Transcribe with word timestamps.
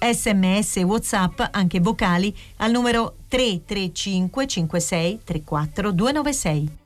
Sms 0.00 0.78
e 0.78 0.82
WhatsApp, 0.82 1.42
anche 1.50 1.78
vocali, 1.78 2.34
al 2.56 2.70
numero 2.70 3.16
335 3.28 4.46
56 4.46 5.20
34 5.22 5.92
296. 5.92 6.78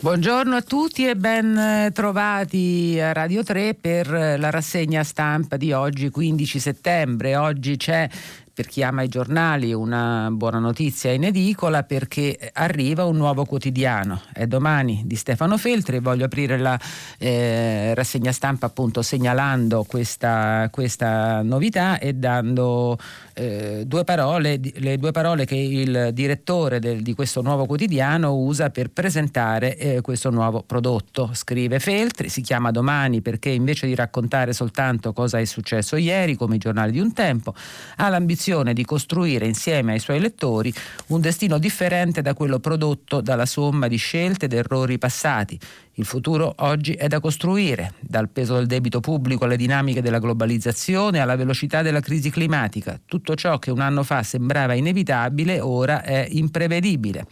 Buongiorno 0.00 0.56
a 0.56 0.60
tutti 0.60 1.08
e 1.08 1.16
ben 1.16 1.90
trovati 1.94 3.00
a 3.00 3.14
Radio 3.14 3.42
3 3.42 3.72
per 3.72 4.10
la 4.10 4.50
rassegna 4.50 5.02
stampa 5.02 5.56
di 5.56 5.72
oggi 5.72 6.10
15 6.10 6.58
settembre. 6.58 7.36
Oggi 7.36 7.78
c'è 7.78 8.06
per 8.54 8.68
chi 8.68 8.84
ama 8.84 9.02
i 9.02 9.08
giornali 9.08 9.72
una 9.72 10.28
buona 10.30 10.60
notizia 10.60 11.10
in 11.10 11.24
edicola 11.24 11.82
perché 11.82 12.52
arriva 12.52 13.04
un 13.04 13.16
nuovo 13.16 13.44
quotidiano. 13.44 14.20
È 14.32 14.46
domani 14.46 15.02
di 15.04 15.16
Stefano 15.16 15.58
Feltri. 15.58 15.98
Voglio 15.98 16.26
aprire 16.26 16.56
la 16.56 16.78
eh, 17.18 17.92
rassegna 17.94 18.30
stampa 18.30 18.66
appunto 18.66 19.02
segnalando 19.02 19.82
questa, 19.82 20.68
questa 20.70 21.42
novità 21.42 21.98
e 21.98 22.12
dando 22.12 22.96
eh, 23.34 23.82
due 23.86 24.04
parole, 24.04 24.60
le 24.74 24.98
due 24.98 25.10
parole 25.10 25.44
che 25.46 25.56
il 25.56 26.10
direttore 26.12 26.78
del, 26.78 27.02
di 27.02 27.12
questo 27.12 27.42
nuovo 27.42 27.66
quotidiano 27.66 28.36
usa 28.36 28.70
per 28.70 28.90
presentare 28.90 29.76
eh, 29.76 30.00
questo 30.00 30.30
nuovo 30.30 30.62
prodotto. 30.62 31.30
Scrive 31.32 31.80
Feltri, 31.80 32.28
si 32.28 32.40
chiama 32.40 32.70
Domani 32.70 33.20
perché 33.20 33.48
invece 33.48 33.88
di 33.88 33.96
raccontare 33.96 34.52
soltanto 34.52 35.12
cosa 35.12 35.40
è 35.40 35.44
successo 35.44 35.96
ieri, 35.96 36.36
come 36.36 36.54
i 36.54 36.58
giornali 36.58 36.92
di 36.92 37.00
un 37.00 37.12
tempo, 37.12 37.52
ha 37.96 38.08
l'ambizione 38.08 38.42
l'ambizione 38.44 38.74
di 38.74 38.84
costruire 38.84 39.46
insieme 39.46 39.92
ai 39.92 39.98
suoi 39.98 40.20
lettori 40.20 40.72
un 41.08 41.20
destino 41.20 41.58
differente 41.58 42.20
da 42.20 42.34
quello 42.34 42.58
prodotto 42.58 43.22
dalla 43.22 43.46
somma 43.46 43.88
di 43.88 43.96
scelte 43.96 44.44
ed 44.44 44.52
errori 44.52 44.98
passati. 44.98 45.58
Il 45.94 46.04
futuro 46.04 46.52
oggi 46.58 46.92
è 46.92 47.06
da 47.06 47.20
costruire, 47.20 47.94
dal 48.00 48.28
peso 48.28 48.56
del 48.56 48.66
debito 48.66 49.00
pubblico 49.00 49.44
alle 49.44 49.56
dinamiche 49.56 50.02
della 50.02 50.18
globalizzazione 50.18 51.20
alla 51.20 51.36
velocità 51.36 51.80
della 51.80 52.00
crisi 52.00 52.28
climatica. 52.28 53.00
Tutto 53.06 53.34
ciò 53.34 53.58
che 53.58 53.70
un 53.70 53.80
anno 53.80 54.02
fa 54.02 54.22
sembrava 54.22 54.74
inevitabile 54.74 55.60
ora 55.60 56.02
è 56.02 56.26
imprevedibile. 56.28 57.26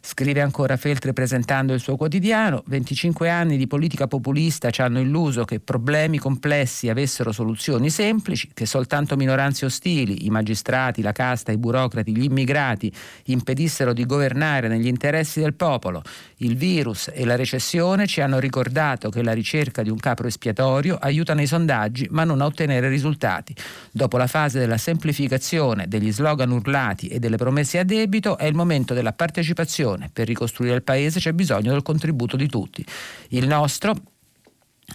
Scrive 0.00 0.40
ancora 0.40 0.76
Feltri 0.76 1.12
presentando 1.12 1.74
il 1.74 1.80
suo 1.80 1.96
quotidiano, 1.96 2.62
25 2.66 3.28
anni 3.28 3.56
di 3.56 3.66
politica 3.66 4.06
populista 4.06 4.70
ci 4.70 4.80
hanno 4.80 5.00
illuso 5.00 5.44
che 5.44 5.58
problemi 5.58 6.18
complessi 6.18 6.88
avessero 6.88 7.32
soluzioni 7.32 7.90
semplici, 7.90 8.50
che 8.54 8.64
soltanto 8.64 9.16
minoranze 9.16 9.64
ostili, 9.64 10.24
i 10.24 10.30
magistrati, 10.30 11.02
la 11.02 11.12
casta, 11.12 11.50
i 11.50 11.58
burocrati, 11.58 12.16
gli 12.16 12.22
immigrati 12.22 12.92
impedissero 13.24 13.92
di 13.92 14.06
governare 14.06 14.68
negli 14.68 14.86
interessi 14.86 15.40
del 15.40 15.54
popolo. 15.54 16.02
Il 16.36 16.56
virus 16.56 17.10
e 17.12 17.24
la 17.24 17.34
recessione 17.34 18.06
ci 18.06 18.20
hanno 18.20 18.38
ricordato 18.38 19.10
che 19.10 19.22
la 19.22 19.32
ricerca 19.32 19.82
di 19.82 19.90
un 19.90 19.98
capro 19.98 20.28
espiatorio 20.28 20.96
aiuta 20.96 21.34
nei 21.34 21.46
sondaggi 21.46 22.06
ma 22.10 22.22
non 22.22 22.40
a 22.40 22.44
ottenere 22.44 22.88
risultati. 22.88 23.54
Dopo 23.90 24.16
la 24.16 24.28
fase 24.28 24.60
della 24.60 24.78
semplificazione, 24.78 25.88
degli 25.88 26.12
slogan 26.12 26.52
urlati 26.52 27.08
e 27.08 27.18
delle 27.18 27.36
promesse 27.36 27.78
a 27.78 27.84
debito 27.84 28.38
è 28.38 28.44
il 28.44 28.54
momento 28.54 28.94
della 28.94 29.12
partecipazione 29.12 29.86
Per 30.12 30.26
ricostruire 30.26 30.74
il 30.74 30.82
paese 30.82 31.20
c'è 31.20 31.32
bisogno 31.32 31.72
del 31.72 31.82
contributo 31.82 32.36
di 32.36 32.48
tutti. 32.48 32.84
Il 33.28 33.46
nostro 33.46 33.94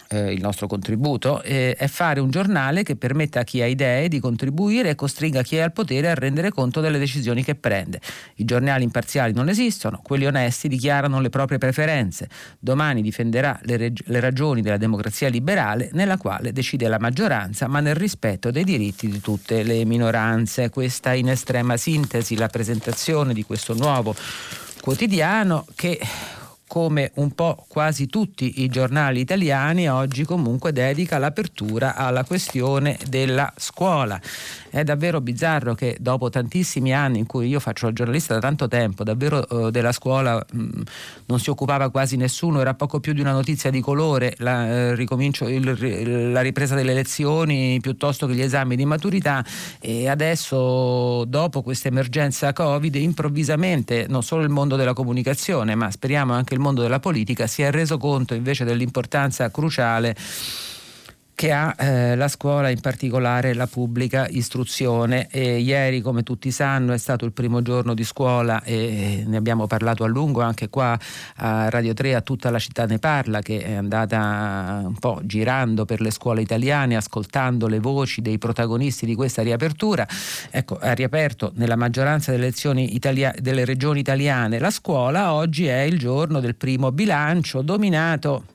eh, 0.09 0.33
il 0.33 0.41
nostro 0.41 0.65
contributo 0.65 1.41
eh, 1.43 1.75
è 1.75 1.87
fare 1.87 2.19
un 2.19 2.31
giornale 2.31 2.81
che 2.83 2.95
permetta 2.95 3.41
a 3.41 3.43
chi 3.43 3.61
ha 3.61 3.67
idee 3.67 4.07
di 4.07 4.19
contribuire 4.19 4.89
e 4.89 4.95
costringa 4.95 5.43
chi 5.43 5.57
è 5.57 5.59
al 5.59 5.71
potere 5.71 6.09
a 6.09 6.15
rendere 6.15 6.49
conto 6.49 6.81
delle 6.81 6.97
decisioni 6.97 7.43
che 7.43 7.53
prende. 7.55 8.01
I 8.35 8.45
giornali 8.45 8.83
imparziali 8.83 9.33
non 9.33 9.49
esistono, 9.49 10.01
quelli 10.03 10.25
onesti 10.25 10.67
dichiarano 10.67 11.19
le 11.19 11.29
proprie 11.29 11.59
preferenze. 11.59 12.27
Domani 12.59 13.01
difenderà 13.01 13.59
le, 13.63 13.77
reg- 13.77 14.03
le 14.05 14.19
ragioni 14.19 14.61
della 14.61 14.77
democrazia 14.77 15.29
liberale 15.29 15.89
nella 15.93 16.17
quale 16.17 16.51
decide 16.51 16.87
la 16.87 16.99
maggioranza 16.99 17.67
ma 17.67 17.79
nel 17.79 17.95
rispetto 17.95 18.49
dei 18.49 18.63
diritti 18.63 19.07
di 19.07 19.21
tutte 19.21 19.61
le 19.61 19.85
minoranze. 19.85 20.69
Questa 20.69 21.13
in 21.13 21.29
estrema 21.29 21.77
sintesi 21.77 22.35
la 22.35 22.47
presentazione 22.47 23.33
di 23.33 23.43
questo 23.43 23.75
nuovo 23.75 24.15
quotidiano 24.83 25.65
che 25.75 25.97
come 26.73 27.11
un 27.17 27.35
po' 27.35 27.65
quasi 27.67 28.07
tutti 28.07 28.63
i 28.63 28.67
giornali 28.67 29.19
italiani, 29.19 29.87
oggi 29.87 30.23
comunque 30.23 30.71
dedica 30.71 31.19
l'apertura 31.19 31.93
alla 31.93 32.23
questione 32.23 32.97
della 33.07 33.53
scuola. 33.57 34.19
È 34.71 34.83
davvero 34.83 35.21
bizzarro 35.21 35.75
che 35.75 35.97
dopo 35.99 36.31
tantissimi 36.31 36.91
anni 36.91 37.19
in 37.19 37.27
cui 37.27 37.47
io 37.47 37.59
faccio 37.59 37.89
il 37.89 37.93
giornalista 37.93 38.33
da 38.33 38.39
tanto 38.39 38.67
tempo, 38.67 39.03
davvero 39.03 39.67
eh, 39.67 39.69
della 39.69 39.91
scuola 39.91 40.43
mh, 40.51 40.81
non 41.27 41.39
si 41.39 41.51
occupava 41.51 41.91
quasi 41.91 42.17
nessuno, 42.17 42.59
era 42.59 42.73
poco 42.73 42.99
più 42.99 43.13
di 43.13 43.21
una 43.21 43.33
notizia 43.33 43.69
di 43.69 43.79
colore, 43.79 44.33
la, 44.39 44.95
eh, 44.95 44.95
il, 44.97 46.31
la 46.31 46.41
ripresa 46.41 46.73
delle 46.73 46.95
lezioni 46.95 47.77
piuttosto 47.81 48.25
che 48.25 48.33
gli 48.33 48.41
esami 48.41 48.75
di 48.75 48.85
maturità 48.85 49.45
e 49.79 50.09
adesso 50.09 51.23
dopo 51.25 51.61
questa 51.61 51.89
emergenza 51.89 52.51
Covid 52.51 52.95
improvvisamente 52.95 54.07
non 54.09 54.23
solo 54.23 54.41
il 54.41 54.49
mondo 54.49 54.75
della 54.75 54.93
comunicazione 54.93 55.75
ma 55.75 55.91
speriamo 55.91 56.33
anche 56.33 56.55
il 56.55 56.61
mondo 56.63 56.81
della 56.81 56.99
politica 56.99 57.45
si 57.47 57.61
è 57.61 57.69
reso 57.69 57.97
conto 57.97 58.33
invece 58.33 58.63
dell'importanza 58.65 59.51
cruciale 59.51 60.15
che 61.35 61.51
ha 61.51 61.75
eh, 61.77 62.15
la 62.15 62.27
scuola, 62.27 62.69
in 62.69 62.79
particolare 62.79 63.53
la 63.53 63.67
pubblica 63.67 64.27
istruzione. 64.29 65.27
E 65.29 65.59
ieri, 65.59 66.01
come 66.01 66.23
tutti 66.23 66.51
sanno, 66.51 66.93
è 66.93 66.97
stato 66.97 67.25
il 67.25 67.31
primo 67.31 67.61
giorno 67.61 67.93
di 67.93 68.03
scuola 68.03 68.61
e 68.63 69.23
ne 69.25 69.37
abbiamo 69.37 69.67
parlato 69.67 70.03
a 70.03 70.07
lungo 70.07 70.41
anche 70.41 70.69
qua 70.69 70.97
a 71.37 71.69
Radio 71.69 71.93
3, 71.93 72.15
a 72.15 72.21
tutta 72.21 72.49
la 72.49 72.59
città 72.59 72.85
ne 72.85 72.99
parla, 72.99 73.41
che 73.41 73.63
è 73.63 73.73
andata 73.73 74.81
un 74.85 74.97
po' 74.99 75.21
girando 75.23 75.85
per 75.85 76.01
le 76.01 76.11
scuole 76.11 76.41
italiane, 76.41 76.95
ascoltando 76.95 77.67
le 77.67 77.79
voci 77.79 78.21
dei 78.21 78.37
protagonisti 78.37 79.05
di 79.05 79.15
questa 79.15 79.41
riapertura. 79.41 80.07
Ecco, 80.51 80.77
ha 80.79 80.93
riaperto 80.93 81.51
nella 81.55 81.75
maggioranza 81.75 82.31
delle, 82.31 82.53
italia- 82.53 83.33
delle 83.39 83.65
regioni 83.65 83.99
italiane 83.99 84.59
la 84.59 84.71
scuola, 84.71 85.33
oggi 85.33 85.65
è 85.65 85.81
il 85.81 85.97
giorno 85.97 86.39
del 86.39 86.55
primo 86.55 86.91
bilancio 86.91 87.61
dominato 87.61 88.45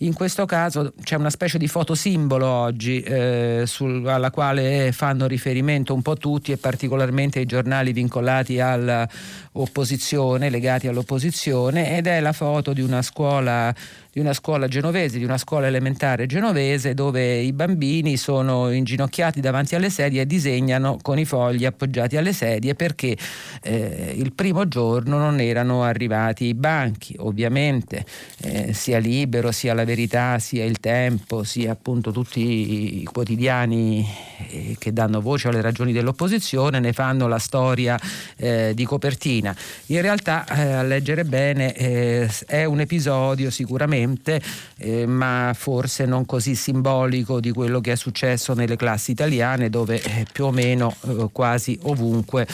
in 0.00 0.12
questo 0.12 0.44
caso 0.44 0.92
c'è 1.02 1.16
una 1.16 1.30
specie 1.30 1.56
di 1.56 1.68
fotosimbolo 1.68 2.46
oggi 2.46 3.00
eh, 3.00 3.62
sul, 3.64 4.06
alla 4.06 4.30
quale 4.30 4.92
fanno 4.92 5.26
riferimento 5.26 5.94
un 5.94 6.02
po' 6.02 6.16
tutti 6.16 6.52
e 6.52 6.58
particolarmente 6.58 7.40
i 7.40 7.46
giornali 7.46 7.94
vincolati 7.94 8.60
all'opposizione, 8.60 10.50
legati 10.50 10.86
all'opposizione 10.86 11.96
ed 11.96 12.08
è 12.08 12.20
la 12.20 12.34
foto 12.34 12.74
di 12.74 12.82
una 12.82 13.00
scuola 13.00 13.74
di 14.16 14.22
una 14.22 14.32
scuola 14.32 14.66
genovese, 14.66 15.18
di 15.18 15.24
una 15.24 15.36
scuola 15.36 15.66
elementare 15.66 16.24
genovese 16.24 16.94
dove 16.94 17.36
i 17.36 17.52
bambini 17.52 18.16
sono 18.16 18.70
inginocchiati 18.70 19.40
davanti 19.42 19.74
alle 19.74 19.90
sedie 19.90 20.22
e 20.22 20.26
disegnano 20.26 20.96
con 21.02 21.18
i 21.18 21.26
fogli 21.26 21.66
appoggiati 21.66 22.16
alle 22.16 22.32
sedie 22.32 22.74
perché 22.74 23.14
eh, 23.62 24.14
il 24.16 24.32
primo 24.32 24.68
giorno 24.68 25.18
non 25.18 25.38
erano 25.38 25.82
arrivati 25.82 26.46
i 26.46 26.54
banchi. 26.54 27.14
Ovviamente 27.18 28.06
eh, 28.40 28.72
sia 28.72 28.96
Libero, 28.96 29.52
sia 29.52 29.74
La 29.74 29.84
Verità, 29.84 30.38
sia 30.38 30.64
Il 30.64 30.80
Tempo, 30.80 31.44
sia 31.44 31.72
appunto 31.72 32.10
tutti 32.10 33.02
i 33.02 33.04
quotidiani 33.04 34.08
eh, 34.48 34.76
che 34.78 34.94
danno 34.94 35.20
voce 35.20 35.48
alle 35.48 35.60
ragioni 35.60 35.92
dell'opposizione 35.92 36.80
ne 36.80 36.94
fanno 36.94 37.28
la 37.28 37.38
storia 37.38 38.00
eh, 38.38 38.72
di 38.74 38.86
copertina. 38.86 39.54
In 39.88 40.00
realtà 40.00 40.46
eh, 40.46 40.72
a 40.72 40.82
leggere 40.82 41.26
bene 41.26 41.74
eh, 41.74 42.30
è 42.46 42.64
un 42.64 42.80
episodio 42.80 43.50
sicuramente 43.50 44.04
presente, 44.06 44.40
eh, 44.78 45.06
ma 45.06 45.52
forse 45.54 46.04
non 46.06 46.24
così 46.24 46.54
simbolico 46.54 47.40
di 47.40 47.50
quello 47.50 47.80
che 47.80 47.92
è 47.92 47.96
successo 47.96 48.54
nelle 48.54 48.76
classi 48.76 49.10
italiane 49.10 49.68
dove 49.68 50.00
eh, 50.00 50.26
più 50.30 50.46
o 50.46 50.50
meno 50.52 50.94
eh, 51.06 51.28
quasi 51.32 51.78
ovunque 51.82 52.46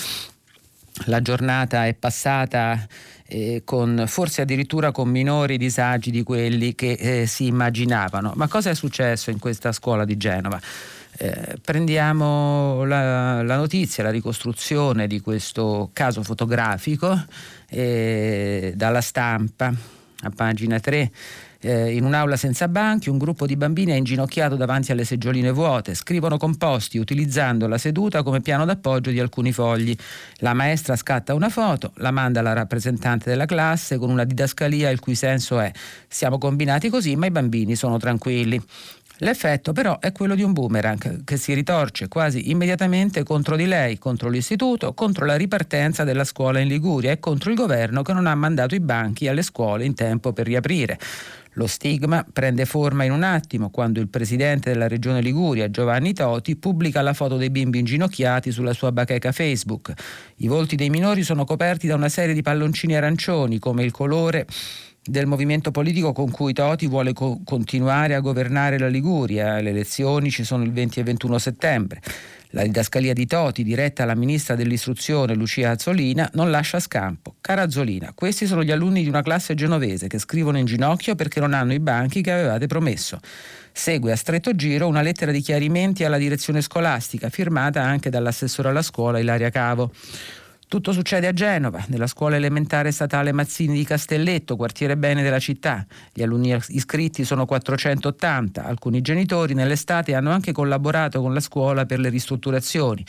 la 1.07 1.23
giornata 1.23 1.87
è 1.87 1.95
passata 1.95 2.87
eh, 3.27 3.63
con, 3.65 4.05
forse 4.07 4.43
addirittura 4.43 4.93
con 4.93 5.09
minori 5.09 5.57
disagi 5.57 6.11
di 6.11 6.23
quelli 6.23 6.75
che 6.75 6.93
eh, 6.93 7.27
si 7.27 7.47
immaginavano. 7.47 8.33
Ma 8.37 8.49
cosa 8.49 8.71
è 8.71 8.75
successo 8.75 9.31
in 9.31 9.39
questa 9.39 9.73
scuola 9.73 10.05
di 10.05 10.17
Genova? 10.17 10.61
Eh, 11.15 11.59
prendiamo 11.63 12.85
la, 12.85 13.43
la, 13.43 13.57
notizia, 13.57 14.03
la 14.03 14.11
ricostruzione 14.11 15.07
di 15.07 15.21
questo 15.21 15.91
caso 15.93 16.23
fotografico 16.23 17.23
eh, 17.69 18.73
dalla 18.75 19.03
stampa 19.03 19.73
a 20.23 20.31
pagina 20.31 20.79
3 20.81 21.11
Eh, 21.65 21.95
in 21.95 22.03
un'aula 22.05 22.35
senza 22.35 22.67
banchi 22.67 23.09
un 23.09 23.19
gruppo 23.19 23.47
di 23.47 23.57
bambini 23.57 23.93
è 23.93 23.95
inginocchiato 23.95 24.57
davanti 24.57 24.91
alle 24.91 25.05
seggioline 25.05 25.53
vuote, 25.53 25.95
scrivono 25.95 26.37
composti 26.37 26.99
utilizzando 26.99 27.69
la 27.69 27.79
seduta 27.79 28.25
come 28.25 28.41
piano 28.41 28.65
d'appoggio 28.65 29.13
di 29.13 29.21
alcuni 29.21 29.53
fogli. 29.53 29.95
La 30.39 30.55
maestra 30.55 30.97
scatta 30.97 31.35
una 31.35 31.49
foto, 31.51 31.93
la 31.99 32.11
manda 32.11 32.41
alla 32.41 32.53
rappresentante 32.53 33.31
della 33.31 33.47
classe 33.47 33.97
con 33.97 34.11
una 34.11 34.25
didascalia 34.25 34.91
il 34.91 34.99
cui 34.99 35.15
senso 35.15 35.61
è 35.61 35.71
siamo 36.09 36.37
combinati 36.37 36.89
così 36.89 37.15
ma 37.15 37.27
i 37.27 37.31
bambini 37.31 37.77
sono 37.77 37.97
tranquilli. 37.97 38.61
L'effetto 39.23 39.73
però 39.73 40.01
è 40.01 40.11
quello 40.11 40.35
di 40.35 40.43
un 40.43 40.53
boomerang 40.53 41.23
che 41.23 41.37
si 41.37 41.55
ritorce 41.55 42.09
quasi 42.09 42.51
immediatamente 42.51 43.23
contro 43.23 43.55
di 43.55 43.67
lei, 43.67 43.97
contro 43.97 44.29
l'istituto, 44.29 44.95
contro 44.95 45.25
la 45.25 45.37
ripartenza 45.37 46.03
della 46.03 46.25
scuola 46.25 46.59
in 46.59 46.67
Liguria 46.67 47.13
e 47.13 47.21
contro 47.21 47.51
il 47.51 47.57
governo 47.57 48.03
che 48.03 48.13
non 48.13 48.27
ha 48.27 48.35
mandato 48.35 48.75
i 48.75 48.81
banchi 48.81 49.29
alle 49.29 49.43
scuole 49.43 49.85
in 49.85 49.95
tempo 49.95 50.33
per 50.33 50.47
riaprire. 50.47 50.99
Lo 51.53 51.69
stigma 51.69 52.27
prende 52.33 52.65
forma 52.65 53.05
in 53.05 53.13
un 53.13 53.23
attimo 53.23 53.71
quando 53.71 54.01
il 54.01 54.09
presidente 54.09 54.73
della 54.73 54.89
regione 54.89 55.21
Liguria, 55.21 55.71
Giovanni 55.71 56.15
Toti, 56.15 56.57
pubblica 56.57 57.01
la 57.01 57.13
foto 57.13 57.37
dei 57.37 57.51
bimbi 57.51 57.79
inginocchiati 57.79 58.51
sulla 58.51 58.73
sua 58.73 58.91
bacheca 58.91 59.31
Facebook. 59.31 59.93
I 60.39 60.49
volti 60.49 60.75
dei 60.75 60.91
minori 60.91 61.23
sono 61.23 61.45
coperti 61.45 61.87
da 61.87 61.95
una 61.95 62.09
serie 62.09 62.35
di 62.35 62.43
palloncini 62.43 62.97
arancioni 62.97 63.61
come 63.61 63.85
il 63.85 63.93
colore 63.93 64.47
del 65.05 65.27
movimento 65.27 65.71
politico 65.71 66.13
con 66.13 66.31
cui 66.31 66.53
Toti 66.53 66.87
vuole 66.87 67.13
co- 67.13 67.41
continuare 67.45 68.15
a 68.15 68.21
governare 68.21 68.79
la 68.79 68.89
Liguria. 68.89 69.61
Le 69.61 69.71
elezioni 69.71 70.31
ci 70.31 70.45
sono 70.45 70.63
il 70.63 70.73
20 70.73 71.01
e 71.01 71.03
21 71.03 71.39
settembre. 71.39 72.01
La 72.51 72.63
didascalia 72.63 73.15
di 73.15 73.27
Toti, 73.27 73.65
diretta 73.65 74.03
alla 74.03 74.15
ministra 74.15 74.55
dell'istruzione 74.55 75.35
Lucia 75.35 75.71
Azzolina, 75.71 76.29
non 76.35 76.51
lascia 76.51 76.79
scampo. 76.81 77.37
Cara 77.41 77.63
Azzolina, 77.63 78.13
questi 78.15 78.47
sono 78.47 78.63
gli 78.63 78.71
alunni 78.71 79.03
di 79.03 79.09
una 79.09 79.23
classe 79.23 79.55
genovese 79.55 80.07
che 80.07 80.19
scrivono 80.19 80.59
in 80.59 80.67
ginocchio 80.67 81.15
perché 81.15 81.41
non 81.41 81.55
hanno 81.55 81.73
i 81.73 81.81
banchi 81.81 82.21
che 82.21 82.31
avevate 82.31 82.67
promesso. 82.67 83.19
Segue 83.73 84.13
a 84.13 84.17
stretto 84.17 84.55
giro 84.55 84.87
una 84.87 85.01
lettera 85.01 85.33
di 85.33 85.41
chiarimenti 85.41 86.05
alla 86.05 86.19
direzione 86.19 86.61
scolastica, 86.61 87.31
firmata 87.31 87.83
anche 87.83 88.11
dall'assessore 88.11 88.69
alla 88.69 88.83
scuola 88.83 89.19
Ilaria 89.19 89.49
Cavo. 89.49 89.91
Tutto 90.73 90.93
succede 90.93 91.27
a 91.27 91.35
Genova, 91.35 91.85
nella 91.89 92.07
scuola 92.07 92.37
elementare 92.37 92.93
statale 92.93 93.31
Mazzini 93.33 93.75
di 93.75 93.85
Castelletto, 93.85 94.57
quartiere 94.57 94.97
bene 94.97 95.23
della 95.23 95.39
città. 95.39 95.85
Gli 96.15 96.23
alunni 96.23 96.59
iscritti 96.69 97.27
sono 97.27 97.45
480. 97.45 98.65
Alcuni 98.65 99.03
genitori 99.03 99.53
nell'estate 99.53 100.15
hanno 100.15 100.31
anche 100.31 100.53
collaborato 100.53 101.21
con 101.21 101.35
la 101.35 101.41
scuola 101.41 101.85
per 101.85 102.01
le 102.01 102.09
ristrutturazioni. 102.09 103.05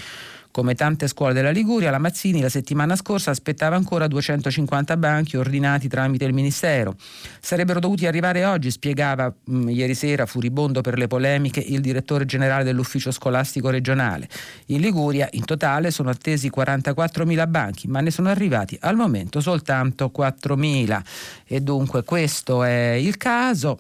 Come 0.54 0.76
tante 0.76 1.08
scuole 1.08 1.34
della 1.34 1.50
Liguria, 1.50 1.90
la 1.90 1.98
Mazzini 1.98 2.40
la 2.40 2.48
settimana 2.48 2.96
scorsa 2.96 3.32
aspettava 3.32 3.76
ancora 3.76 4.06
250 4.06 4.98
banchi 4.98 5.36
ordinati 5.36 5.88
tramite 5.88 6.26
il 6.26 6.34
Ministero. 6.34 6.96
Sarebbero 7.40 7.80
dovuti 7.80 8.06
arrivare 8.06 8.46
oggi, 8.46 8.70
spiegava 8.70 9.34
mh, 9.46 9.56
mm, 9.56 9.70
ieri 9.70 9.96
sera, 9.96 10.28
furibondo 10.28 10.82
per 10.82 11.00
le 11.00 11.08
polemiche, 11.08 11.60
il 11.60 11.82
direttore 11.82 12.26
generale 12.26 12.64
dell'ufficio 12.64 13.10
scolastico 13.10 13.72
regionale. 13.72 14.30
In 14.68 14.82
Liguria 14.82 15.28
in 15.32 15.44
totale 15.44 15.90
sono 15.90 16.12
attesi 16.12 16.52
44.000 16.56 17.50
banchi, 17.50 17.88
ma 17.88 18.02
ne 18.02 18.12
sono 18.12 18.30
arrivati 18.30 18.78
al 18.82 18.96
momento 18.96 19.42
soltanto 19.42 20.12
4.000. 20.16 21.02
E 21.48 21.62
dunque 21.62 22.04
questo 22.04 22.64
è 22.64 22.92
il 22.92 23.18
caso. 23.18 23.80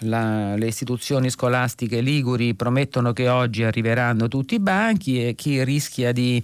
La, 0.00 0.54
le 0.54 0.66
istituzioni 0.66 1.30
scolastiche 1.30 2.00
liguri 2.00 2.54
promettono 2.54 3.12
che 3.12 3.28
oggi 3.28 3.64
arriveranno 3.64 4.28
tutti 4.28 4.54
i 4.54 4.60
banchi 4.60 5.26
e 5.26 5.34
chi 5.34 5.64
rischia 5.64 6.12
di 6.12 6.42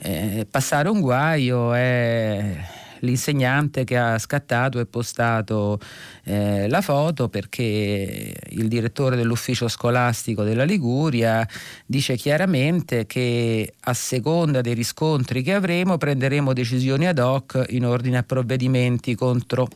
eh, 0.00 0.46
passare 0.48 0.88
un 0.88 1.00
guaio 1.00 1.72
è 1.72 2.64
l'insegnante 3.02 3.84
che 3.84 3.96
ha 3.96 4.18
scattato 4.18 4.78
e 4.78 4.86
postato 4.86 5.80
eh, 6.24 6.68
la 6.68 6.80
foto 6.80 7.28
perché 7.28 8.34
il 8.50 8.68
direttore 8.68 9.16
dell'ufficio 9.16 9.68
scolastico 9.68 10.42
della 10.42 10.64
Liguria 10.64 11.46
dice 11.86 12.16
chiaramente 12.16 13.06
che 13.06 13.74
a 13.80 13.94
seconda 13.94 14.60
dei 14.60 14.74
riscontri 14.74 15.42
che 15.42 15.54
avremo 15.54 15.98
prenderemo 15.98 16.52
decisioni 16.52 17.06
ad 17.06 17.18
hoc 17.18 17.64
in 17.70 17.86
ordine 17.86 18.18
a 18.18 18.22
provvedimenti 18.22 19.14
contro 19.14 19.66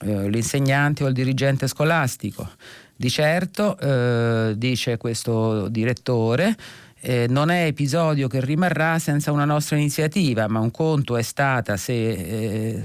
eh, 0.00 0.28
l'insegnante 0.28 1.04
o 1.04 1.08
il 1.08 1.14
dirigente 1.14 1.66
scolastico. 1.66 2.48
Di 2.94 3.10
certo, 3.10 3.78
eh, 3.78 4.54
dice 4.56 4.96
questo 4.96 5.68
direttore, 5.68 6.56
eh, 7.00 7.26
non 7.28 7.50
è 7.50 7.64
episodio 7.66 8.26
che 8.26 8.40
rimarrà 8.40 8.98
senza 8.98 9.30
una 9.30 9.44
nostra 9.44 9.76
iniziativa, 9.76 10.48
ma 10.48 10.58
un 10.58 10.72
conto 10.72 11.16
è 11.16 11.22
stata 11.22 11.76
se 11.76 11.92
eh, 11.92 12.82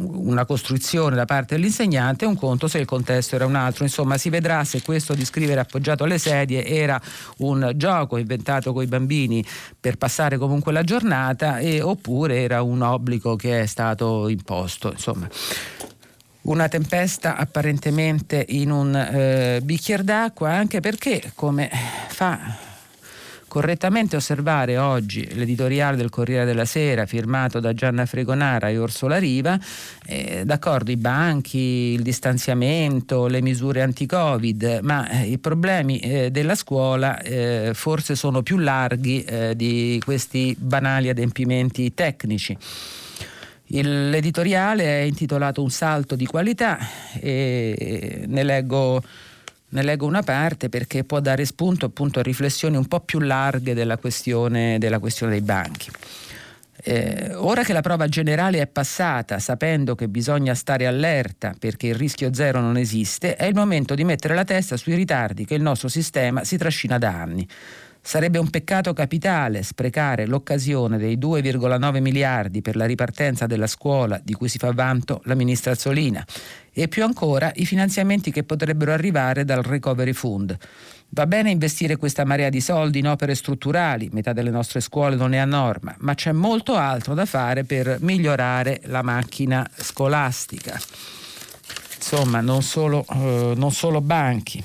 una 0.00 0.44
costruzione 0.44 1.14
da 1.14 1.24
parte 1.24 1.54
dell'insegnante, 1.54 2.24
un 2.24 2.36
conto 2.36 2.66
se 2.66 2.78
il 2.78 2.84
contesto 2.84 3.36
era 3.36 3.46
un 3.46 3.54
altro. 3.54 3.84
Insomma, 3.84 4.18
si 4.18 4.28
vedrà 4.28 4.64
se 4.64 4.82
questo 4.82 5.14
di 5.14 5.24
scrivere 5.24 5.60
appoggiato 5.60 6.02
alle 6.04 6.18
sedie 6.18 6.64
era 6.64 7.00
un 7.38 7.72
gioco 7.76 8.16
inventato 8.16 8.72
con 8.72 8.82
i 8.82 8.86
bambini 8.86 9.44
per 9.78 9.96
passare 9.98 10.36
comunque 10.36 10.72
la 10.72 10.82
giornata 10.82 11.58
e, 11.58 11.80
oppure 11.80 12.40
era 12.40 12.62
un 12.62 12.82
obbligo 12.82 13.36
che 13.36 13.60
è 13.62 13.66
stato 13.66 14.28
imposto. 14.28 14.90
Insomma, 14.90 15.28
una 16.42 16.68
tempesta 16.68 17.36
apparentemente 17.36 18.44
in 18.48 18.70
un 18.70 18.94
eh, 18.94 19.60
bicchiere 19.62 20.04
d'acqua, 20.04 20.50
anche 20.50 20.80
perché, 20.80 21.32
come 21.34 21.70
fa 22.08 22.70
correttamente 23.52 24.16
osservare 24.16 24.78
oggi 24.78 25.28
l'editoriale 25.34 25.98
del 25.98 26.08
Corriere 26.08 26.46
della 26.46 26.64
Sera 26.64 27.04
firmato 27.04 27.60
da 27.60 27.74
Gianna 27.74 28.06
Fregonara 28.06 28.70
e 28.70 28.78
Orsola 28.78 29.18
Riva, 29.18 29.60
eh, 30.06 30.44
d'accordo 30.46 30.90
i 30.90 30.96
banchi, 30.96 31.58
il 31.58 32.00
distanziamento, 32.00 33.26
le 33.26 33.42
misure 33.42 33.82
anti-Covid, 33.82 34.78
ma 34.80 35.06
eh, 35.06 35.24
i 35.26 35.36
problemi 35.36 35.98
eh, 35.98 36.30
della 36.30 36.54
scuola 36.54 37.20
eh, 37.20 37.72
forse 37.74 38.16
sono 38.16 38.40
più 38.40 38.56
larghi 38.56 39.22
eh, 39.22 39.54
di 39.54 40.00
questi 40.02 40.56
banali 40.58 41.10
adempimenti 41.10 41.92
tecnici. 41.92 42.56
L'editoriale 43.80 44.84
è 44.84 45.02
intitolato 45.02 45.62
Un 45.62 45.70
salto 45.70 46.14
di 46.14 46.26
qualità 46.26 46.78
e 47.18 48.24
ne 48.26 48.42
leggo, 48.42 49.02
ne 49.70 49.82
leggo, 49.82 50.04
una 50.04 50.22
parte 50.22 50.68
perché 50.68 51.04
può 51.04 51.20
dare 51.20 51.46
spunto 51.46 51.86
appunto 51.86 52.18
a 52.18 52.22
riflessioni 52.22 52.76
un 52.76 52.86
po' 52.86 53.00
più 53.00 53.18
larghe 53.18 53.72
della 53.72 53.96
questione, 53.96 54.76
della 54.78 54.98
questione 54.98 55.32
dei 55.32 55.40
banchi. 55.40 55.90
Eh, 56.84 57.32
ora 57.34 57.62
che 57.62 57.72
la 57.72 57.80
prova 57.80 58.08
generale 58.08 58.60
è 58.60 58.66
passata, 58.66 59.38
sapendo 59.38 59.94
che 59.94 60.08
bisogna 60.08 60.54
stare 60.54 60.86
allerta 60.86 61.54
perché 61.58 61.86
il 61.86 61.94
rischio 61.94 62.34
zero 62.34 62.60
non 62.60 62.76
esiste, 62.76 63.36
è 63.36 63.46
il 63.46 63.54
momento 63.54 63.94
di 63.94 64.04
mettere 64.04 64.34
la 64.34 64.44
testa 64.44 64.76
sui 64.76 64.94
ritardi 64.94 65.46
che 65.46 65.54
il 65.54 65.62
nostro 65.62 65.88
sistema 65.88 66.44
si 66.44 66.58
trascina 66.58 66.98
da 66.98 67.08
anni. 67.08 67.48
Sarebbe 68.04 68.38
un 68.38 68.50
peccato 68.50 68.92
capitale 68.92 69.62
sprecare 69.62 70.26
l'occasione 70.26 70.98
dei 70.98 71.16
2,9 71.16 72.00
miliardi 72.00 72.60
per 72.60 72.74
la 72.74 72.84
ripartenza 72.84 73.46
della 73.46 73.68
scuola 73.68 74.20
di 74.22 74.34
cui 74.34 74.48
si 74.48 74.58
fa 74.58 74.72
vanto 74.72 75.20
la 75.24 75.36
ministra 75.36 75.70
Azzolina 75.70 76.26
e 76.72 76.88
più 76.88 77.04
ancora 77.04 77.52
i 77.54 77.64
finanziamenti 77.64 78.32
che 78.32 78.42
potrebbero 78.42 78.92
arrivare 78.92 79.44
dal 79.44 79.62
Recovery 79.62 80.12
Fund. 80.12 80.56
Va 81.10 81.26
bene 81.26 81.52
investire 81.52 81.96
questa 81.96 82.24
marea 82.24 82.48
di 82.48 82.60
soldi 82.60 82.98
in 82.98 83.06
opere 83.06 83.36
strutturali, 83.36 84.08
metà 84.12 84.32
delle 84.32 84.50
nostre 84.50 84.80
scuole 84.80 85.14
non 85.14 85.32
è 85.32 85.38
a 85.38 85.44
norma, 85.44 85.94
ma 86.00 86.14
c'è 86.14 86.32
molto 86.32 86.74
altro 86.74 87.14
da 87.14 87.24
fare 87.24 87.62
per 87.62 87.98
migliorare 88.00 88.80
la 88.86 89.02
macchina 89.02 89.66
scolastica. 89.76 90.78
Insomma, 91.96 92.40
non 92.40 92.62
solo, 92.62 93.06
eh, 93.08 93.52
non 93.56 93.70
solo 93.70 94.00
banchi. 94.00 94.62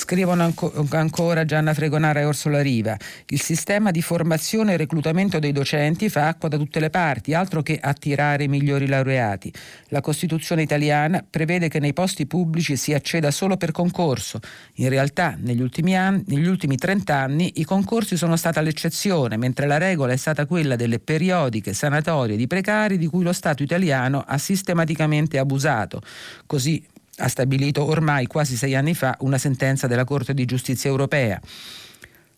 Scrivono 0.00 0.42
anco, 0.42 0.72
ancora 0.92 1.44
Gianna 1.44 1.74
Fregonara 1.74 2.20
e 2.20 2.24
Orsola 2.24 2.62
Riva. 2.62 2.96
Il 3.26 3.40
sistema 3.42 3.90
di 3.90 4.00
formazione 4.00 4.72
e 4.72 4.76
reclutamento 4.78 5.38
dei 5.38 5.52
docenti 5.52 6.08
fa 6.08 6.26
acqua 6.26 6.48
da 6.48 6.56
tutte 6.56 6.80
le 6.80 6.88
parti, 6.88 7.34
altro 7.34 7.60
che 7.60 7.78
attirare 7.78 8.44
i 8.44 8.48
migliori 8.48 8.86
laureati. 8.86 9.52
La 9.88 10.00
Costituzione 10.00 10.62
italiana 10.62 11.22
prevede 11.28 11.68
che 11.68 11.80
nei 11.80 11.92
posti 11.92 12.26
pubblici 12.26 12.76
si 12.76 12.94
acceda 12.94 13.30
solo 13.30 13.58
per 13.58 13.72
concorso. 13.72 14.40
In 14.76 14.88
realtà, 14.88 15.36
negli 15.38 15.60
ultimi, 15.60 15.94
anni, 15.94 16.24
negli 16.28 16.48
ultimi 16.48 16.76
30 16.76 17.14
anni 17.14 17.52
i 17.56 17.64
concorsi 17.64 18.16
sono 18.16 18.36
stata 18.36 18.62
l'eccezione, 18.62 19.36
mentre 19.36 19.66
la 19.66 19.76
regola 19.76 20.14
è 20.14 20.16
stata 20.16 20.46
quella 20.46 20.76
delle 20.76 20.98
periodiche 20.98 21.74
sanatorie 21.74 22.36
di 22.36 22.46
precari 22.46 22.96
di 22.96 23.06
cui 23.06 23.22
lo 23.22 23.34
Stato 23.34 23.62
italiano 23.62 24.24
ha 24.26 24.38
sistematicamente 24.38 25.36
abusato. 25.36 26.00
Così 26.46 26.82
ha 27.20 27.28
stabilito 27.28 27.84
ormai 27.84 28.26
quasi 28.26 28.56
sei 28.56 28.74
anni 28.74 28.94
fa 28.94 29.16
una 29.20 29.38
sentenza 29.38 29.86
della 29.86 30.04
Corte 30.04 30.34
di 30.34 30.44
giustizia 30.44 30.90
europea. 30.90 31.40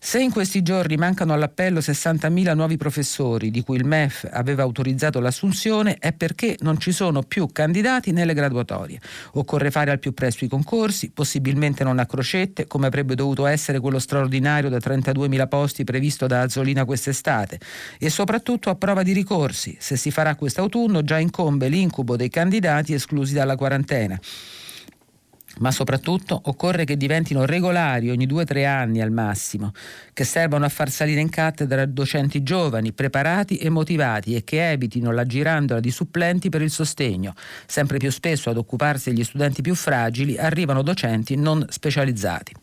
Se 0.05 0.19
in 0.19 0.31
questi 0.31 0.63
giorni 0.63 0.97
mancano 0.97 1.31
all'appello 1.31 1.79
60.000 1.79 2.53
nuovi 2.55 2.75
professori 2.75 3.49
di 3.51 3.63
cui 3.63 3.77
il 3.77 3.85
MEF 3.85 4.27
aveva 4.29 4.61
autorizzato 4.61 5.21
l'assunzione 5.21 5.95
è 5.97 6.11
perché 6.11 6.57
non 6.59 6.77
ci 6.77 6.91
sono 6.91 7.23
più 7.23 7.47
candidati 7.53 8.11
nelle 8.11 8.33
graduatorie. 8.33 8.99
Occorre 9.35 9.71
fare 9.71 9.91
al 9.91 9.99
più 9.99 10.13
presto 10.13 10.43
i 10.43 10.49
concorsi, 10.49 11.11
possibilmente 11.11 11.85
non 11.85 11.99
a 11.99 12.05
crocette, 12.05 12.67
come 12.67 12.87
avrebbe 12.87 13.15
dovuto 13.15 13.45
essere 13.45 13.79
quello 13.79 13.97
straordinario 13.97 14.69
da 14.69 14.77
32.000 14.77 15.47
posti 15.47 15.85
previsto 15.85 16.27
da 16.27 16.41
Azzolina 16.41 16.83
quest'estate, 16.83 17.57
e 17.97 18.09
soprattutto 18.09 18.69
a 18.69 18.75
prova 18.75 19.03
di 19.03 19.13
ricorsi. 19.13 19.77
Se 19.79 19.95
si 19.95 20.11
farà 20.11 20.35
quest'autunno 20.35 21.01
già 21.03 21.17
incombe 21.17 21.69
l'incubo 21.69 22.17
dei 22.17 22.29
candidati 22.29 22.93
esclusi 22.93 23.33
dalla 23.33 23.55
quarantena 23.55 24.19
ma 25.59 25.71
soprattutto 25.71 26.39
occorre 26.45 26.85
che 26.85 26.97
diventino 26.97 27.45
regolari 27.45 28.09
ogni 28.09 28.25
due 28.25 28.41
o 28.41 28.45
tre 28.45 28.65
anni 28.65 29.01
al 29.01 29.11
massimo, 29.11 29.71
che 30.13 30.23
servano 30.23 30.65
a 30.65 30.69
far 30.69 30.89
salire 30.89 31.21
in 31.21 31.29
cattedra 31.29 31.85
docenti 31.85 32.43
giovani, 32.43 32.93
preparati 32.93 33.57
e 33.57 33.69
motivati 33.69 34.35
e 34.35 34.43
che 34.43 34.71
evitino 34.71 35.11
la 35.11 35.25
girandola 35.25 35.79
di 35.79 35.91
supplenti 35.91 36.49
per 36.49 36.61
il 36.61 36.71
sostegno. 36.71 37.33
Sempre 37.65 37.97
più 37.97 38.11
spesso 38.11 38.49
ad 38.49 38.57
occuparsi 38.57 39.11
degli 39.11 39.23
studenti 39.23 39.61
più 39.61 39.75
fragili 39.75 40.37
arrivano 40.37 40.81
docenti 40.81 41.35
non 41.35 41.65
specializzati. 41.69 42.53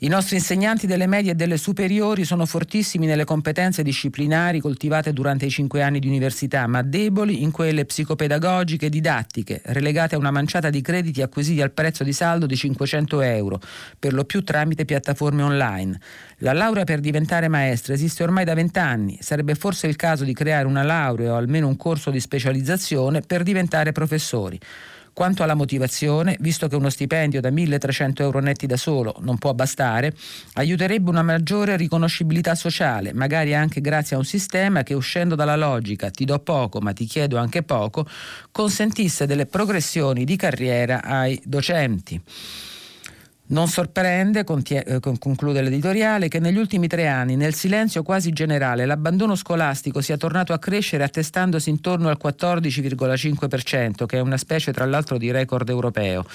I 0.00 0.06
nostri 0.06 0.36
insegnanti 0.36 0.86
delle 0.86 1.08
medie 1.08 1.32
e 1.32 1.34
delle 1.34 1.56
superiori 1.56 2.24
sono 2.24 2.46
fortissimi 2.46 3.04
nelle 3.04 3.24
competenze 3.24 3.82
disciplinari 3.82 4.60
coltivate 4.60 5.12
durante 5.12 5.46
i 5.46 5.50
cinque 5.50 5.82
anni 5.82 5.98
di 5.98 6.06
università, 6.06 6.68
ma 6.68 6.82
deboli 6.82 7.42
in 7.42 7.50
quelle 7.50 7.84
psicopedagogiche 7.84 8.86
e 8.86 8.90
didattiche, 8.90 9.60
relegate 9.64 10.14
a 10.14 10.18
una 10.18 10.30
manciata 10.30 10.70
di 10.70 10.82
crediti 10.82 11.20
acquisiti 11.20 11.60
al 11.60 11.72
prezzo 11.72 12.04
di 12.04 12.12
saldo 12.12 12.46
di 12.46 12.54
500 12.54 13.22
euro, 13.22 13.60
per 13.98 14.12
lo 14.12 14.24
più 14.24 14.44
tramite 14.44 14.84
piattaforme 14.84 15.42
online. 15.42 15.98
La 16.38 16.52
laurea 16.52 16.84
per 16.84 17.00
diventare 17.00 17.48
maestra 17.48 17.92
esiste 17.92 18.22
ormai 18.22 18.44
da 18.44 18.54
vent'anni, 18.54 19.18
sarebbe 19.20 19.56
forse 19.56 19.88
il 19.88 19.96
caso 19.96 20.22
di 20.22 20.32
creare 20.32 20.68
una 20.68 20.84
laurea 20.84 21.32
o 21.32 21.36
almeno 21.36 21.66
un 21.66 21.76
corso 21.76 22.12
di 22.12 22.20
specializzazione 22.20 23.22
per 23.22 23.42
diventare 23.42 23.90
professori. 23.90 24.60
Quanto 25.18 25.42
alla 25.42 25.54
motivazione, 25.54 26.36
visto 26.38 26.68
che 26.68 26.76
uno 26.76 26.90
stipendio 26.90 27.40
da 27.40 27.50
1.300 27.50 28.22
euro 28.22 28.38
netti 28.38 28.66
da 28.66 28.76
solo 28.76 29.16
non 29.22 29.36
può 29.36 29.52
bastare, 29.52 30.14
aiuterebbe 30.52 31.10
una 31.10 31.24
maggiore 31.24 31.76
riconoscibilità 31.76 32.54
sociale, 32.54 33.12
magari 33.12 33.52
anche 33.52 33.80
grazie 33.80 34.14
a 34.14 34.20
un 34.20 34.24
sistema 34.24 34.84
che 34.84 34.94
uscendo 34.94 35.34
dalla 35.34 35.56
logica 35.56 36.10
ti 36.10 36.24
do 36.24 36.38
poco 36.38 36.78
ma 36.78 36.92
ti 36.92 37.04
chiedo 37.04 37.36
anche 37.36 37.64
poco, 37.64 38.06
consentisse 38.52 39.26
delle 39.26 39.46
progressioni 39.46 40.22
di 40.22 40.36
carriera 40.36 41.02
ai 41.02 41.42
docenti. 41.44 42.22
Non 43.50 43.66
sorprende, 43.66 44.44
eh, 44.44 45.00
conclude 45.18 45.62
l'editoriale, 45.62 46.28
che 46.28 46.38
negli 46.38 46.58
ultimi 46.58 46.86
tre 46.86 47.06
anni, 47.06 47.34
nel 47.34 47.54
silenzio 47.54 48.02
quasi 48.02 48.30
generale, 48.30 48.84
l'abbandono 48.84 49.34
scolastico 49.36 50.02
sia 50.02 50.18
tornato 50.18 50.52
a 50.52 50.58
crescere 50.58 51.02
attestandosi 51.02 51.70
intorno 51.70 52.10
al 52.10 52.18
14,5%, 52.22 54.04
che 54.04 54.18
è 54.18 54.20
una 54.20 54.36
specie 54.36 54.70
tra 54.72 54.84
l'altro 54.84 55.16
di 55.16 55.30
record 55.30 55.68
europeo. 55.70 56.26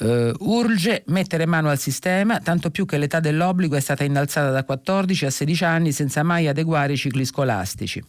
Uh, 0.00 0.32
urge 0.38 1.02
mettere 1.06 1.46
mano 1.46 1.68
al 1.68 1.78
sistema, 1.78 2.40
tanto 2.40 2.70
più 2.70 2.84
che 2.84 2.98
l'età 2.98 3.20
dell'obbligo 3.20 3.76
è 3.76 3.80
stata 3.80 4.02
innalzata 4.02 4.50
da 4.50 4.64
14 4.64 5.26
a 5.26 5.30
16 5.30 5.64
anni 5.64 5.92
senza 5.92 6.22
mai 6.24 6.48
adeguare 6.48 6.94
i 6.94 6.96
cicli 6.96 7.24
scolastici. 7.24 8.02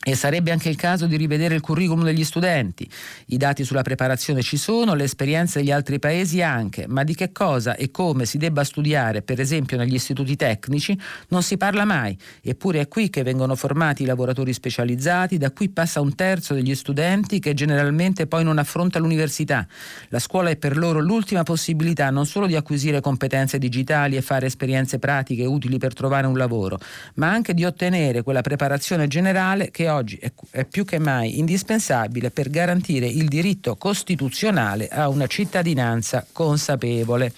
E 0.00 0.14
sarebbe 0.14 0.52
anche 0.52 0.68
il 0.68 0.76
caso 0.76 1.06
di 1.06 1.16
rivedere 1.16 1.56
il 1.56 1.60
curriculum 1.60 2.04
degli 2.04 2.24
studenti. 2.24 2.88
I 3.26 3.36
dati 3.36 3.64
sulla 3.64 3.82
preparazione 3.82 4.42
ci 4.42 4.56
sono, 4.56 4.94
le 4.94 5.04
esperienze 5.04 5.58
degli 5.58 5.72
altri 5.72 5.98
paesi 5.98 6.40
anche, 6.40 6.86
ma 6.86 7.02
di 7.02 7.16
che 7.16 7.32
cosa 7.32 7.74
e 7.74 7.90
come 7.90 8.24
si 8.24 8.38
debba 8.38 8.62
studiare, 8.62 9.22
per 9.22 9.40
esempio 9.40 9.76
negli 9.76 9.94
istituti 9.94 10.36
tecnici, 10.36 10.98
non 11.28 11.42
si 11.42 11.56
parla 11.56 11.84
mai. 11.84 12.16
Eppure 12.40 12.80
è 12.80 12.88
qui 12.88 13.10
che 13.10 13.24
vengono 13.24 13.56
formati 13.56 14.04
i 14.04 14.06
lavoratori 14.06 14.52
specializzati, 14.52 15.36
da 15.36 15.50
qui 15.50 15.68
passa 15.68 16.00
un 16.00 16.14
terzo 16.14 16.54
degli 16.54 16.76
studenti 16.76 17.40
che 17.40 17.52
generalmente 17.52 18.28
poi 18.28 18.44
non 18.44 18.58
affronta 18.58 19.00
l'università. 19.00 19.66
La 20.10 20.20
scuola 20.20 20.48
è 20.48 20.56
per 20.56 20.76
loro 20.76 21.00
l'ultima 21.00 21.42
possibilità 21.42 22.08
non 22.10 22.24
solo 22.24 22.46
di 22.46 22.54
acquisire 22.54 23.00
competenze 23.00 23.58
digitali 23.58 24.16
e 24.16 24.22
fare 24.22 24.46
esperienze 24.46 25.00
pratiche 25.00 25.44
utili 25.44 25.78
per 25.78 25.92
trovare 25.92 26.28
un 26.28 26.38
lavoro, 26.38 26.78
ma 27.14 27.30
anche 27.30 27.52
di 27.52 27.64
ottenere 27.64 28.22
quella 28.22 28.42
preparazione 28.42 29.08
generale 29.08 29.70
che 29.70 29.87
oggi 29.88 30.16
è, 30.16 30.32
è 30.50 30.64
più 30.64 30.84
che 30.84 30.98
mai 30.98 31.38
indispensabile 31.38 32.30
per 32.30 32.50
garantire 32.50 33.06
il 33.06 33.28
diritto 33.28 33.76
costituzionale 33.76 34.88
a 34.88 35.08
una 35.08 35.26
cittadinanza 35.26 36.26
consapevole. 36.30 37.32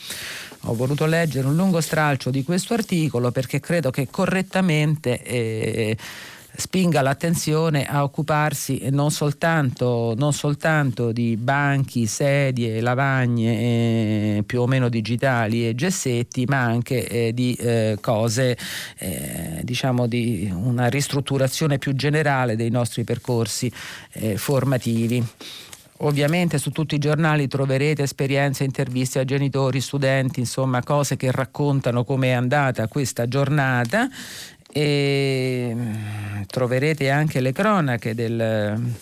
Ho 0.64 0.74
voluto 0.74 1.06
leggere 1.06 1.46
un 1.46 1.56
lungo 1.56 1.80
stralcio 1.80 2.30
di 2.30 2.42
questo 2.42 2.74
articolo 2.74 3.30
perché 3.30 3.60
credo 3.60 3.90
che 3.90 4.08
correttamente 4.10 5.22
eh, 5.22 5.96
spinga 6.54 7.00
l'attenzione 7.02 7.86
a 7.86 8.02
occuparsi 8.02 8.88
non 8.90 9.10
soltanto, 9.10 10.14
non 10.16 10.32
soltanto 10.32 11.12
di 11.12 11.36
banchi, 11.36 12.06
sedie, 12.06 12.80
lavagne 12.80 13.58
eh, 14.38 14.42
più 14.44 14.62
o 14.62 14.66
meno 14.66 14.88
digitali 14.88 15.66
e 15.66 15.74
gessetti, 15.74 16.44
ma 16.46 16.60
anche 16.60 17.06
eh, 17.08 17.32
di 17.32 17.54
eh, 17.54 17.98
cose, 18.00 18.56
eh, 18.98 19.60
diciamo 19.62 20.06
di 20.06 20.50
una 20.52 20.88
ristrutturazione 20.88 21.78
più 21.78 21.94
generale 21.94 22.56
dei 22.56 22.70
nostri 22.70 23.04
percorsi 23.04 23.72
eh, 24.12 24.36
formativi. 24.36 25.24
Ovviamente 26.02 26.56
su 26.56 26.70
tutti 26.70 26.94
i 26.94 26.98
giornali 26.98 27.46
troverete 27.46 28.04
esperienze, 28.04 28.64
interviste 28.64 29.18
a 29.18 29.24
genitori, 29.24 29.82
studenti, 29.82 30.40
insomma 30.40 30.82
cose 30.82 31.16
che 31.16 31.30
raccontano 31.30 32.04
come 32.04 32.28
è 32.28 32.32
andata 32.32 32.88
questa 32.88 33.28
giornata 33.28 34.08
e 34.72 35.72
mm, 35.74 36.42
troverete 36.46 37.10
anche 37.10 37.40
le 37.40 37.52
cronache 37.52 38.14
del, 38.14 38.92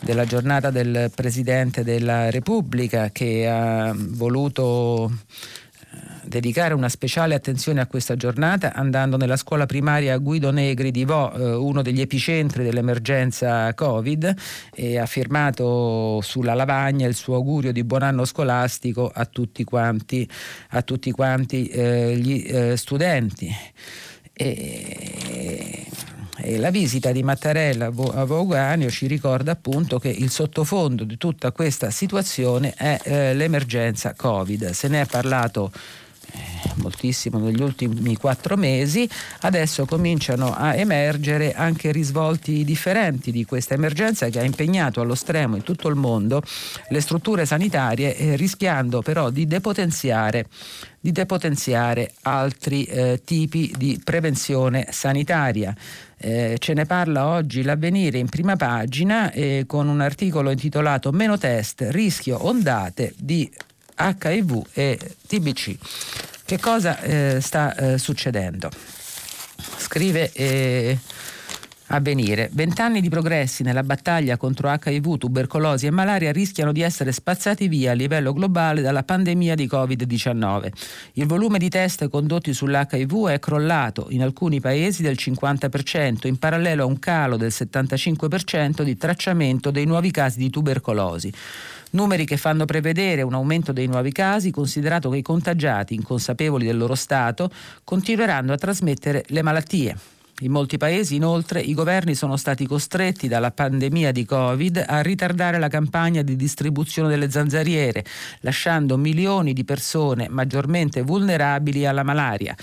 della 0.00 0.24
giornata 0.24 0.70
del 0.70 1.10
Presidente 1.14 1.84
della 1.84 2.30
Repubblica 2.30 3.10
che 3.10 3.48
ha 3.48 3.94
voluto 3.94 5.10
eh, 5.10 5.96
dedicare 6.24 6.74
una 6.74 6.88
speciale 6.88 7.34
attenzione 7.34 7.80
a 7.80 7.86
questa 7.86 8.16
giornata 8.16 8.72
andando 8.74 9.16
nella 9.16 9.36
scuola 9.36 9.66
primaria 9.66 10.16
Guido 10.18 10.50
Negri 10.50 10.90
di 10.90 11.04
Vo, 11.04 11.32
eh, 11.32 11.54
uno 11.54 11.82
degli 11.82 12.00
epicentri 12.00 12.64
dell'emergenza 12.64 13.72
Covid, 13.74 14.34
e 14.74 14.98
ha 14.98 15.06
firmato 15.06 16.20
sulla 16.22 16.54
lavagna 16.54 17.06
il 17.06 17.14
suo 17.14 17.34
augurio 17.34 17.72
di 17.72 17.84
buon 17.84 18.02
anno 18.02 18.24
scolastico 18.24 19.10
a 19.12 19.24
tutti 19.26 19.64
quanti, 19.64 20.28
a 20.70 20.82
tutti 20.82 21.10
quanti 21.10 21.66
eh, 21.66 22.16
gli 22.16 22.44
eh, 22.46 22.76
studenti. 22.76 23.54
E, 24.40 25.86
e 26.36 26.56
la 26.58 26.70
visita 26.70 27.10
di 27.10 27.24
Mattarella 27.24 27.86
a 27.86 28.24
Voganio 28.24 28.88
ci 28.88 29.08
ricorda 29.08 29.50
appunto 29.50 29.98
che 29.98 30.08
il 30.08 30.30
sottofondo 30.30 31.02
di 31.02 31.16
tutta 31.16 31.50
questa 31.50 31.90
situazione 31.90 32.72
è 32.76 33.00
eh, 33.02 33.34
l'emergenza 33.34 34.14
Covid. 34.14 34.70
Se 34.70 34.86
ne 34.86 35.00
è 35.00 35.06
parlato 35.06 35.72
moltissimo 36.76 37.38
negli 37.38 37.62
ultimi 37.62 38.16
quattro 38.16 38.56
mesi, 38.56 39.08
adesso 39.40 39.84
cominciano 39.84 40.54
a 40.54 40.74
emergere 40.74 41.54
anche 41.54 41.92
risvolti 41.92 42.64
differenti 42.64 43.30
di 43.30 43.44
questa 43.44 43.74
emergenza 43.74 44.28
che 44.28 44.40
ha 44.40 44.44
impegnato 44.44 45.00
allo 45.00 45.14
stremo 45.14 45.56
in 45.56 45.62
tutto 45.62 45.88
il 45.88 45.96
mondo 45.96 46.42
le 46.88 47.00
strutture 47.00 47.46
sanitarie, 47.46 48.16
eh, 48.16 48.36
rischiando 48.36 49.02
però 49.02 49.30
di 49.30 49.46
depotenziare 49.46 50.46
di 51.00 51.12
depotenziare 51.12 52.12
altri 52.22 52.84
eh, 52.84 53.20
tipi 53.24 53.72
di 53.76 54.00
prevenzione 54.02 54.88
sanitaria. 54.90 55.74
Eh, 56.16 56.56
ce 56.58 56.74
ne 56.74 56.86
parla 56.86 57.26
oggi 57.28 57.62
l'avvenire 57.62 58.18
in 58.18 58.28
prima 58.28 58.56
pagina 58.56 59.30
eh, 59.30 59.62
con 59.66 59.86
un 59.86 60.00
articolo 60.00 60.50
intitolato 60.50 61.12
Meno 61.12 61.38
test, 61.38 61.86
rischio 61.90 62.44
ondate 62.44 63.14
di 63.16 63.48
HIV 63.98 64.62
e 64.72 64.98
TBC. 65.26 65.76
Che 66.44 66.58
cosa 66.58 67.00
eh, 67.00 67.40
sta 67.40 67.74
eh, 67.74 67.98
succedendo? 67.98 68.70
Scrive 69.76 70.32
eh, 70.32 70.98
Avvenire. 71.90 72.50
Vent'anni 72.52 73.00
di 73.00 73.08
progressi 73.08 73.62
nella 73.62 73.82
battaglia 73.82 74.36
contro 74.36 74.70
HIV, 74.70 75.16
tubercolosi 75.16 75.86
e 75.86 75.90
malaria 75.90 76.32
rischiano 76.32 76.70
di 76.70 76.82
essere 76.82 77.12
spazzati 77.12 77.66
via 77.66 77.92
a 77.92 77.94
livello 77.94 78.34
globale 78.34 78.82
dalla 78.82 79.04
pandemia 79.04 79.54
di 79.54 79.66
Covid-19. 79.66 80.70
Il 81.14 81.26
volume 81.26 81.58
di 81.58 81.70
test 81.70 82.08
condotti 82.08 82.52
sull'HIV 82.52 83.28
è 83.28 83.38
crollato 83.38 84.08
in 84.10 84.22
alcuni 84.22 84.60
paesi 84.60 85.00
del 85.00 85.16
50%, 85.18 86.26
in 86.26 86.38
parallelo 86.38 86.82
a 86.82 86.86
un 86.86 86.98
calo 86.98 87.38
del 87.38 87.52
75% 87.54 88.82
di 88.82 88.96
tracciamento 88.98 89.70
dei 89.70 89.86
nuovi 89.86 90.10
casi 90.10 90.38
di 90.38 90.50
tubercolosi. 90.50 91.32
Numeri 91.90 92.26
che 92.26 92.36
fanno 92.36 92.64
prevedere 92.64 93.22
un 93.22 93.34
aumento 93.34 93.72
dei 93.72 93.86
nuovi 93.86 94.12
casi, 94.12 94.50
considerato 94.50 95.08
che 95.10 95.18
i 95.18 95.22
contagiati, 95.22 95.94
inconsapevoli 95.94 96.66
del 96.66 96.76
loro 96.76 96.94
stato, 96.94 97.50
continueranno 97.84 98.52
a 98.52 98.56
trasmettere 98.56 99.24
le 99.28 99.42
malattie. 99.42 99.96
In 100.42 100.52
molti 100.52 100.76
paesi 100.76 101.16
inoltre 101.16 101.60
i 101.60 101.74
governi 101.74 102.14
sono 102.14 102.36
stati 102.36 102.64
costretti 102.64 103.26
dalla 103.26 103.50
pandemia 103.50 104.12
di 104.12 104.24
Covid 104.24 104.84
a 104.86 105.00
ritardare 105.00 105.58
la 105.58 105.66
campagna 105.66 106.22
di 106.22 106.36
distribuzione 106.36 107.08
delle 107.08 107.28
zanzariere, 107.28 108.04
lasciando 108.40 108.96
milioni 108.96 109.52
di 109.52 109.64
persone 109.64 110.28
maggiormente 110.28 111.02
vulnerabili 111.02 111.86
alla 111.86 112.04
malaria. 112.04 112.54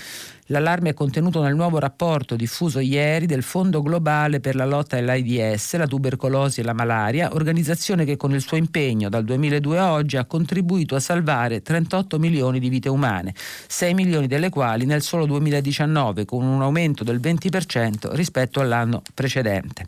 L'allarme 0.50 0.90
è 0.90 0.94
contenuto 0.94 1.42
nel 1.42 1.56
nuovo 1.56 1.80
rapporto 1.80 2.36
diffuso 2.36 2.78
ieri 2.78 3.26
del 3.26 3.42
Fondo 3.42 3.82
Globale 3.82 4.38
per 4.38 4.54
la 4.54 4.64
lotta 4.64 4.96
all'AIDS, 4.96 5.76
la 5.76 5.88
tubercolosi 5.88 6.60
e 6.60 6.62
la 6.62 6.72
malaria, 6.72 7.34
organizzazione 7.34 8.04
che 8.04 8.16
con 8.16 8.32
il 8.32 8.40
suo 8.40 8.56
impegno 8.56 9.08
dal 9.08 9.24
2002 9.24 9.78
a 9.78 9.90
oggi 9.90 10.16
ha 10.16 10.24
contribuito 10.24 10.94
a 10.94 11.00
salvare 11.00 11.62
38 11.62 12.20
milioni 12.20 12.60
di 12.60 12.68
vite 12.68 12.88
umane, 12.88 13.34
6 13.66 13.94
milioni 13.94 14.28
delle 14.28 14.48
quali 14.48 14.86
nel 14.86 15.02
solo 15.02 15.26
2019, 15.26 16.24
con 16.24 16.44
un 16.44 16.62
aumento 16.62 17.02
del 17.02 17.18
20% 17.18 18.14
rispetto 18.14 18.60
all'anno 18.60 19.02
precedente. 19.14 19.86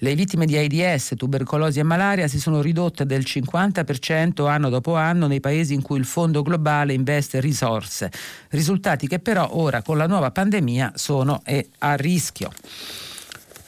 Le 0.00 0.14
vittime 0.14 0.44
di 0.44 0.56
AIDS, 0.58 1.14
tubercolosi 1.16 1.78
e 1.78 1.82
malaria 1.82 2.28
si 2.28 2.38
sono 2.38 2.60
ridotte 2.60 3.06
del 3.06 3.22
50% 3.22 4.46
anno 4.46 4.68
dopo 4.68 4.94
anno 4.94 5.26
nei 5.26 5.40
paesi 5.40 5.72
in 5.72 5.80
cui 5.80 5.98
il 5.98 6.04
fondo 6.04 6.42
globale 6.42 6.92
investe 6.92 7.40
risorse, 7.40 8.12
risultati 8.50 9.08
che 9.08 9.20
però 9.20 9.48
ora 9.52 9.80
con 9.80 9.96
la 9.96 10.06
nuova 10.06 10.30
pandemia 10.30 10.92
sono 10.96 11.42
a 11.78 11.94
rischio. 11.94 12.50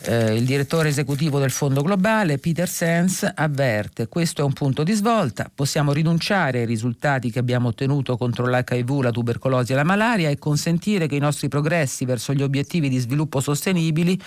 Eh, 0.00 0.36
il 0.36 0.44
direttore 0.44 0.90
esecutivo 0.90 1.40
del 1.40 1.50
Fondo 1.50 1.82
Globale, 1.82 2.38
Peter 2.38 2.68
Sens, 2.68 3.28
avverte 3.34 4.06
questo 4.06 4.42
è 4.42 4.44
un 4.44 4.52
punto 4.52 4.84
di 4.84 4.92
svolta, 4.92 5.50
possiamo 5.52 5.92
rinunciare 5.92 6.60
ai 6.60 6.66
risultati 6.66 7.32
che 7.32 7.40
abbiamo 7.40 7.68
ottenuto 7.68 8.16
contro 8.16 8.46
l'HIV, 8.46 9.00
la 9.00 9.10
tubercolosi 9.10 9.72
e 9.72 9.74
la 9.74 9.82
malaria 9.82 10.28
e 10.28 10.38
consentire 10.38 11.08
che 11.08 11.16
i 11.16 11.20
nostri 11.20 11.48
progressi 11.48 12.04
verso 12.04 12.32
gli 12.32 12.42
obiettivi 12.42 12.88
di 12.88 12.98
sviluppo 12.98 13.40
sostenibili 13.40 14.20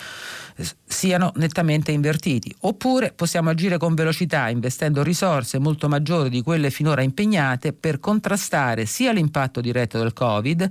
eh, 0.58 0.66
siano 0.86 1.32
nettamente 1.36 1.94
invertiti. 1.94 2.54
Oppure 2.62 3.14
possiamo 3.14 3.50
agire 3.50 3.78
con 3.78 3.96
velocità 3.96 4.50
investendo 4.50 5.04
risorse 5.04 5.58
molto 5.58 5.88
maggiori 5.88 6.30
di 6.30 6.42
quelle 6.42 6.70
finora 6.70 7.02
impegnate 7.02 7.72
per 7.72 8.02
contrastare 8.02 8.86
sia 8.86 9.14
l'impatto 9.14 9.62
diretto 9.62 9.98
del 9.98 10.12
Covid 10.12 10.70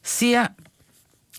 sia 0.00 0.52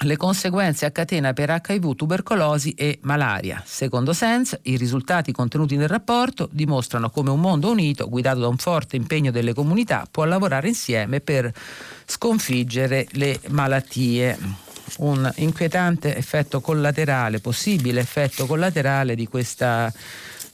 le 0.01 0.17
conseguenze 0.17 0.86
a 0.86 0.91
catena 0.91 1.34
per 1.34 1.62
HIV, 1.63 1.96
tubercolosi 1.96 2.72
e 2.72 3.00
malaria. 3.01 3.62
Secondo 3.65 4.13
Sens, 4.13 4.58
i 4.63 4.77
risultati 4.77 5.31
contenuti 5.31 5.75
nel 5.75 5.88
rapporto 5.88 6.50
dimostrano 6.51 7.10
come 7.10 7.29
un 7.29 7.39
mondo 7.39 7.70
unito, 7.70 8.10
guidato 8.10 8.39
da 8.39 8.48
un 8.48 8.58
forte 8.58 8.96
impegno 8.96 9.31
delle 9.31 9.53
comunità, 9.53 10.08
può 10.10 10.25
lavorare 10.25 10.67
insieme 10.70 11.20
per 11.20 11.51
sconfiggere 12.05 13.08
le 13.12 13.39
malattie. 13.50 14.70
Un 14.98 15.31
inquietante 15.38 16.15
effetto 16.15 16.62
collaterale, 16.62 17.39
possibile 17.39 18.01
effetto 18.01 18.45
collaterale 18.45 19.15
di 19.15 19.27
questa 19.27 19.91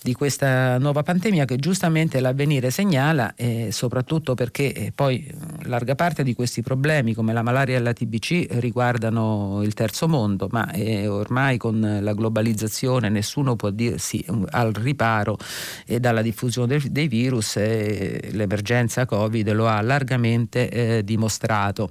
di 0.01 0.13
questa 0.13 0.77
nuova 0.77 1.03
pandemia 1.03 1.45
che 1.45 1.57
giustamente 1.57 2.19
l'avvenire 2.19 2.69
segnala, 2.71 3.33
eh, 3.35 3.69
soprattutto 3.71 4.35
perché 4.35 4.71
eh, 4.71 4.91
poi 4.95 5.29
larga 5.63 5.95
parte 5.95 6.23
di 6.23 6.33
questi 6.33 6.61
problemi 6.61 7.13
come 7.13 7.33
la 7.33 7.41
malaria 7.41 7.75
e 7.75 7.79
la 7.79 7.91
TBC 7.91 8.47
riguardano 8.59 9.61
il 9.63 9.73
terzo 9.73 10.07
mondo, 10.07 10.47
ma 10.51 10.71
eh, 10.71 11.07
ormai 11.07 11.57
con 11.57 11.99
la 12.01 12.13
globalizzazione 12.13 13.09
nessuno 13.09 13.55
può 13.57 13.69
dirsi 13.69 14.23
al 14.51 14.71
riparo 14.71 15.37
eh, 15.85 15.99
dalla 15.99 16.21
diffusione 16.21 16.77
dei, 16.77 16.91
dei 16.91 17.07
virus 17.07 17.57
e 17.57 18.29
l'emergenza 18.31 19.05
Covid 19.05 19.51
lo 19.51 19.67
ha 19.67 19.81
largamente 19.81 20.69
eh, 20.69 21.03
dimostrato. 21.03 21.89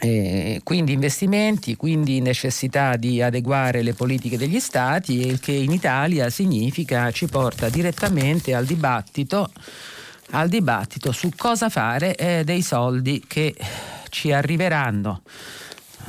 Eh, 0.00 0.60
quindi 0.64 0.92
investimenti, 0.92 1.76
quindi 1.76 2.20
necessità 2.20 2.96
di 2.96 3.20
adeguare 3.20 3.82
le 3.82 3.92
politiche 3.92 4.38
degli 4.38 4.58
stati 4.58 5.26
il 5.26 5.38
che 5.38 5.52
in 5.52 5.70
Italia 5.70 6.30
significa 6.30 7.10
ci 7.12 7.26
porta 7.26 7.68
direttamente 7.68 8.54
al 8.54 8.64
dibattito, 8.64 9.50
al 10.30 10.48
dibattito 10.48 11.12
su 11.12 11.28
cosa 11.36 11.68
fare 11.68 12.16
eh, 12.16 12.42
dei 12.42 12.62
soldi 12.62 13.22
che 13.26 13.54
ci 14.08 14.32
arriveranno 14.32 15.22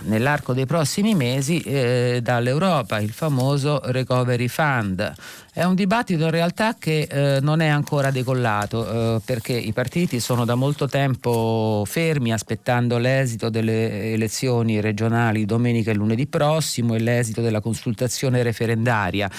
nell'arco 0.03 0.53
dei 0.53 0.65
prossimi 0.65 1.13
mesi 1.13 1.59
eh, 1.61 2.19
dall'Europa, 2.21 2.99
il 2.99 3.11
famoso 3.11 3.81
Recovery 3.85 4.47
Fund. 4.47 5.13
È 5.55 5.63
un 5.63 5.75
dibattito 5.75 6.23
in 6.23 6.31
realtà 6.31 6.75
che 6.79 7.01
eh, 7.01 7.39
non 7.39 7.59
è 7.59 7.67
ancora 7.67 8.09
decollato 8.09 9.17
eh, 9.17 9.21
perché 9.23 9.53
i 9.53 9.71
partiti 9.71 10.19
sono 10.19 10.45
da 10.45 10.55
molto 10.55 10.87
tempo 10.87 11.83
fermi 11.85 12.33
aspettando 12.33 12.97
l'esito 12.97 13.51
delle 13.51 14.13
elezioni 14.13 14.81
regionali 14.81 15.45
domenica 15.45 15.91
e 15.91 15.93
lunedì 15.93 16.25
prossimo 16.25 16.95
e 16.95 16.99
l'esito 16.99 17.41
della 17.41 17.61
consultazione 17.61 18.41
referendaria. 18.41 19.29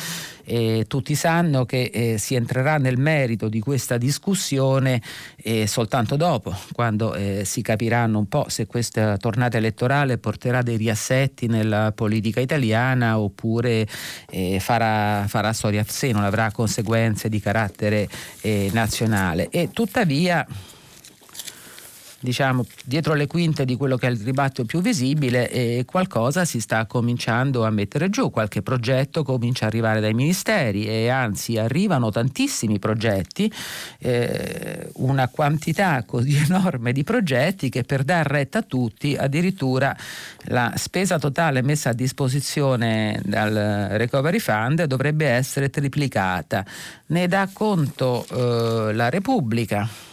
E 0.47 0.85
tutti 0.87 1.15
sanno 1.15 1.65
che 1.65 1.91
eh, 1.93 2.19
si 2.19 2.35
entrerà 2.35 2.77
nel 2.77 2.99
merito 2.99 3.49
di 3.49 3.61
questa 3.61 3.97
discussione 3.97 5.01
eh, 5.37 5.67
soltanto 5.67 6.17
dopo, 6.17 6.55
quando 6.73 7.15
eh, 7.15 7.43
si 7.47 7.63
capiranno 7.63 8.19
un 8.19 8.29
po' 8.29 8.45
se 8.49 8.67
questa 8.67 9.17
tornata 9.17 9.57
elettorale 9.57 10.19
porterà 10.19 10.61
dei 10.61 10.77
riassetti 10.77 11.47
nella 11.47 11.93
politica 11.93 12.41
italiana 12.41 13.19
oppure 13.19 13.89
eh, 14.31 14.61
farà, 14.61 15.27
farà 15.27 15.53
storia 15.55 15.81
a 15.81 15.87
sé, 15.89 16.04
non 16.13 16.25
avrà 16.25 16.51
conseguenze 16.51 17.29
di 17.29 17.41
carattere 17.41 18.09
eh, 18.41 18.71
nazionale. 18.73 19.49
E 19.51 19.71
tuttavia 19.73 20.47
diciamo, 22.25 22.65
dietro 22.85 23.13
le 23.13 23.27
quinte 23.27 23.67
di 23.67 23.77
quello 23.77 23.97
che 23.99 24.07
è 24.07 24.11
il 24.11 24.17
dibattito 24.17 24.65
più 24.65 24.81
visibile 24.81 25.51
e 25.51 25.85
qualcosa 25.87 26.47
si 26.47 26.59
sta 26.59 26.87
cominciando 26.87 27.67
a 27.67 27.71
mettere 27.71 28.09
giù, 28.09 28.31
qualche 28.31 28.63
progetto 28.63 29.23
comincia 29.23 29.67
a 29.67 29.69
arrivare 29.69 30.01
dai 30.01 30.15
ministeri 30.15 30.87
e 30.87 31.11
anzi 31.11 31.59
arrivano 31.59 32.11
tantissimi 32.11 32.79
progetti, 32.79 33.53
eh, 33.99 34.89
una 34.95 35.29
quantità 35.29 36.03
così 36.05 36.35
enorme 36.49 36.93
di 36.93 37.05
progetti 37.05 37.69
che 37.69 37.83
per 37.83 38.03
dar 38.05 38.27
retta 38.27 38.61
a 38.61 38.63
tutti 38.63 39.15
addirittura 39.15 39.95
la 40.45 40.73
spesa 40.77 41.19
totale 41.19 41.61
messa 41.61 41.91
a 41.91 41.93
disposizione 41.93 43.21
dal 43.23 43.89
Recovery 43.91 44.39
Fund 44.39 44.85
dovrebbe 44.85 45.27
essere 45.27 45.69
triplicata. 45.69 46.65
Ne 47.09 47.29
dà 47.29 47.51
conto 47.53 48.25
eh, 48.31 48.95
la 48.95 49.11
Repubblica 49.11 50.13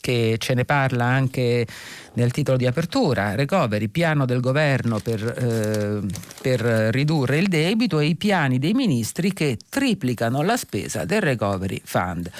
che 0.00 0.36
ce 0.38 0.54
ne 0.54 0.64
parla 0.64 1.04
anche 1.04 1.66
nel 2.14 2.32
titolo 2.32 2.56
di 2.56 2.66
apertura, 2.66 3.34
recovery, 3.34 3.88
piano 3.88 4.24
del 4.24 4.40
governo 4.40 4.98
per, 4.98 5.22
eh, 5.22 6.00
per, 6.42 6.60
ridurre 6.92 7.38
il 7.38 7.48
debito 7.48 8.00
e 8.00 8.06
i 8.06 8.16
piani 8.16 8.58
dei 8.58 8.72
ministri 8.72 9.32
che 9.32 9.58
triplicano 9.68 10.42
la 10.42 10.56
spesa 10.56 11.04
del 11.04 11.20
recovery 11.20 11.80
fund. 11.84 12.30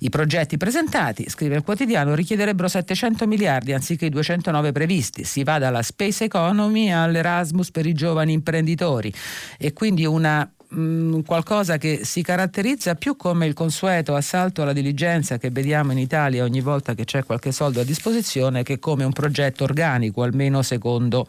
I 0.00 0.10
progetti 0.10 0.56
presentati, 0.56 1.28
scrive 1.28 1.56
il 1.56 1.64
quotidiano, 1.64 2.14
richiederebbero 2.14 2.68
700 2.68 3.26
miliardi 3.26 3.72
anziché 3.72 4.06
i 4.06 4.10
209 4.10 4.70
previsti. 4.70 5.24
Si 5.24 5.42
va 5.42 5.58
dalla 5.58 5.82
space 5.82 6.24
economy 6.24 6.92
all'Erasmus 6.92 7.72
per 7.72 7.84
i 7.84 7.94
giovani 7.94 8.32
imprenditori 8.32 9.12
e 9.58 9.72
quindi 9.72 10.06
una 10.06 10.48
mh, 10.68 10.80
mm, 10.80 11.20
qualcosa 11.20 11.78
che 11.78 12.00
si 12.04 12.22
caratterizza 12.22 12.94
più 12.94 13.16
come 13.16 13.46
il 13.46 13.54
consueto 13.54 14.14
assalto 14.14 14.62
alla 14.62 14.72
diligenza 14.72 15.38
che 15.38 15.50
vediamo 15.50 15.92
in 15.92 15.98
Italia 15.98 16.44
ogni 16.44 16.60
volta 16.60 16.94
che 16.94 17.04
c'è 17.04 17.24
qualche 17.24 17.52
soldo 17.52 17.80
a 17.80 17.84
disposizione 17.84 18.62
che 18.62 18.78
come 18.78 19.04
un 19.04 19.12
progetto 19.12 19.64
organico, 19.64 20.22
almeno 20.22 20.62
secondo 20.62 21.26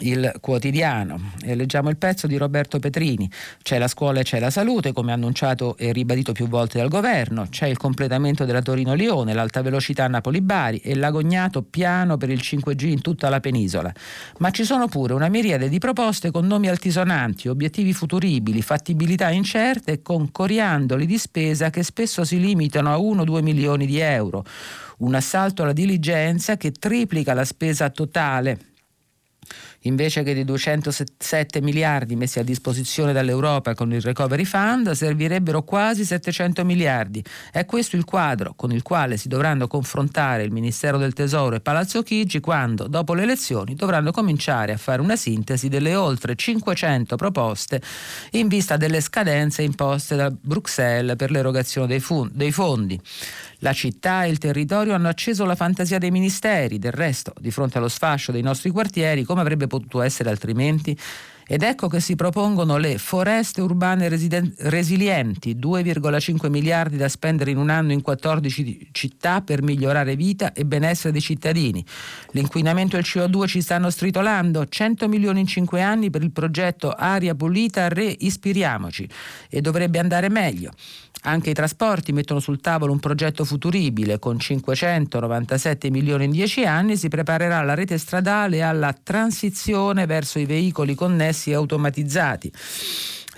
il 0.00 0.32
quotidiano. 0.40 1.32
E 1.42 1.54
leggiamo 1.54 1.88
il 1.90 1.96
pezzo 1.96 2.26
di 2.26 2.36
Roberto 2.36 2.78
Petrini. 2.78 3.30
C'è 3.62 3.78
la 3.78 3.88
scuola 3.88 4.20
e 4.20 4.22
c'è 4.22 4.38
la 4.38 4.50
salute, 4.50 4.92
come 4.92 5.12
annunciato 5.12 5.76
e 5.76 5.92
ribadito 5.92 6.32
più 6.32 6.48
volte 6.48 6.78
dal 6.78 6.88
governo. 6.88 7.46
C'è 7.48 7.66
il 7.66 7.76
completamento 7.76 8.44
della 8.44 8.62
Torino-Lione, 8.62 9.34
l'alta 9.34 9.62
velocità 9.62 10.06
Napoli-Bari 10.06 10.78
e 10.78 10.94
l'agognato 10.94 11.62
piano 11.62 12.16
per 12.16 12.30
il 12.30 12.40
5G 12.42 12.86
in 12.86 13.00
tutta 13.00 13.28
la 13.28 13.40
penisola. 13.40 13.92
Ma 14.38 14.50
ci 14.50 14.64
sono 14.64 14.88
pure 14.88 15.14
una 15.14 15.28
miriade 15.28 15.68
di 15.68 15.78
proposte 15.78 16.30
con 16.30 16.46
nomi 16.46 16.68
altisonanti, 16.68 17.48
obiettivi 17.48 17.92
futuribili, 17.92 18.62
fattibilità 18.62 19.30
incerte 19.30 19.92
e 19.92 20.02
con 20.02 20.30
coriandoli 20.30 21.06
di 21.06 21.18
spesa 21.18 21.70
che 21.70 21.82
spesso 21.82 22.24
si 22.24 22.38
limitano 22.38 22.92
a 22.92 22.98
1-2 22.98 23.42
milioni 23.42 23.86
di 23.86 23.98
euro. 23.98 24.44
Un 24.98 25.14
assalto 25.14 25.62
alla 25.62 25.72
diligenza 25.72 26.56
che 26.56 26.72
triplica 26.72 27.34
la 27.34 27.44
spesa 27.44 27.90
totale 27.90 28.74
Invece 29.86 30.24
che 30.24 30.34
di 30.34 30.44
207 30.44 31.60
miliardi 31.60 32.16
messi 32.16 32.40
a 32.40 32.42
disposizione 32.42 33.12
dall'Europa 33.12 33.74
con 33.74 33.92
il 33.92 34.00
Recovery 34.00 34.44
Fund, 34.44 34.90
servirebbero 34.90 35.62
quasi 35.62 36.04
700 36.04 36.64
miliardi. 36.64 37.24
È 37.52 37.64
questo 37.64 37.94
il 37.94 38.04
quadro 38.04 38.54
con 38.56 38.72
il 38.72 38.82
quale 38.82 39.16
si 39.16 39.28
dovranno 39.28 39.68
confrontare 39.68 40.42
il 40.42 40.50
Ministero 40.50 40.98
del 40.98 41.12
Tesoro 41.12 41.54
e 41.54 41.60
Palazzo 41.60 42.02
Chigi 42.02 42.40
quando, 42.40 42.88
dopo 42.88 43.14
le 43.14 43.22
elezioni, 43.22 43.74
dovranno 43.76 44.10
cominciare 44.10 44.72
a 44.72 44.76
fare 44.76 45.00
una 45.00 45.16
sintesi 45.16 45.68
delle 45.68 45.94
oltre 45.94 46.34
500 46.34 47.14
proposte 47.16 47.80
in 48.32 48.48
vista 48.48 48.76
delle 48.76 49.00
scadenze 49.00 49.62
imposte 49.62 50.16
da 50.16 50.30
Bruxelles 50.30 51.16
per 51.16 51.30
l'erogazione 51.30 51.86
dei, 51.86 52.50
fondi. 52.50 53.00
La 53.60 53.72
città 53.72 54.24
e 54.24 54.30
il 54.30 54.38
territorio 54.38 54.94
hanno 54.94 55.08
acceso 55.08 55.44
la 55.44 55.54
fantasia 55.54 55.98
dei 55.98 56.10
ministeri, 56.10 56.78
del 56.78 56.92
resto, 56.92 57.32
di 57.38 57.50
fronte 57.50 57.78
allo 57.78 57.88
sfascio 57.88 58.32
dei 58.32 58.42
nostri 58.42 58.70
quartieri, 58.70 59.24
come 59.24 59.40
avrebbe 59.40 59.66
potuto 59.66 60.02
essere 60.02 60.28
altrimenti? 60.30 60.96
Ed 61.48 61.62
ecco 61.62 61.86
che 61.86 62.00
si 62.00 62.16
propongono 62.16 62.76
le 62.76 62.98
foreste 62.98 63.60
urbane 63.60 64.08
residen- 64.08 64.52
resilienti, 64.58 65.54
2,5 65.54 66.50
miliardi 66.50 66.96
da 66.96 67.08
spendere 67.08 67.52
in 67.52 67.58
un 67.58 67.70
anno 67.70 67.92
in 67.92 68.02
14 68.02 68.88
città 68.90 69.42
per 69.42 69.62
migliorare 69.62 70.16
vita 70.16 70.52
e 70.52 70.64
benessere 70.64 71.12
dei 71.12 71.20
cittadini. 71.20 71.84
L'inquinamento 72.32 72.96
e 72.96 72.98
il 72.98 73.06
CO2 73.08 73.46
ci 73.46 73.60
stanno 73.60 73.90
stritolando, 73.90 74.66
100 74.66 75.06
milioni 75.06 75.38
in 75.38 75.46
5 75.46 75.80
anni 75.80 76.10
per 76.10 76.24
il 76.24 76.32
progetto 76.32 76.90
Aria 76.90 77.36
Pulita, 77.36 77.86
reispiriamoci. 77.86 79.08
E 79.48 79.60
dovrebbe 79.60 80.00
andare 80.00 80.28
meglio. 80.28 80.72
Anche 81.22 81.50
i 81.50 81.54
trasporti 81.54 82.12
mettono 82.12 82.40
sul 82.40 82.60
tavolo 82.60 82.92
un 82.92 83.00
progetto 83.00 83.44
futuribile. 83.44 84.18
Con 84.18 84.38
597 84.38 85.90
milioni 85.90 86.26
in 86.26 86.30
10 86.30 86.64
anni 86.64 86.96
si 86.96 87.08
preparerà 87.08 87.62
la 87.62 87.74
rete 87.74 87.98
stradale 87.98 88.62
alla 88.62 88.92
transizione 88.92 90.06
verso 90.06 90.38
i 90.38 90.46
veicoli 90.46 90.94
connessi 90.94 91.50
e 91.50 91.54
automatizzati. 91.54 92.52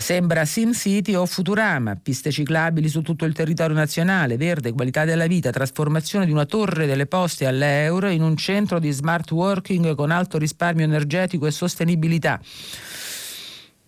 Sembra 0.00 0.44
Sim 0.44 0.72
City 0.74 1.14
o 1.14 1.26
Futurama, 1.26 1.96
piste 1.96 2.30
ciclabili 2.30 2.88
su 2.88 3.02
tutto 3.02 3.24
il 3.24 3.34
territorio 3.34 3.74
nazionale, 3.74 4.36
verde, 4.36 4.72
qualità 4.72 5.04
della 5.04 5.26
vita, 5.26 5.50
trasformazione 5.50 6.24
di 6.24 6.30
una 6.30 6.46
torre 6.46 6.86
delle 6.86 7.06
poste 7.06 7.46
all'euro 7.46 8.08
in 8.08 8.22
un 8.22 8.36
centro 8.36 8.78
di 8.78 8.92
smart 8.92 9.28
working 9.32 9.96
con 9.96 10.12
alto 10.12 10.38
risparmio 10.38 10.84
energetico 10.84 11.46
e 11.46 11.50
sostenibilità. 11.50 12.40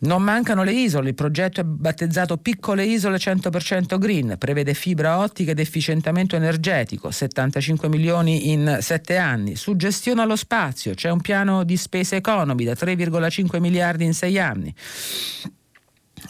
Non 0.03 0.23
mancano 0.23 0.63
le 0.63 0.73
isole, 0.73 1.11
il 1.11 1.15
progetto 1.15 1.61
è 1.61 1.65
battezzato 1.65 2.39
Piccole 2.39 2.85
Isole 2.85 3.19
100% 3.19 3.99
Green, 3.99 4.37
prevede 4.39 4.73
fibra 4.73 5.19
ottica 5.19 5.51
ed 5.51 5.59
efficientamento 5.59 6.37
energetico, 6.37 7.11
75 7.11 7.89
milioni 7.91 8.51
in 8.51 8.79
7 8.81 9.17
anni. 9.19 9.57
Suggestione 9.57 10.23
allo 10.23 10.37
spazio, 10.37 10.95
c'è 10.95 11.11
un 11.11 11.21
piano 11.21 11.65
di 11.65 11.77
spese 11.77 12.17
economy 12.17 12.65
da 12.65 12.73
3,5 12.73 13.61
miliardi 13.61 14.05
in 14.05 14.15
6 14.15 14.39
anni. 14.39 14.75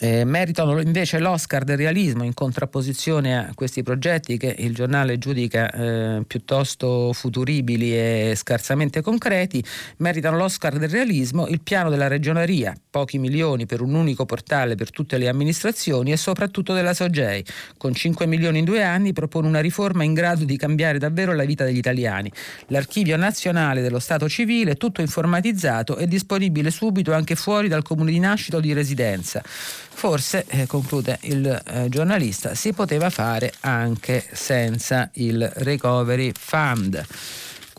Eh, 0.03 0.25
meritano 0.25 0.81
invece 0.81 1.19
l'Oscar 1.19 1.63
del 1.63 1.77
realismo 1.77 2.25
in 2.25 2.33
contrapposizione 2.33 3.37
a 3.37 3.53
questi 3.55 3.83
progetti 3.83 4.39
che 4.39 4.55
il 4.59 4.75
giornale 4.75 5.19
giudica 5.19 5.71
eh, 5.71 6.23
piuttosto 6.27 7.13
futuribili 7.13 7.95
e 7.95 8.33
scarsamente 8.35 9.03
concreti, 9.03 9.63
meritano 9.99 10.39
l'Oscar 10.39 10.79
del 10.79 10.89
realismo 10.89 11.47
il 11.49 11.61
piano 11.61 11.91
della 11.91 12.09
regioneria, 12.09 12.75
pochi 12.89 13.19
milioni 13.19 13.67
per 13.67 13.83
un 13.83 13.93
unico 13.93 14.25
portale 14.25 14.75
per 14.75 14.91
tutte 14.91 15.19
le 15.19 15.29
amministrazioni 15.29 16.13
e 16.13 16.17
soprattutto 16.17 16.73
della 16.73 16.95
Sogei, 16.95 17.45
con 17.77 17.93
5 17.93 18.25
milioni 18.25 18.61
in 18.61 18.65
due 18.65 18.83
anni 18.83 19.13
propone 19.13 19.49
una 19.49 19.61
riforma 19.61 20.03
in 20.03 20.15
grado 20.15 20.47
di 20.47 20.57
cambiare 20.57 20.97
davvero 20.97 21.35
la 21.35 21.45
vita 21.45 21.65
degli 21.67 21.77
italiani. 21.77 22.33
L'archivio 22.69 23.19
nazionale 23.19 23.83
dello 23.83 23.99
Stato 23.99 24.31
civile, 24.31 24.77
tutto 24.77 25.03
informatizzato, 25.03 25.97
è 25.97 26.07
disponibile 26.07 26.71
subito 26.71 27.13
anche 27.13 27.35
fuori 27.35 27.69
dal 27.69 27.83
comune 27.83 28.13
di 28.13 28.19
nascita 28.19 28.57
o 28.57 28.61
di 28.61 28.73
residenza. 28.73 29.43
Forse, 29.93 30.45
eh, 30.49 30.67
conclude 30.67 31.19
il 31.23 31.63
eh, 31.67 31.89
giornalista, 31.89 32.55
si 32.55 32.73
poteva 32.73 33.11
fare 33.11 33.53
anche 33.61 34.27
senza 34.33 35.11
il 35.15 35.51
Recovery 35.57 36.33
Fund. 36.39 37.05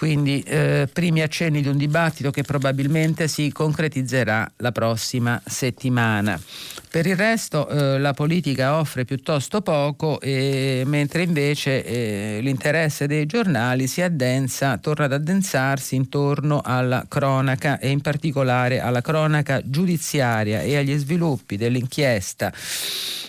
Quindi 0.01 0.41
eh, 0.47 0.89
primi 0.91 1.21
accenni 1.21 1.61
di 1.61 1.67
un 1.67 1.77
dibattito 1.77 2.31
che 2.31 2.41
probabilmente 2.41 3.27
si 3.27 3.51
concretizzerà 3.51 4.51
la 4.57 4.71
prossima 4.71 5.39
settimana. 5.45 6.41
Per 6.89 7.05
il 7.05 7.15
resto 7.15 7.69
eh, 7.69 7.99
la 7.99 8.11
politica 8.15 8.79
offre 8.79 9.05
piuttosto 9.05 9.61
poco, 9.61 10.19
e, 10.19 10.81
mentre 10.87 11.21
invece 11.21 11.85
eh, 11.85 12.39
l'interesse 12.41 13.05
dei 13.05 13.27
giornali 13.27 13.85
si 13.85 14.01
addensa, 14.01 14.79
torna 14.79 15.05
ad 15.05 15.13
addensarsi 15.13 15.93
intorno 15.93 16.61
alla 16.63 17.05
cronaca 17.07 17.77
e 17.77 17.89
in 17.89 18.01
particolare 18.01 18.79
alla 18.79 19.01
cronaca 19.01 19.61
giudiziaria 19.63 20.61
e 20.61 20.77
agli 20.77 20.97
sviluppi 20.97 21.57
dell'inchiesta, 21.57 22.51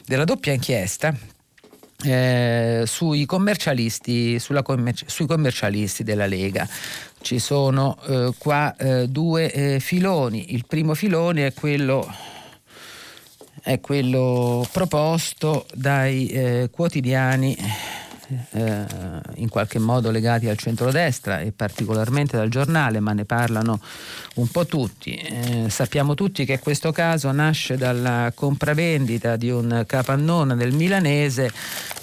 della 0.06 0.24
doppia 0.24 0.54
inchiesta 0.54 1.14
eh, 2.02 2.82
sui, 2.86 3.26
commercialisti, 3.26 4.40
commerci- 4.62 5.04
sui 5.08 5.26
commercialisti 5.26 6.02
della 6.02 6.26
Lega. 6.26 6.68
Ci 7.20 7.38
sono 7.38 7.98
eh, 8.06 8.32
qua 8.38 8.74
eh, 8.76 9.08
due 9.08 9.52
eh, 9.52 9.80
filoni. 9.80 10.54
Il 10.54 10.64
primo 10.66 10.94
filone 10.94 11.46
è 11.46 11.52
quello 11.52 12.30
è 13.64 13.78
quello 13.78 14.66
proposto 14.72 15.66
dai 15.72 16.26
eh, 16.26 16.68
quotidiani 16.72 17.56
eh, 18.50 18.84
in 19.36 19.48
qualche 19.48 19.78
modo 19.78 20.10
legati 20.10 20.48
al 20.48 20.56
centrodestra 20.56 21.40
e 21.40 21.52
particolarmente 21.52 22.36
dal 22.36 22.48
giornale, 22.48 23.00
ma 23.00 23.12
ne 23.12 23.24
parlano 23.24 23.80
un 24.34 24.48
po' 24.48 24.66
tutti. 24.66 25.14
Eh, 25.14 25.66
sappiamo 25.68 26.14
tutti 26.14 26.44
che 26.44 26.58
questo 26.58 26.92
caso 26.92 27.30
nasce 27.32 27.76
dalla 27.76 28.32
compravendita 28.34 29.36
di 29.36 29.50
un 29.50 29.84
capannone 29.86 30.56
del 30.56 30.72
milanese 30.72 31.50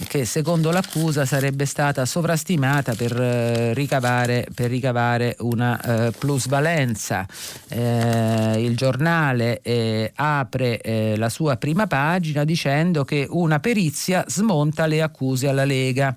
che 0.08 0.26
secondo 0.26 0.72
l'accusa 0.72 1.26
sarebbe 1.26 1.66
stata 1.66 2.06
sovrastimata 2.06 2.94
per, 2.96 3.20
eh, 3.20 3.74
ricavare, 3.74 4.48
per 4.54 4.70
ricavare, 4.70 5.36
una 5.40 5.80
eh, 5.80 6.12
plusvalenza. 6.12 7.26
Eh, 7.68 8.64
il 8.64 8.76
giornale 8.76 9.62
eh, 9.62 10.12
apre 10.16 10.82
la 11.18 11.30
sua 11.30 11.58
prima 11.58 11.88
pagina 11.88 12.44
dicendo 12.44 13.04
che 13.04 13.26
una 13.30 13.60
perizia 13.60 14.24
smonta 14.28 14.86
le 14.86 15.02
accuse 15.02 15.48
alla 15.48 15.66
Lega 15.66 16.16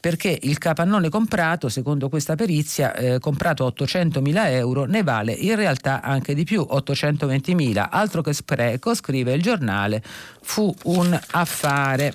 perché 0.00 0.38
il 0.42 0.58
capannone 0.58 1.08
comprato, 1.08 1.68
secondo 1.68 2.08
questa 2.08 2.34
perizia, 2.34 2.94
eh, 2.94 3.18
comprato 3.18 3.66
a 3.66 3.72
800.000 3.76 4.46
euro, 4.52 4.84
ne 4.84 5.02
vale 5.02 5.32
in 5.32 5.56
realtà 5.56 6.00
anche 6.02 6.34
di 6.34 6.44
più, 6.44 6.66
820.000. 6.70 7.88
Altro 7.90 8.22
che 8.22 8.32
spreco, 8.32 8.94
scrive 8.94 9.32
il 9.32 9.42
giornale, 9.42 10.02
fu 10.40 10.72
un 10.84 11.18
affare. 11.32 12.12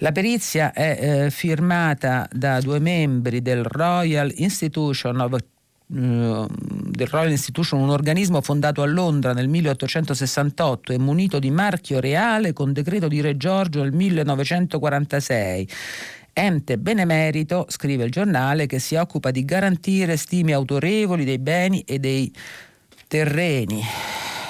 La 0.00 0.12
perizia 0.12 0.72
è 0.72 0.98
eh, 1.24 1.30
firmata 1.30 2.28
da 2.30 2.60
due 2.60 2.78
membri 2.78 3.40
del 3.40 3.64
Royal 3.64 4.30
Institution 4.36 5.20
of 5.20 5.32
del 5.86 7.06
Royal 7.06 7.30
Institution, 7.30 7.80
un 7.80 7.90
organismo 7.90 8.40
fondato 8.40 8.82
a 8.82 8.86
Londra 8.86 9.32
nel 9.32 9.48
1868 9.48 10.92
e 10.92 10.98
munito 10.98 11.38
di 11.38 11.50
marchio 11.50 12.00
reale 12.00 12.52
con 12.52 12.72
decreto 12.72 13.06
di 13.06 13.20
Re 13.20 13.36
Giorgio 13.36 13.82
nel 13.82 13.92
1946 13.92 15.68
ente 16.38 16.76
benemerito, 16.76 17.64
scrive 17.70 18.04
il 18.04 18.10
giornale, 18.10 18.66
che 18.66 18.78
si 18.78 18.94
occupa 18.94 19.30
di 19.30 19.42
garantire 19.46 20.18
stime 20.18 20.52
autorevoli 20.52 21.24
dei 21.24 21.38
beni 21.38 21.80
e 21.80 21.98
dei 21.98 22.30
terreni. 23.08 23.82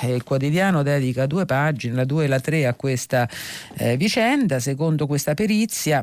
Il 0.03 0.25
quotidiano 0.25 0.83
dedica 0.83 1.27
due 1.27 1.47
pagine, 1.47 1.95
la 1.95 2.05
2 2.05 2.25
e 2.25 2.27
la 2.27 2.41
3, 2.41 2.67
a 2.67 2.75
questa 2.75 3.29
eh, 3.77 3.97
vicenda. 3.97 4.59
Secondo 4.59 5.07
questa 5.07 5.35
perizia, 5.35 6.03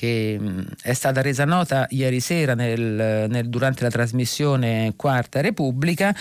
che 0.00 0.40
è 0.80 0.94
stata 0.94 1.20
resa 1.20 1.44
nota 1.44 1.86
ieri 1.90 2.20
sera 2.20 2.54
nel, 2.54 3.26
nel, 3.28 3.50
durante 3.50 3.82
la 3.82 3.90
trasmissione 3.90 4.94
Quarta 4.96 5.42
Repubblica. 5.42 6.16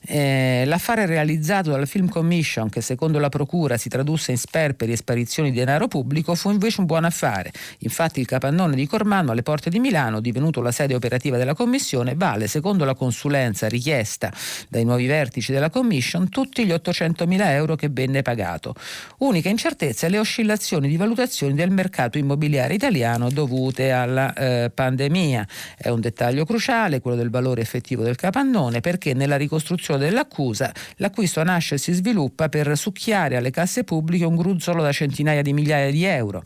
Eh, 0.00 0.62
l'affare 0.64 1.04
realizzato 1.04 1.68
dalla 1.68 1.84
Film 1.84 2.08
Commission, 2.08 2.70
che 2.70 2.80
secondo 2.80 3.18
la 3.18 3.28
Procura 3.28 3.76
si 3.76 3.90
tradusse 3.90 4.30
in 4.30 4.38
sperperi 4.38 4.92
e 4.92 4.96
sparizioni 4.96 5.50
di 5.50 5.58
denaro 5.58 5.88
pubblico, 5.88 6.34
fu 6.34 6.50
invece 6.50 6.80
un 6.80 6.86
buon 6.86 7.04
affare. 7.04 7.52
Infatti 7.80 8.20
il 8.20 8.24
capannone 8.24 8.74
di 8.74 8.86
Cormano 8.86 9.32
alle 9.32 9.42
porte 9.42 9.68
di 9.68 9.78
Milano, 9.78 10.20
divenuto 10.20 10.62
la 10.62 10.72
sede 10.72 10.94
operativa 10.94 11.36
della 11.36 11.54
Commissione, 11.54 12.14
vale, 12.16 12.46
secondo 12.46 12.86
la 12.86 12.94
consulenza 12.94 13.68
richiesta 13.68 14.32
dai 14.70 14.84
nuovi 14.84 15.04
vertici 15.04 15.52
della 15.52 15.68
Commission, 15.68 16.30
tutti 16.30 16.64
gli 16.64 16.72
800 16.72 17.26
mila 17.26 17.52
euro 17.52 17.76
che 17.76 17.90
venne 17.90 18.22
pagato. 18.22 18.74
Unica 19.18 19.50
incertezza 19.50 20.08
le 20.08 20.18
oscillazioni 20.18 20.88
di 20.88 20.96
valutazioni 20.96 21.52
del 21.52 21.68
mercato 21.68 22.16
immobiliare 22.16 22.72
italiano 22.72 23.16
italiano 23.18 23.30
dovute 23.30 23.90
alla 23.90 24.32
eh, 24.32 24.70
pandemia. 24.72 25.46
È 25.76 25.88
un 25.88 26.00
dettaglio 26.00 26.44
cruciale 26.44 27.00
quello 27.00 27.16
del 27.16 27.30
valore 27.30 27.60
effettivo 27.60 28.02
del 28.02 28.16
capannone 28.16 28.80
perché 28.80 29.12
nella 29.12 29.36
ricostruzione 29.36 30.04
dell'accusa 30.04 30.72
l'acquisto 30.96 31.42
nasce 31.42 31.74
e 31.74 31.78
si 31.78 31.92
sviluppa 31.92 32.48
per 32.48 32.76
succhiare 32.76 33.36
alle 33.36 33.50
casse 33.50 33.84
pubbliche 33.84 34.24
un 34.24 34.36
gruzzolo 34.36 34.82
da 34.82 34.92
centinaia 34.92 35.42
di 35.42 35.52
migliaia 35.52 35.90
di 35.90 36.04
euro. 36.04 36.42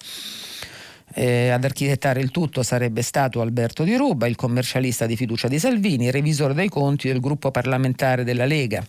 Eh, 1.15 1.51
ad 1.51 1.63
architettare 1.63 2.21
il 2.21 2.31
tutto 2.31 2.63
sarebbe 2.63 3.03
stato 3.03 3.43
Alberto 3.43 3.85
Di 3.85 3.97
Ruba, 3.97 4.27
il 4.27 4.37
commercialista 4.37 5.05
di 5.05 5.15
fiducia 5.15 5.47
di 5.47 5.59
Salvini, 5.59 6.11
revisore 6.11 6.55
dei 6.55 6.71
conti 6.71 7.09
del 7.09 7.21
gruppo 7.21 7.51
parlamentare 7.51 8.25
della 8.25 8.47
Lega. 8.47 8.83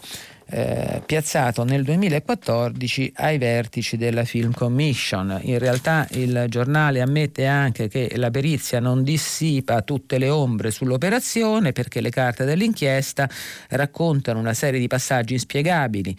Eh, 0.49 1.01
piazzato 1.05 1.63
nel 1.63 1.83
2014 1.83 3.13
ai 3.15 3.37
vertici 3.37 3.97
della 3.97 4.23
Film 4.23 4.53
Commission. 4.53 5.39
In 5.43 5.59
realtà 5.59 6.07
il 6.11 6.45
giornale 6.49 7.01
ammette 7.01 7.45
anche 7.45 7.87
che 7.87 8.11
la 8.15 8.29
perizia 8.29 8.79
non 8.79 9.03
dissipa 9.03 9.81
tutte 9.81 10.17
le 10.17 10.29
ombre 10.29 10.71
sull'operazione 10.71 11.71
perché 11.71 12.01
le 12.01 12.09
carte 12.09 12.45
dell'inchiesta 12.45 13.29
raccontano 13.69 14.39
una 14.39 14.53
serie 14.53 14.79
di 14.79 14.87
passaggi 14.87 15.33
inspiegabili 15.33 16.15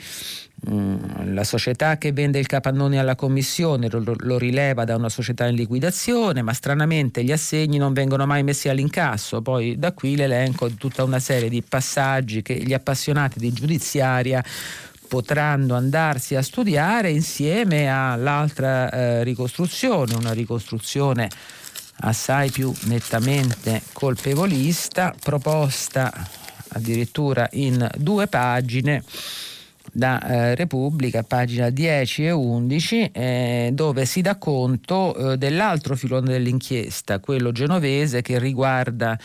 Mm, 0.70 1.34
la 1.34 1.44
società 1.44 1.98
che 1.98 2.12
vende 2.12 2.38
il 2.38 2.46
capannone 2.46 2.98
alla 2.98 3.16
commissione 3.16 3.90
lo, 3.90 4.14
lo, 4.16 4.38
rileva 4.38 4.84
da 4.84 4.96
una 4.96 5.10
società 5.10 5.46
in 5.46 5.56
liquidazione, 5.56 6.40
ma 6.40 6.54
stranamente 6.54 7.22
gli 7.22 7.32
assegni 7.32 7.76
non 7.76 7.92
vengono 7.92 8.24
mai 8.24 8.42
messi 8.42 8.70
all'incasso. 8.70 9.42
Poi 9.42 9.78
da 9.78 9.92
qui 9.92 10.16
l'elenco 10.16 10.68
di 10.68 10.76
tutta 10.76 11.04
una 11.04 11.18
serie 11.18 11.50
di 11.50 11.62
passaggi 11.62 12.40
che 12.40 12.54
gli 12.54 12.72
appassionati 12.72 13.38
di 13.38 13.52
giudiziaria 14.14 14.44
potranno 15.06 15.74
andarsi 15.74 16.34
a 16.34 16.42
studiare 16.42 17.10
insieme 17.10 17.88
all'altra 17.88 18.90
eh, 18.90 19.24
ricostruzione, 19.24 20.14
una 20.14 20.32
ricostruzione 20.32 21.28
assai 22.00 22.50
più 22.50 22.72
nettamente 22.84 23.82
colpevolista, 23.92 25.14
proposta 25.22 26.12
addirittura 26.68 27.48
in 27.52 27.88
due 27.96 28.26
pagine 28.26 29.04
da 29.92 30.20
eh, 30.20 30.54
Repubblica, 30.56 31.22
pagina 31.22 31.70
10 31.70 32.24
e 32.24 32.30
11, 32.32 33.10
eh, 33.12 33.70
dove 33.72 34.06
si 34.06 34.22
dà 34.22 34.36
conto 34.36 35.14
eh, 35.14 35.36
dell'altro 35.36 35.94
filone 35.94 36.32
dell'inchiesta, 36.32 37.20
quello 37.20 37.52
genovese 37.52 38.22
che 38.22 38.40
riguarda 38.40 39.16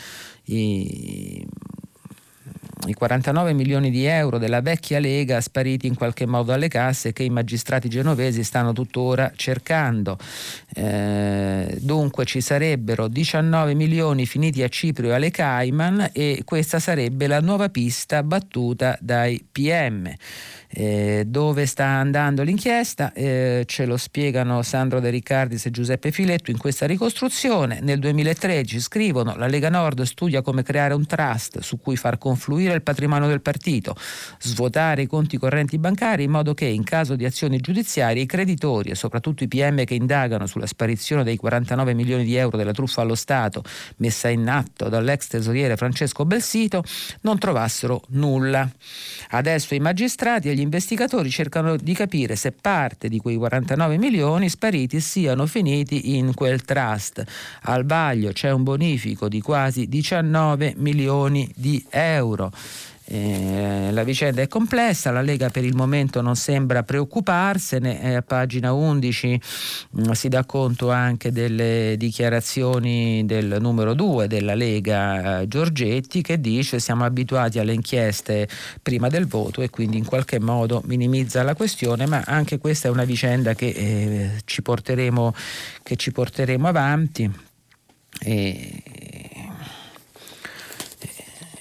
i 0.44 1.44
i 2.86 2.94
49 2.94 3.52
milioni 3.52 3.90
di 3.90 4.04
euro 4.04 4.38
della 4.38 4.60
vecchia 4.60 4.98
Lega 4.98 5.40
spariti 5.40 5.86
in 5.86 5.94
qualche 5.94 6.26
modo 6.26 6.52
alle 6.52 6.68
casse 6.68 7.12
che 7.12 7.22
i 7.22 7.30
magistrati 7.30 7.88
genovesi 7.88 8.42
stanno 8.42 8.72
tuttora 8.72 9.32
cercando. 9.34 10.18
Eh, 10.74 11.76
dunque 11.80 12.24
ci 12.24 12.40
sarebbero 12.40 13.08
19 13.08 13.74
milioni 13.74 14.26
finiti 14.26 14.62
a 14.62 14.68
Cipro 14.68 15.08
e 15.08 15.12
alle 15.12 15.30
Cayman 15.30 16.10
e 16.12 16.42
questa 16.44 16.78
sarebbe 16.78 17.26
la 17.26 17.40
nuova 17.40 17.68
pista 17.68 18.22
battuta 18.22 18.96
dai 19.00 19.44
PM. 19.50 20.12
Eh, 20.72 21.24
dove 21.26 21.66
sta 21.66 21.84
andando 21.84 22.44
l'inchiesta? 22.44 23.12
Eh, 23.12 23.64
ce 23.66 23.86
lo 23.86 23.96
spiegano 23.96 24.62
Sandro 24.62 25.00
De 25.00 25.10
Riccardis 25.10 25.66
e 25.66 25.70
Giuseppe 25.72 26.12
Filetto 26.12 26.52
in 26.52 26.58
questa 26.58 26.86
ricostruzione. 26.86 27.80
Nel 27.80 27.98
2013 27.98 28.78
scrivono 28.78 29.34
la 29.34 29.48
Lega 29.48 29.68
Nord 29.68 30.02
studia 30.02 30.42
come 30.42 30.62
creare 30.62 30.94
un 30.94 31.06
trust 31.06 31.58
su 31.58 31.80
cui 31.80 31.96
far 31.96 32.18
confluire 32.18 32.74
il 32.74 32.82
patrimonio 32.82 33.26
del 33.26 33.40
partito, 33.40 33.96
svuotare 34.38 35.02
i 35.02 35.06
conti 35.06 35.38
correnti 35.38 35.76
bancari 35.76 36.22
in 36.22 36.30
modo 36.30 36.54
che 36.54 36.66
in 36.66 36.84
caso 36.84 37.16
di 37.16 37.24
azioni 37.24 37.58
giudiziarie 37.58 38.22
i 38.22 38.26
creditori 38.26 38.90
e 38.90 38.94
soprattutto 38.94 39.42
i 39.42 39.48
PM 39.48 39.82
che 39.84 39.94
indagano 39.94 40.46
sulla 40.46 40.66
sparizione 40.66 41.24
dei 41.24 41.36
49 41.36 41.94
milioni 41.94 42.24
di 42.24 42.36
euro 42.36 42.56
della 42.56 42.72
truffa 42.72 43.00
allo 43.00 43.16
Stato 43.16 43.64
messa 43.96 44.28
in 44.28 44.48
atto 44.48 44.88
dall'ex 44.88 45.26
tesoriere 45.26 45.76
Francesco 45.76 46.24
Belsito 46.24 46.84
non 47.22 47.38
trovassero 47.40 48.02
nulla. 48.10 48.70
Adesso 49.30 49.74
i 49.74 49.80
magistrati 49.80 50.48
e 50.48 50.54
gli 50.54 50.59
investigatori 50.60 51.30
cercano 51.30 51.76
di 51.76 51.94
capire 51.94 52.36
se 52.36 52.52
parte 52.52 53.08
di 53.08 53.18
quei 53.18 53.36
49 53.36 53.98
milioni 53.98 54.48
spariti 54.48 55.00
siano 55.00 55.46
finiti 55.46 56.16
in 56.16 56.34
quel 56.34 56.62
trust. 56.62 57.24
Al 57.62 57.84
vaglio 57.84 58.32
c'è 58.32 58.50
un 58.50 58.62
bonifico 58.62 59.28
di 59.28 59.40
quasi 59.40 59.88
19 59.88 60.74
milioni 60.76 61.50
di 61.54 61.84
euro. 61.90 62.52
Eh, 63.12 63.88
la 63.90 64.04
vicenda 64.04 64.40
è 64.40 64.46
complessa, 64.46 65.10
la 65.10 65.20
Lega 65.20 65.50
per 65.50 65.64
il 65.64 65.74
momento 65.74 66.20
non 66.20 66.36
sembra 66.36 66.84
preoccuparsene, 66.84 68.00
eh, 68.02 68.14
a 68.14 68.22
pagina 68.22 68.72
11 68.72 69.40
mh, 69.90 70.00
mm, 70.00 70.10
si 70.12 70.28
dà 70.28 70.44
conto 70.44 70.92
anche 70.92 71.32
delle 71.32 71.96
dichiarazioni 71.98 73.26
del 73.26 73.56
numero 73.58 73.94
2 73.94 74.28
della 74.28 74.54
Lega 74.54 75.40
eh, 75.40 75.48
Giorgetti 75.48 76.22
che 76.22 76.40
dice 76.40 76.78
siamo 76.78 77.02
abituati 77.04 77.58
alle 77.58 77.72
inchieste 77.72 78.48
prima 78.80 79.08
del 79.08 79.26
voto 79.26 79.62
e 79.62 79.70
quindi 79.70 79.96
in 79.96 80.04
qualche 80.04 80.38
modo 80.38 80.80
minimizza 80.86 81.42
la 81.42 81.56
questione, 81.56 82.06
ma 82.06 82.22
anche 82.24 82.58
questa 82.58 82.86
è 82.86 82.92
una 82.92 83.02
vicenda 83.02 83.54
che, 83.54 83.66
eh, 83.70 84.30
ci, 84.44 84.62
porteremo, 84.62 85.34
che 85.82 85.96
ci 85.96 86.12
porteremo 86.12 86.68
avanti. 86.68 87.28
E, 88.22 88.82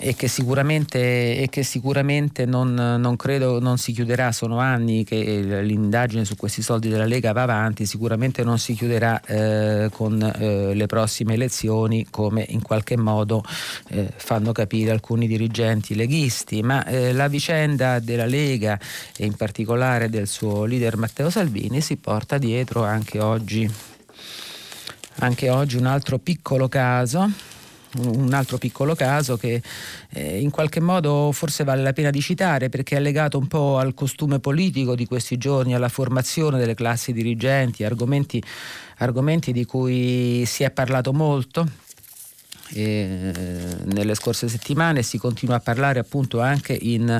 e 0.01 0.15
che 0.15 0.29
sicuramente, 0.29 0.97
e 1.41 1.47
che 1.49 1.62
sicuramente 1.62 2.45
non, 2.45 2.73
non, 2.73 3.15
credo 3.17 3.59
non 3.59 3.77
si 3.77 3.91
chiuderà, 3.91 4.31
sono 4.31 4.57
anni 4.57 5.03
che 5.03 5.62
l'indagine 5.62 6.23
su 6.23 6.38
questi 6.38 6.62
soldi 6.62 6.88
della 6.88 7.03
Lega 7.03 7.33
va 7.33 7.41
avanti, 7.41 7.85
sicuramente 7.85 8.45
non 8.45 8.59
si 8.59 8.75
chiuderà 8.75 9.19
eh, 9.25 9.89
con 9.91 10.21
eh, 10.21 10.73
le 10.73 10.85
prossime 10.85 11.33
elezioni 11.33 12.07
come 12.09 12.45
in 12.47 12.62
qualche 12.62 12.95
modo 12.95 13.43
eh, 13.89 14.09
fanno 14.15 14.53
capire 14.53 14.91
alcuni 14.91 15.27
dirigenti 15.27 15.95
leghisti, 15.95 16.62
ma 16.62 16.85
eh, 16.85 17.12
la 17.12 17.27
vicenda 17.27 17.99
della 17.99 18.25
Lega 18.25 18.79
e 19.17 19.25
in 19.25 19.35
particolare 19.35 20.09
del 20.09 20.27
suo 20.27 20.63
leader 20.63 20.95
Matteo 20.95 21.29
Salvini 21.29 21.81
si 21.81 21.97
porta 21.97 22.38
dietro 22.38 22.85
anche 22.85 23.19
oggi, 23.19 23.69
anche 25.15 25.49
oggi 25.49 25.75
un 25.75 25.88
altro 25.88 26.19
piccolo 26.19 26.69
caso 26.69 27.57
un 27.97 28.34
altro 28.34 28.58
piccolo 28.58 28.95
caso 28.95 29.38
che 29.38 29.62
eh, 30.12 30.39
in 30.39 30.52
qualche 30.52 30.80
modo 30.80 31.32
forse 31.32 31.63
vale 31.63 31.82
la 31.82 31.93
pena 31.93 32.10
di 32.10 32.21
citare 32.21 32.69
perché 32.69 32.97
è 32.97 32.99
legato 32.99 33.38
un 33.38 33.47
po' 33.47 33.78
al 33.78 33.93
costume 33.93 34.39
politico 34.39 34.95
di 34.95 35.06
questi 35.06 35.38
giorni, 35.38 35.73
alla 35.73 35.89
formazione 35.89 36.60
delle 36.60 36.75
classi 36.75 37.13
dirigenti, 37.13 37.84
argomenti, 37.84 38.41
argomenti 38.97 39.52
di 39.52 39.65
cui 39.65 40.43
si 40.45 40.63
è 40.63 40.71
parlato 40.71 41.13
molto 41.13 41.88
e 42.71 43.32
nelle 43.86 44.15
scorse 44.15 44.47
settimane 44.47 45.03
si 45.03 45.17
continua 45.17 45.55
a 45.55 45.60
parlare 45.60 45.99
appunto 45.99 46.39
anche 46.41 46.77
in 46.79 47.19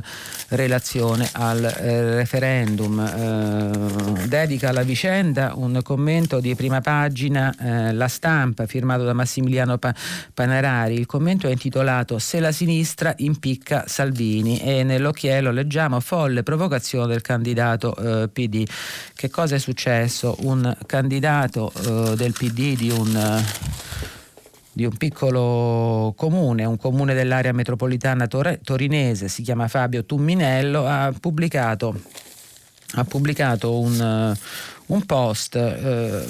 relazione 0.50 1.30
al 1.34 1.64
eh, 1.64 2.16
referendum. 2.16 3.00
Eh, 3.00 4.28
dedica 4.28 4.70
alla 4.70 4.84
vicenda 4.84 5.54
un 5.56 5.80
commento 5.84 6.40
di 6.40 6.56
prima 6.56 6.82
pagina, 6.82 7.54
eh, 7.60 7.94
La 7.94 8.08
stampa, 8.08 8.66
firmato 8.66 9.04
da 9.04 9.14
Massimiliano 9.14 9.78
pa- 9.78 9.94
Panarari. 10.34 10.96
Il 10.96 11.06
commento 11.06 11.48
è 11.48 11.52
intitolato 11.52 12.20
Se 12.20 12.40
la 12.40 12.52
sinistra 12.52 13.14
impicca 13.18 13.86
Salvini 13.88 14.60
e 14.62 14.84
nell'occhiello 14.84 15.52
leggiamo 15.52 16.00
folle 16.00 16.44
provocazione 16.44 17.08
del 17.08 17.22
candidato 17.22 17.96
eh, 17.96 18.30
PD. 18.30 18.66
Che 19.14 19.30
cosa 19.30 19.56
è 19.56 19.60
successo? 19.60 20.36
Un 20.42 20.76
candidato 20.86 21.72
eh, 21.74 22.16
del 22.16 22.34
PD 22.34 22.76
di 22.76 22.90
un 22.90 23.44
di 24.80 24.86
un 24.86 24.96
piccolo 24.96 26.14
comune, 26.16 26.64
un 26.64 26.78
comune 26.78 27.14
dell'area 27.14 27.52
metropolitana 27.52 28.28
torinese, 28.28 29.28
si 29.28 29.42
chiama 29.42 29.68
Fabio 29.68 30.06
Tumminello, 30.06 30.88
ha 30.88 31.14
pubblicato, 31.20 32.00
ha 32.94 33.04
pubblicato 33.04 33.78
un, 33.78 34.38
un 34.86 35.06
post. 35.06 35.56
Eh, 35.56 36.24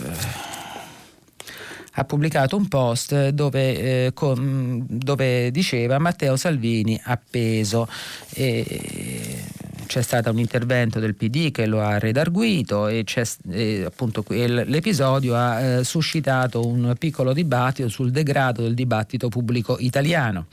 ha 1.94 2.06
pubblicato 2.06 2.56
un 2.56 2.68
post 2.70 3.30
dove, 3.30 4.06
eh, 4.06 4.12
con, 4.14 4.84
dove 4.88 5.52
diceva 5.52 6.00
Matteo 6.00 6.36
Salvini 6.36 7.00
appeso. 7.04 7.88
E, 8.34 9.44
c'è 9.90 10.04
stato 10.04 10.30
un 10.30 10.38
intervento 10.38 11.00
del 11.00 11.16
PD 11.16 11.50
che 11.50 11.66
lo 11.66 11.82
ha 11.82 11.98
redarguito 11.98 12.88
e, 12.88 13.04
e 13.50 13.84
appunto 13.84 14.24
l'episodio 14.28 15.36
ha 15.36 15.60
eh, 15.60 15.84
suscitato 15.84 16.64
un 16.64 16.94
piccolo 16.96 17.34
dibattito 17.34 17.90
sul 17.90 18.12
degrado 18.12 18.62
del 18.62 18.76
dibattito 18.76 19.30
pubblico 19.30 19.78
italiano. 19.80 20.46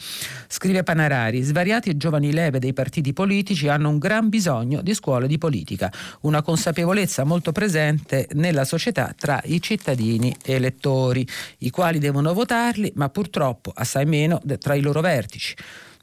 Scrive 0.49 0.85
Panarari, 0.85 1.42
svariati 1.42 1.99
giovani 1.99 2.33
leve 2.33 2.59
dei 2.59 2.72
partiti 2.72 3.12
politici 3.12 3.68
hanno 3.68 3.90
un 3.90 3.99
gran 3.99 4.31
bisogno 4.31 4.81
di 4.81 4.94
scuole 4.94 5.27
di 5.27 5.37
politica, 5.37 5.92
una 6.22 6.40
consapevolezza 6.40 7.25
molto 7.25 7.53
presente 7.53 8.29
nella 8.33 8.64
società 8.64 9.14
tra 9.14 9.38
i 9.44 9.61
cittadini 9.61 10.35
e 10.42 10.55
elettori, 10.55 11.29
i 11.59 11.68
quali 11.68 11.99
devono 11.99 12.33
votarli, 12.33 12.90
ma 12.94 13.11
purtroppo 13.11 13.70
assai 13.75 14.07
meno 14.07 14.40
tra 14.59 14.72
i 14.72 14.81
loro 14.81 15.03
vertici. 15.03 15.55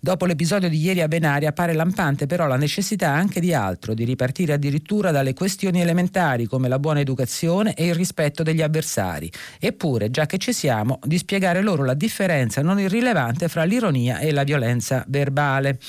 Dopo 0.03 0.25
l'episodio 0.25 0.67
di 0.67 0.81
ieri 0.81 0.99
a 0.99 1.07
Benari 1.07 1.45
appare 1.45 1.71
lampante 1.71 2.25
però 2.25 2.45
la 2.45 2.57
necessità 2.57 3.11
anche 3.11 3.39
di 3.39 3.53
altro, 3.53 3.93
di 3.93 4.03
ripartire 4.03 4.51
addirittura 4.51 5.11
dalle 5.11 5.33
questioni 5.33 5.79
elementari 5.79 6.45
come 6.45 6.67
la 6.67 6.77
buona 6.77 6.99
educazione 6.99 7.73
e 7.73 7.85
il 7.85 7.95
rispetto 7.95 8.43
degli 8.43 8.61
avversari. 8.61 9.31
Eppure, 9.61 10.11
già 10.11 10.25
che 10.25 10.39
ci 10.39 10.51
siamo, 10.51 10.99
di 11.03 11.17
spiegare 11.17 11.61
loro 11.61 11.85
la 11.85 11.93
differenza 11.93 12.61
non 12.61 12.81
irrilevante 12.81 13.47
fra 13.47 13.63
l'ironia 13.63 14.19
e 14.19 14.33
la 14.33 14.43
violenza 14.43 15.05
verbale. 15.07 15.79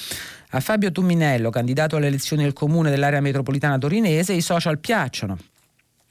A 0.50 0.61
Fabio 0.61 0.92
Tumminello, 0.92 1.50
candidato 1.50 1.96
alle 1.96 2.07
elezioni 2.07 2.44
del 2.44 2.53
comune 2.53 2.90
dell'area 2.90 3.20
metropolitana 3.20 3.79
torinese, 3.79 4.33
i 4.33 4.42
social 4.42 4.79
piacciono 4.79 5.38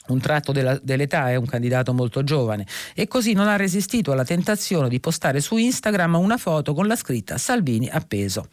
un 0.07 0.19
tratto 0.19 0.51
della, 0.51 0.79
dell'età 0.81 1.29
è 1.29 1.35
un 1.35 1.45
candidato 1.45 1.93
molto 1.93 2.23
giovane 2.23 2.65
e 2.93 3.07
così 3.07 3.33
non 3.33 3.47
ha 3.47 3.55
resistito 3.55 4.11
alla 4.11 4.25
tentazione 4.25 4.89
di 4.89 4.99
postare 4.99 5.39
su 5.39 5.57
Instagram 5.57 6.15
una 6.15 6.37
foto 6.37 6.73
con 6.73 6.87
la 6.87 6.95
scritta 6.95 7.37
Salvini 7.37 7.89
appeso. 7.89 8.47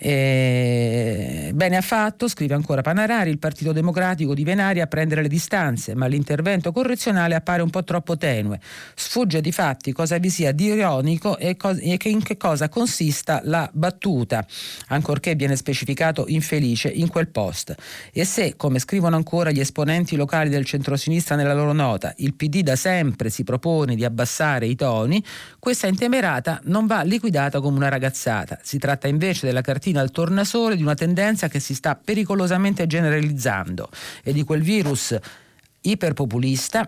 Eh, 0.00 1.50
bene 1.52 1.76
ha 1.76 1.80
fatto, 1.80 2.28
scrive 2.28 2.54
ancora 2.54 2.82
Panarari, 2.82 3.30
il 3.30 3.38
Partito 3.38 3.72
Democratico 3.72 4.32
di 4.32 4.44
Venari 4.44 4.80
a 4.80 4.86
prendere 4.86 5.22
le 5.22 5.28
distanze, 5.28 5.96
ma 5.96 6.06
l'intervento 6.06 6.70
correzionale 6.70 7.34
appare 7.34 7.62
un 7.62 7.70
po' 7.70 7.82
troppo 7.82 8.16
tenue. 8.16 8.60
Sfugge 8.94 9.40
di 9.40 9.50
fatti 9.50 9.92
cosa 9.92 10.18
vi 10.18 10.30
sia 10.30 10.52
di 10.52 10.66
ironico 10.66 11.36
e, 11.36 11.56
co- 11.56 11.76
e 11.76 11.98
in 12.04 12.22
che 12.22 12.36
cosa 12.36 12.68
consista 12.68 13.40
la 13.42 13.68
battuta, 13.72 14.46
ancorché 14.88 15.34
viene 15.34 15.56
specificato 15.56 16.26
infelice 16.28 16.88
in 16.88 17.08
quel 17.08 17.28
post. 17.28 17.74
E 18.12 18.24
se, 18.24 18.54
come 18.56 18.78
scrivono 18.78 19.16
ancora 19.16 19.50
gli 19.50 19.60
esponenti 19.60 20.14
locali 20.14 20.48
del 20.48 20.64
centrosinistra 20.64 21.34
nella 21.34 21.54
loro 21.54 21.72
nota, 21.72 22.14
il 22.18 22.34
PD 22.34 22.62
da 22.62 22.76
sempre 22.76 23.30
si 23.30 23.42
propone 23.42 23.96
di 23.96 24.04
abbassare 24.04 24.66
i 24.66 24.76
toni, 24.76 25.22
questa 25.58 25.88
intemerata 25.88 26.60
non 26.64 26.86
va 26.86 27.02
liquidata 27.02 27.60
come 27.60 27.78
una 27.78 27.88
ragazzata. 27.88 28.60
Si 28.62 28.78
tratta 28.78 29.08
invece 29.08 29.44
della 29.46 29.60
cartina 29.60 29.86
al 29.96 30.10
tornasole 30.10 30.76
di 30.76 30.82
una 30.82 30.94
tendenza 30.94 31.48
che 31.48 31.60
si 31.60 31.74
sta 31.74 31.94
pericolosamente 31.94 32.86
generalizzando 32.86 33.88
e 34.22 34.32
di 34.32 34.44
quel 34.44 34.62
virus 34.62 35.16
iperpopulista 35.80 36.86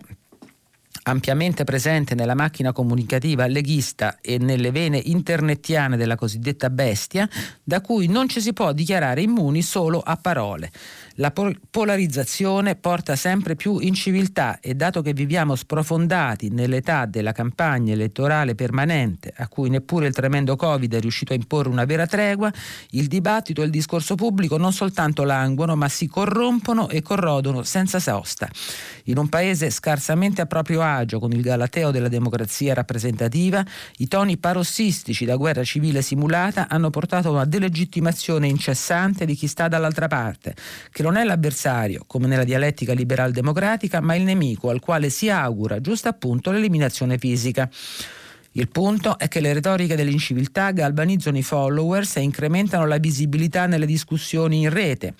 ampiamente 1.02 1.64
presente 1.64 2.14
nella 2.14 2.34
macchina 2.34 2.72
comunicativa 2.72 3.46
leghista 3.46 4.18
e 4.20 4.38
nelle 4.38 4.70
vene 4.70 5.00
internettiane 5.02 5.96
della 5.96 6.16
cosiddetta 6.16 6.70
bestia, 6.70 7.28
da 7.62 7.80
cui 7.80 8.06
non 8.06 8.28
ci 8.28 8.40
si 8.40 8.52
può 8.52 8.72
dichiarare 8.72 9.22
immuni 9.22 9.62
solo 9.62 10.00
a 10.00 10.16
parole. 10.16 10.70
La 11.14 11.32
polarizzazione 11.32 12.76
porta 12.76 13.14
sempre 13.14 13.54
più 13.54 13.78
in 13.78 13.92
civiltà 13.92 14.58
e 14.60 14.74
dato 14.74 15.02
che 15.02 15.12
viviamo 15.12 15.54
sprofondati 15.54 16.48
nell'età 16.48 17.04
della 17.04 17.32
campagna 17.32 17.92
elettorale 17.92 18.54
permanente, 18.54 19.32
a 19.36 19.46
cui 19.48 19.68
neppure 19.68 20.06
il 20.06 20.14
tremendo 20.14 20.56
Covid 20.56 20.94
è 20.94 21.00
riuscito 21.00 21.32
a 21.32 21.36
imporre 21.36 21.68
una 21.68 21.84
vera 21.84 22.06
tregua, 22.06 22.50
il 22.90 23.06
dibattito 23.06 23.60
e 23.60 23.64
il 23.66 23.70
discorso 23.70 24.14
pubblico 24.14 24.56
non 24.56 24.72
soltanto 24.72 25.24
languono, 25.24 25.76
ma 25.76 25.88
si 25.88 26.06
corrompono 26.06 26.88
e 26.88 27.02
corrodono 27.02 27.62
senza 27.64 27.98
sosta. 27.98 28.48
In 29.04 29.18
un 29.18 29.28
paese 29.28 29.70
scarsamente 29.70 30.40
a 30.40 30.46
proprio 30.46 30.80
con 31.18 31.32
il 31.32 31.40
galateo 31.40 31.90
della 31.90 32.08
democrazia 32.08 32.74
rappresentativa, 32.74 33.64
i 33.98 34.08
toni 34.08 34.36
parossistici 34.36 35.24
da 35.24 35.36
guerra 35.36 35.64
civile 35.64 36.02
simulata 36.02 36.68
hanno 36.68 36.90
portato 36.90 37.28
a 37.28 37.32
una 37.32 37.44
delegittimazione 37.44 38.48
incessante 38.48 39.24
di 39.24 39.34
chi 39.34 39.46
sta 39.46 39.68
dall'altra 39.68 40.08
parte, 40.08 40.54
che 40.90 41.02
non 41.02 41.16
è 41.16 41.24
l'avversario, 41.24 42.04
come 42.06 42.26
nella 42.26 42.44
dialettica 42.44 42.92
liberal-democratica, 42.92 44.00
ma 44.00 44.14
il 44.14 44.24
nemico 44.24 44.70
al 44.70 44.80
quale 44.80 45.10
si 45.10 45.30
augura 45.30 45.80
giusto 45.80 46.08
appunto 46.08 46.50
l'eliminazione 46.50 47.18
fisica. 47.18 47.68
Il 48.52 48.68
punto 48.68 49.16
è 49.16 49.28
che 49.28 49.38
le 49.38 49.52
retoriche 49.52 49.94
dell'inciviltà 49.94 50.72
galvanizzano 50.72 51.38
i 51.38 51.42
followers 51.42 52.16
e 52.16 52.20
incrementano 52.22 52.84
la 52.84 52.98
visibilità 52.98 53.66
nelle 53.66 53.86
discussioni 53.86 54.62
in 54.62 54.70
rete. 54.70 55.14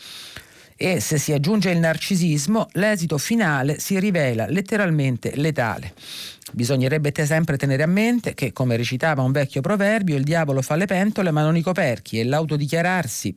E 0.82 0.98
se 1.00 1.18
si 1.18 1.34
aggiunge 1.34 1.68
il 1.68 1.78
narcisismo, 1.78 2.68
l'esito 2.72 3.18
finale 3.18 3.78
si 3.78 4.00
rivela 4.00 4.46
letteralmente 4.46 5.32
letale. 5.36 5.92
Bisognerebbe 6.54 7.12
sempre 7.26 7.58
tenere 7.58 7.82
a 7.82 7.86
mente 7.86 8.32
che, 8.32 8.54
come 8.54 8.78
recitava 8.78 9.20
un 9.20 9.30
vecchio 9.30 9.60
proverbio, 9.60 10.16
il 10.16 10.24
diavolo 10.24 10.62
fa 10.62 10.76
le 10.76 10.86
pentole 10.86 11.32
ma 11.32 11.42
non 11.42 11.58
i 11.58 11.60
coperchi 11.60 12.18
e 12.18 12.24
l'autodichiararsi 12.24 13.36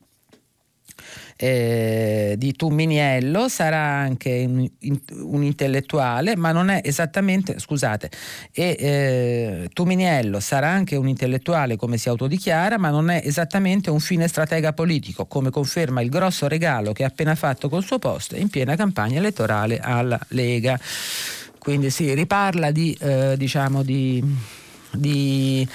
eh, 1.35 2.35
di 2.37 2.53
Tuminiello 2.53 3.47
sarà 3.47 3.81
anche 3.81 4.45
un, 4.47 4.69
un, 5.11 5.43
intellettuale, 5.43 6.35
ma 6.35 6.51
non 6.51 6.69
è 6.69 6.81
esattamente, 6.83 7.59
scusate, 7.59 8.09
e, 8.51 8.75
eh, 8.79 9.69
Tuminiello 9.73 10.39
sarà 10.39 10.69
anche 10.69 10.95
un 10.95 11.07
intellettuale 11.07 11.75
come 11.75 11.97
si 11.97 12.09
autodichiara, 12.09 12.77
ma 12.77 12.89
non 12.89 13.09
è 13.09 13.21
esattamente 13.23 13.89
un 13.89 13.99
fine 13.99 14.27
stratega 14.27 14.73
politico, 14.73 15.25
come 15.25 15.49
conferma 15.49 16.01
il 16.01 16.09
grosso 16.09 16.47
regalo 16.47 16.93
che 16.93 17.03
ha 17.03 17.07
appena 17.07 17.35
fatto 17.35 17.69
col 17.69 17.83
suo 17.83 17.99
posto 17.99 18.35
in 18.35 18.49
piena 18.49 18.75
campagna 18.75 19.17
elettorale 19.17 19.79
alla 19.79 20.19
Lega. 20.29 20.79
Quindi 21.57 21.89
si 21.89 22.13
riparla 22.13 22.71
di, 22.71 22.95
eh, 22.99 23.35
diciamo, 23.37 23.83
di, 23.83 24.21
di 24.91 25.67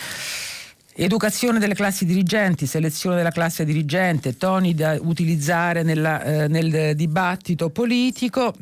Educazione 1.00 1.61
delle 1.61 1.74
classi 1.74 2.04
dirigenti, 2.04 2.66
selezione 2.66 3.14
della 3.14 3.30
classe 3.30 3.64
dirigente, 3.64 4.37
toni 4.37 4.74
da 4.74 4.98
utilizzare 5.00 5.84
nella, 5.84 6.20
eh, 6.24 6.48
nel 6.48 6.96
dibattito 6.96 7.70
politico. 7.70 8.52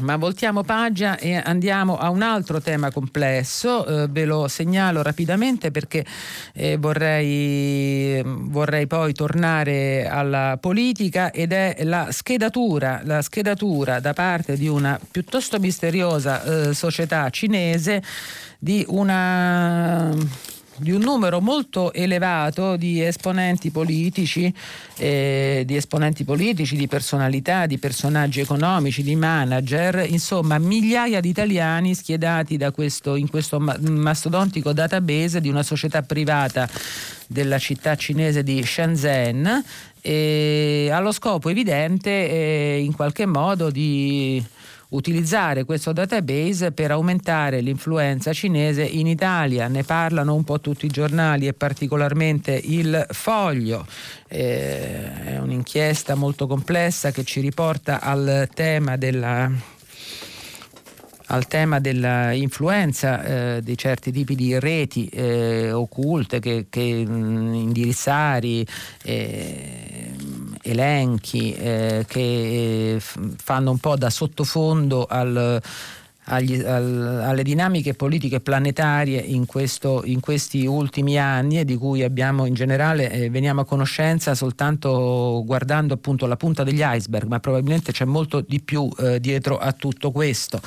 Ma 0.00 0.16
voltiamo 0.16 0.62
pagina 0.62 1.18
e 1.18 1.34
andiamo 1.34 1.98
a 1.98 2.08
un 2.08 2.22
altro 2.22 2.62
tema 2.62 2.90
complesso, 2.90 3.84
eh, 3.84 4.06
ve 4.08 4.24
lo 4.24 4.48
segnalo 4.48 5.02
rapidamente 5.02 5.70
perché 5.70 6.06
eh, 6.54 6.78
vorrei, 6.78 8.22
vorrei, 8.24 8.86
poi 8.86 9.12
tornare 9.12 10.08
alla 10.08 10.56
politica 10.58 11.32
ed 11.32 11.52
è 11.52 11.80
la 11.82 12.08
schedatura, 12.12 13.02
la 13.04 13.20
schedatura 13.20 14.00
da 14.00 14.14
parte 14.14 14.56
di 14.56 14.68
una 14.68 14.98
piuttosto 15.10 15.60
misteriosa 15.60 16.70
eh, 16.70 16.72
società 16.72 17.28
cinese 17.28 18.02
di 18.58 18.82
una 18.88 20.16
di 20.76 20.90
un 20.90 21.00
numero 21.00 21.40
molto 21.40 21.92
elevato 21.92 22.76
di 22.76 23.02
esponenti 23.02 23.70
politici, 23.70 24.52
eh, 24.96 25.62
di 25.66 25.76
esponenti 25.76 26.24
politici, 26.24 26.76
di 26.76 26.88
personalità, 26.88 27.66
di 27.66 27.78
personaggi 27.78 28.40
economici, 28.40 29.02
di 29.02 29.14
manager, 29.14 30.06
insomma 30.08 30.58
migliaia 30.58 31.20
di 31.20 31.28
italiani 31.28 31.94
schiedati 31.94 32.58
questo, 32.72 33.16
in 33.16 33.28
questo 33.28 33.58
mastodontico 33.58 34.72
database 34.72 35.40
di 35.40 35.48
una 35.48 35.62
società 35.62 36.02
privata 36.02 36.68
della 37.26 37.58
città 37.58 37.94
cinese 37.94 38.42
di 38.42 38.62
Shenzhen, 38.64 39.64
eh, 40.00 40.90
allo 40.92 41.12
scopo 41.12 41.48
evidente 41.48 42.10
eh, 42.10 42.80
in 42.82 42.94
qualche 42.94 43.26
modo 43.26 43.70
di 43.70 44.44
utilizzare 44.92 45.64
questo 45.64 45.92
database 45.92 46.72
per 46.72 46.90
aumentare 46.90 47.60
l'influenza 47.60 48.32
cinese 48.32 48.82
in 48.82 49.06
Italia. 49.06 49.68
Ne 49.68 49.82
parlano 49.84 50.34
un 50.34 50.44
po' 50.44 50.60
tutti 50.60 50.86
i 50.86 50.90
giornali 50.90 51.46
e 51.46 51.52
particolarmente 51.52 52.52
il 52.52 53.06
Foglio. 53.10 53.86
Eh, 54.28 55.24
è 55.24 55.38
un'inchiesta 55.38 56.14
molto 56.14 56.46
complessa 56.46 57.10
che 57.10 57.24
ci 57.24 57.40
riporta 57.40 58.00
al 58.00 58.48
tema 58.54 58.96
della 58.96 59.50
al 61.32 61.46
tema 61.46 61.78
dell'influenza 61.80 63.24
eh, 63.56 63.62
di 63.62 63.76
certi 63.76 64.12
tipi 64.12 64.34
di 64.34 64.58
reti 64.58 65.06
eh, 65.06 65.72
occulte 65.72 66.40
che, 66.40 66.66
che 66.68 67.04
mh, 67.06 67.54
indirizzari 67.54 68.66
eh, 69.02 70.01
elenchi 70.62 71.52
eh, 71.54 72.04
che 72.06 72.98
fanno 73.00 73.70
un 73.70 73.78
po' 73.78 73.96
da 73.96 74.10
sottofondo 74.10 75.06
al 75.06 75.60
agli, 76.26 76.60
al, 76.60 77.22
alle 77.24 77.42
dinamiche 77.42 77.94
politiche 77.94 78.40
planetarie 78.40 79.18
in, 79.18 79.46
questo, 79.46 80.02
in, 80.04 80.20
questi 80.20 80.66
ultimi 80.66 81.18
anni 81.18 81.58
e 81.58 81.64
di 81.64 81.76
cui 81.76 82.02
abbiamo 82.02 82.46
in 82.46 82.54
generale 82.54 83.10
eh, 83.10 83.30
veniamo 83.30 83.62
a 83.62 83.64
conoscenza 83.64 84.34
soltanto 84.34 85.42
guardando 85.44 85.94
appunto 85.94 86.26
la 86.26 86.36
punta 86.36 86.62
degli 86.62 86.82
iceberg, 86.82 87.26
ma 87.26 87.40
probabilmente 87.40 87.92
c'è 87.92 88.04
molto 88.04 88.40
di 88.40 88.60
più 88.60 88.88
eh, 88.98 89.18
dietro 89.18 89.58
a 89.58 89.72
tutto 89.72 90.12
questo. 90.12 90.60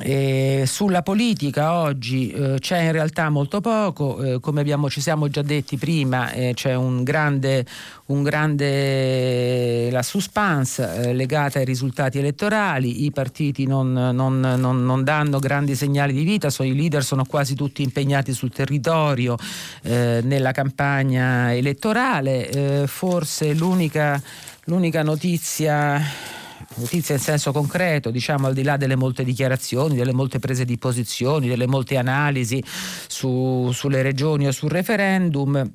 E 0.00 0.64
sulla 0.66 1.02
politica 1.02 1.74
oggi 1.74 2.30
eh, 2.30 2.56
c'è 2.58 2.80
in 2.80 2.92
realtà 2.92 3.28
molto 3.28 3.60
poco, 3.60 4.22
eh, 4.22 4.40
come 4.40 4.62
abbiamo, 4.62 4.88
ci 4.88 5.02
siamo 5.02 5.28
già 5.28 5.42
detti 5.42 5.76
prima, 5.76 6.32
eh, 6.32 6.52
c'è 6.54 6.74
un 6.74 7.02
grande, 7.04 7.66
un 8.06 8.22
grande 8.22 9.90
la 9.90 10.02
suspense 10.02 11.10
eh, 11.10 11.12
legata 11.12 11.58
ai 11.58 11.66
risultati 11.66 12.18
elettorali, 12.18 13.04
i 13.04 13.10
partiti 13.10 13.66
non, 13.66 13.92
non, 13.92 14.40
non, 14.40 14.84
non, 14.84 15.04
danno 15.04 15.38
grandi 15.38 15.76
segnali 15.76 16.14
di 16.14 16.24
vita, 16.24 16.48
so, 16.48 16.62
i 16.62 16.74
leader 16.74 17.04
sono 17.04 17.26
quasi 17.26 17.54
tutti 17.54 17.82
impegnati 17.82 18.32
sul 18.32 18.50
territorio 18.50 19.36
eh, 19.82 20.20
nella 20.24 20.52
campagna 20.52 21.54
elettorale, 21.54 22.48
eh, 22.48 22.86
forse 22.86 23.52
l'unica, 23.52 24.20
l'unica 24.64 25.02
notizia 25.02 26.40
notizia 26.76 27.14
in 27.14 27.20
senso 27.20 27.52
concreto, 27.52 28.10
diciamo 28.10 28.46
al 28.46 28.54
di 28.54 28.62
là 28.62 28.76
delle 28.76 28.96
molte 28.96 29.24
dichiarazioni, 29.24 29.96
delle 29.96 30.12
molte 30.12 30.38
prese 30.38 30.64
di 30.64 30.78
posizioni, 30.78 31.48
delle 31.48 31.66
molte 31.66 31.96
analisi 31.96 32.62
su, 33.08 33.70
sulle 33.72 34.02
regioni 34.02 34.46
o 34.46 34.52
sul 34.52 34.70
referendum 34.70 35.70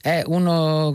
è 0.00 0.22
uno, 0.26 0.92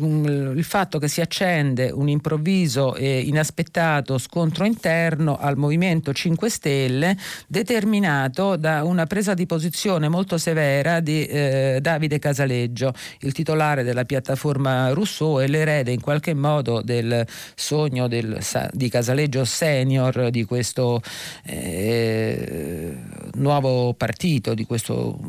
il 0.56 0.64
fatto 0.64 1.00
che 1.00 1.08
si 1.08 1.22
accende 1.22 1.92
un 1.92 2.10
improvviso 2.10 2.96
e 2.96 3.20
inaspettato 3.22 4.18
scontro 4.18 4.66
interno 4.66 5.38
al 5.38 5.58
Movimento 5.58 6.14
5 6.14 6.50
Stelle 6.50 7.18
determinato 7.48 8.56
da 8.56 8.84
una 8.84 9.06
presa 9.06 9.34
di 9.34 9.46
posizione 9.46 10.10
molto 10.10 10.38
severa 10.38 11.00
di 11.00 11.26
eh, 11.26 11.80
Davide 11.82 12.20
Casaleggio, 12.20 12.94
il 13.20 13.34
titolare 13.34 13.84
della 13.84 14.06
piattaforma 14.06 14.90
Rousseau 14.90 15.40
e 15.40 15.48
l'erede 15.48 15.92
in 15.92 16.02
qualche 16.02 16.34
modo 16.34 16.82
del 16.82 17.26
sogno 17.56 18.08
del, 18.08 18.40
di 18.72 18.90
Casaleggio 18.90 19.46
senior 19.46 20.30
di 20.30 20.44
questo 20.46 21.02
eh, 21.46 22.98
nuovo 23.36 23.94
partito, 23.94 24.54
di 24.54 24.66
questo 24.66 25.20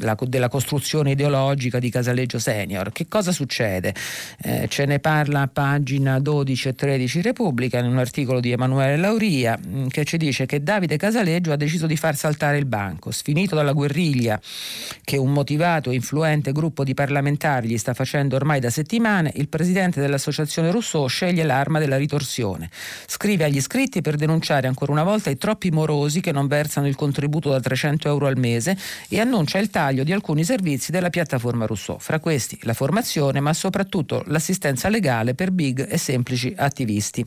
la, 0.00 0.16
della 0.20 0.48
costruzione 0.48 1.12
ideologica 1.12 1.78
di 1.78 1.90
Casaleggio 1.94 2.40
Senior. 2.40 2.90
Che 2.90 3.06
cosa 3.06 3.30
succede? 3.30 3.94
Eh, 4.42 4.66
ce 4.68 4.84
ne 4.84 4.98
parla 4.98 5.42
a 5.42 5.46
pagina 5.48 6.18
12 6.18 6.68
e 6.68 6.74
13 6.74 7.22
Repubblica 7.22 7.78
in 7.78 7.86
un 7.86 7.98
articolo 7.98 8.40
di 8.40 8.50
Emanuele 8.50 8.96
Lauria 8.96 9.56
mm, 9.56 9.86
che 9.86 10.04
ci 10.04 10.16
dice 10.16 10.44
che 10.44 10.60
Davide 10.60 10.96
Casaleggio 10.96 11.52
ha 11.52 11.56
deciso 11.56 11.86
di 11.86 11.96
far 11.96 12.16
saltare 12.16 12.58
il 12.58 12.64
banco, 12.64 13.12
sfinito 13.12 13.54
dalla 13.54 13.70
guerriglia 13.70 14.40
che 15.04 15.16
un 15.16 15.32
motivato 15.32 15.90
e 15.90 15.94
influente 15.94 16.50
gruppo 16.50 16.82
di 16.82 16.94
parlamentari 16.94 17.68
gli 17.68 17.78
sta 17.78 17.94
facendo 17.94 18.34
ormai 18.34 18.58
da 18.58 18.70
settimane, 18.70 19.30
il 19.36 19.48
presidente 19.48 20.00
dell'associazione 20.00 20.72
Rousseau 20.72 21.06
sceglie 21.06 21.44
l'arma 21.44 21.78
della 21.78 21.96
ritorsione. 21.96 22.70
Scrive 23.06 23.44
agli 23.44 23.58
iscritti 23.58 24.00
per 24.00 24.16
denunciare 24.16 24.66
ancora 24.66 24.90
una 24.90 25.04
volta 25.04 25.30
i 25.30 25.36
troppi 25.36 25.70
morosi 25.70 26.20
che 26.20 26.32
non 26.32 26.48
versano 26.48 26.88
il 26.88 26.96
contributo 26.96 27.50
da 27.50 27.60
300 27.60 28.08
euro 28.08 28.26
al 28.26 28.36
mese 28.36 28.76
e 29.08 29.20
annuncia 29.20 29.58
il 29.58 29.70
taglio 29.70 30.02
di 30.02 30.12
alcuni 30.12 30.42
servizi 30.42 30.90
della 30.90 31.10
piattaforma 31.10 31.66
Rousseau, 31.66 31.83
fra 31.98 32.18
questi 32.18 32.58
la 32.62 32.74
formazione 32.74 33.40
ma 33.40 33.52
soprattutto 33.52 34.22
l'assistenza 34.26 34.88
legale 34.88 35.34
per 35.34 35.50
big 35.50 35.86
e 35.88 35.98
semplici 35.98 36.52
attivisti. 36.56 37.24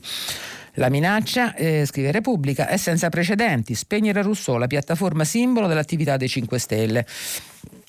La 0.74 0.90
minaccia, 0.90 1.54
eh, 1.54 1.84
scrive 1.86 2.12
Repubblica, 2.12 2.68
è 2.68 2.76
senza 2.76 3.08
precedenti. 3.08 3.74
Spegnere 3.74 4.22
Rousseau, 4.22 4.58
la 4.58 4.68
piattaforma 4.68 5.24
simbolo 5.24 5.66
dell'attività 5.66 6.16
dei 6.16 6.28
5 6.28 6.58
Stelle. 6.58 7.06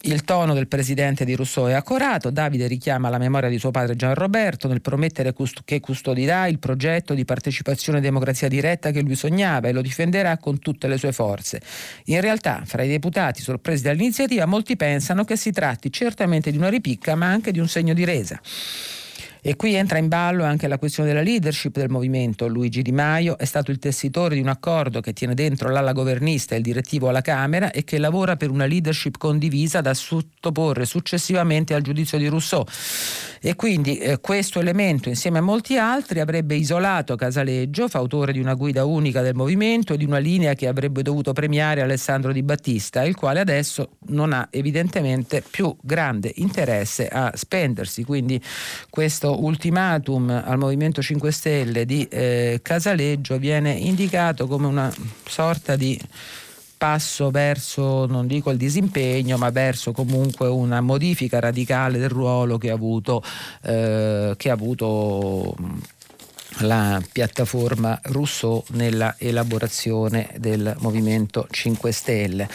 Il 0.04 0.24
tono 0.24 0.54
del 0.54 0.70
presidente 0.70 1.26
di 1.26 1.36
Rousseau 1.36 1.68
è 1.68 1.74
accorato, 1.74 2.30
Davide 2.30 2.68
richiama 2.68 3.10
la 3.10 3.18
memoria 3.18 3.50
di 3.50 3.60
suo 3.60 3.70
padre 3.70 3.98
Gian 3.98 4.14
Roberto 4.14 4.70
nel 4.70 4.80
promettere 4.80 5.34
che 5.66 5.82
custodirà 5.82 6.48
il 6.48 6.58
progetto 6.58 7.14
di 7.14 7.26
partecipazione 7.26 7.98
e 7.98 8.02
democrazia 8.02 8.48
diretta 8.48 8.92
che 8.92 9.02
lui 9.02 9.16
sognava 9.16 9.68
e 9.68 9.74
lo 9.74 9.82
difenderà 9.82 10.38
con 10.38 10.60
tutte 10.60 10.88
le 10.88 10.98
sue 10.98 11.12
forze. 11.12 11.60
In 12.06 12.22
realtà, 12.22 12.62
fra 12.64 12.84
i 12.84 12.88
deputati 12.88 13.42
sorpresi 13.42 13.84
dall'iniziativa, 13.84 14.46
molti 14.46 14.78
pensano 14.78 15.26
che 15.26 15.36
si 15.36 15.52
tratti 15.52 15.92
certamente 15.92 16.50
di 16.50 16.56
una 16.58 16.70
ripicca 16.70 17.16
ma 17.16 17.28
anche 17.28 17.52
di 17.52 17.60
un 17.60 17.68
segno 17.68 17.94
di 17.94 18.06
resa. 18.06 18.40
E 19.42 19.56
qui 19.56 19.76
entra 19.76 19.98
in 19.98 20.10
ballo 20.10 20.44
anche 20.44 20.68
la 20.68 20.78
questione 20.78 21.10
della 21.10 21.22
leadership 21.22 21.78
del 21.78 21.90
movimento. 21.90 22.48
Luigi 22.48 22.82
Di 22.82 22.92
Maio 22.92 23.38
è 23.38 23.46
stato 23.46 23.72
il 23.72 23.80
tessitore 23.80 24.36
di 24.36 24.42
un 24.42 24.50
accordo 24.50 25.00
che 25.00 25.14
tiene 25.14 25.34
dentro 25.34 25.70
l'ala 25.70 25.94
governista 25.94 26.56
e 26.56 26.58
il 26.58 26.64
direttivo 26.64 27.08
alla 27.08 27.22
Camera 27.22 27.72
e 27.72 27.84
che 27.86 28.00
lavora 28.00 28.36
per 28.36 28.50
una 28.50 28.66
leadership 28.66 29.18
condivisa 29.18 29.80
da 29.80 29.94
sottoporre 29.94 30.86
successivamente 30.86 31.74
al 31.74 31.82
giudizio 31.82 32.18
di 32.18 32.28
Rousseau. 32.28 32.66
E 33.42 33.56
quindi 33.56 33.98
eh, 33.98 34.20
questo 34.20 34.60
elemento, 34.60 35.08
insieme 35.08 35.38
a 35.38 35.42
molti 35.42 35.78
altri, 35.78 36.20
avrebbe 36.20 36.56
isolato 36.56 37.16
Casaleggio, 37.16 37.88
fautore 37.88 38.34
di 38.34 38.40
una 38.40 38.56
guida 38.56 38.84
unica 38.84 39.22
del 39.22 39.36
movimento 39.36 39.94
e 39.94 39.98
di 39.98 40.04
una 40.04 40.18
linea 40.18 40.54
che 40.56 40.68
avrebbe 40.68 41.02
dovuto 41.02 41.32
premiare 41.32 41.82
Alessandro 41.82 42.34
Di 42.34 42.44
Battista, 42.44 43.04
il 43.04 43.16
quale 43.16 43.40
adesso 43.40 43.92
non 44.08 44.34
ha 44.34 44.48
evidentemente 44.52 45.42
più 45.50 45.74
grande 45.82 46.34
interesse 46.36 47.08
a 47.08 47.32
spendersi. 47.34 48.04
Quindi 48.04 48.42
questo 48.90 49.29
questo 49.30 49.44
ultimatum 49.44 50.30
al 50.30 50.58
Movimento 50.58 51.02
5 51.02 51.32
Stelle 51.32 51.86
di 51.86 52.08
eh, 52.10 52.60
Casaleggio 52.62 53.38
viene 53.38 53.72
indicato 53.72 54.48
come 54.48 54.68
una 54.68 54.94
sorta 55.26 55.76
di 55.76 56.00
passo 56.78 57.30
verso, 57.30 58.06
non 58.06 58.26
dico 58.26 58.52
il 58.52 58.58
disimpegno, 58.58 59.38
ma 59.38 59.50
verso 59.50 59.92
comunque 59.92 60.48
una 60.48 60.82
modifica 60.82 61.40
radicale 61.40 62.00
del 62.00 62.10
ruolo 62.10 62.58
che 62.58 62.70
ha 62.70 62.74
avuto, 62.74 63.22
eh, 63.64 64.34
che 64.38 64.50
ha 64.50 64.54
avuto 64.54 65.56
la 66.60 67.02
piattaforma 67.12 68.00
Rousseau 68.04 68.64
nella 68.70 69.16
elaborazione 69.18 70.30
del 70.38 70.76
Movimento 70.80 71.48
5 71.50 71.92
Stelle. 71.92 72.50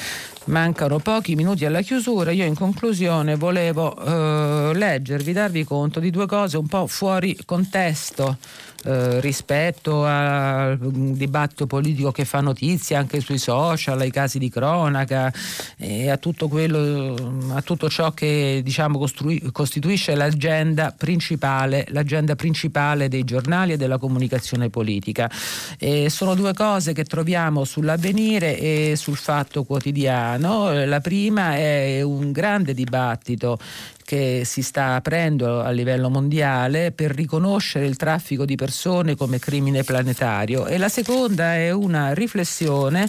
Mancano 0.47 0.99
pochi 0.99 1.35
minuti 1.37 1.65
alla 1.65 1.81
chiusura, 1.81 2.31
io 2.31 2.45
in 2.45 2.55
conclusione 2.55 3.37
volevo 3.37 3.97
eh, 3.97 4.75
leggervi, 4.75 5.33
darvi 5.33 5.65
conto 5.65 6.01
di 6.01 6.11
due 6.11 6.27
cose 6.27 6.59
un 6.59 6.67
po' 6.67 6.87
fuori 6.87 7.37
contesto 7.47 8.37
eh, 8.85 9.21
rispetto 9.21 10.05
al 10.05 10.79
dibattito 10.79 11.67
politico 11.67 12.13
che 12.13 12.25
fa 12.25 12.41
notizia 12.41 12.99
anche 12.99 13.21
sui 13.21 13.39
social, 13.39 13.99
ai 13.99 14.11
casi 14.11 14.39
di 14.39 14.51
cronaca 14.51 15.33
e 15.79 16.11
a 16.11 16.19
tutto, 16.19 16.49
quello, 16.49 17.15
a 17.55 17.63
tutto 17.63 17.89
ciò 17.89 18.13
che 18.13 18.61
diciamo, 18.63 18.99
costrui, 18.99 19.41
costituisce 19.53 20.15
l'agenda 20.15 20.95
principale, 20.97 21.87
l'agenda 21.89 22.37
principale 22.37 23.09
dei 23.09 23.25
giornali 23.25 23.73
e 23.73 23.77
della 23.77 23.99
comunicazione 23.99 24.69
politica. 24.69 25.31
E 25.79 26.11
sono 26.11 26.35
due 26.35 26.53
cose 26.53 26.93
che 26.93 27.05
troviamo 27.05 27.65
sull'avvenire 27.65 28.59
e 28.59 28.95
sul 28.97 29.17
fatto 29.17 29.65
quotidiano. 29.65 30.85
La 30.85 31.01
prima 31.01 31.57
è 31.57 32.03
un 32.03 32.33
grande 32.33 32.75
dibattito 32.75 33.59
che 34.05 34.43
si 34.45 34.63
sta 34.63 34.95
aprendo 34.95 35.61
a 35.61 35.71
livello 35.71 36.11
mondiale 36.11 36.93
per 36.93 37.11
riconoscere 37.13 37.87
il 37.87 37.97
traffico 37.97 38.45
di 38.45 38.55
persone 38.55 39.17
come 39.17 39.39
crimine 39.39 39.83
planetario 39.83 40.67
e 40.67 40.79
la 40.79 40.89
seconda 40.89 41.55
è 41.55 41.71
una 41.71 42.13
riflessione 42.13 43.09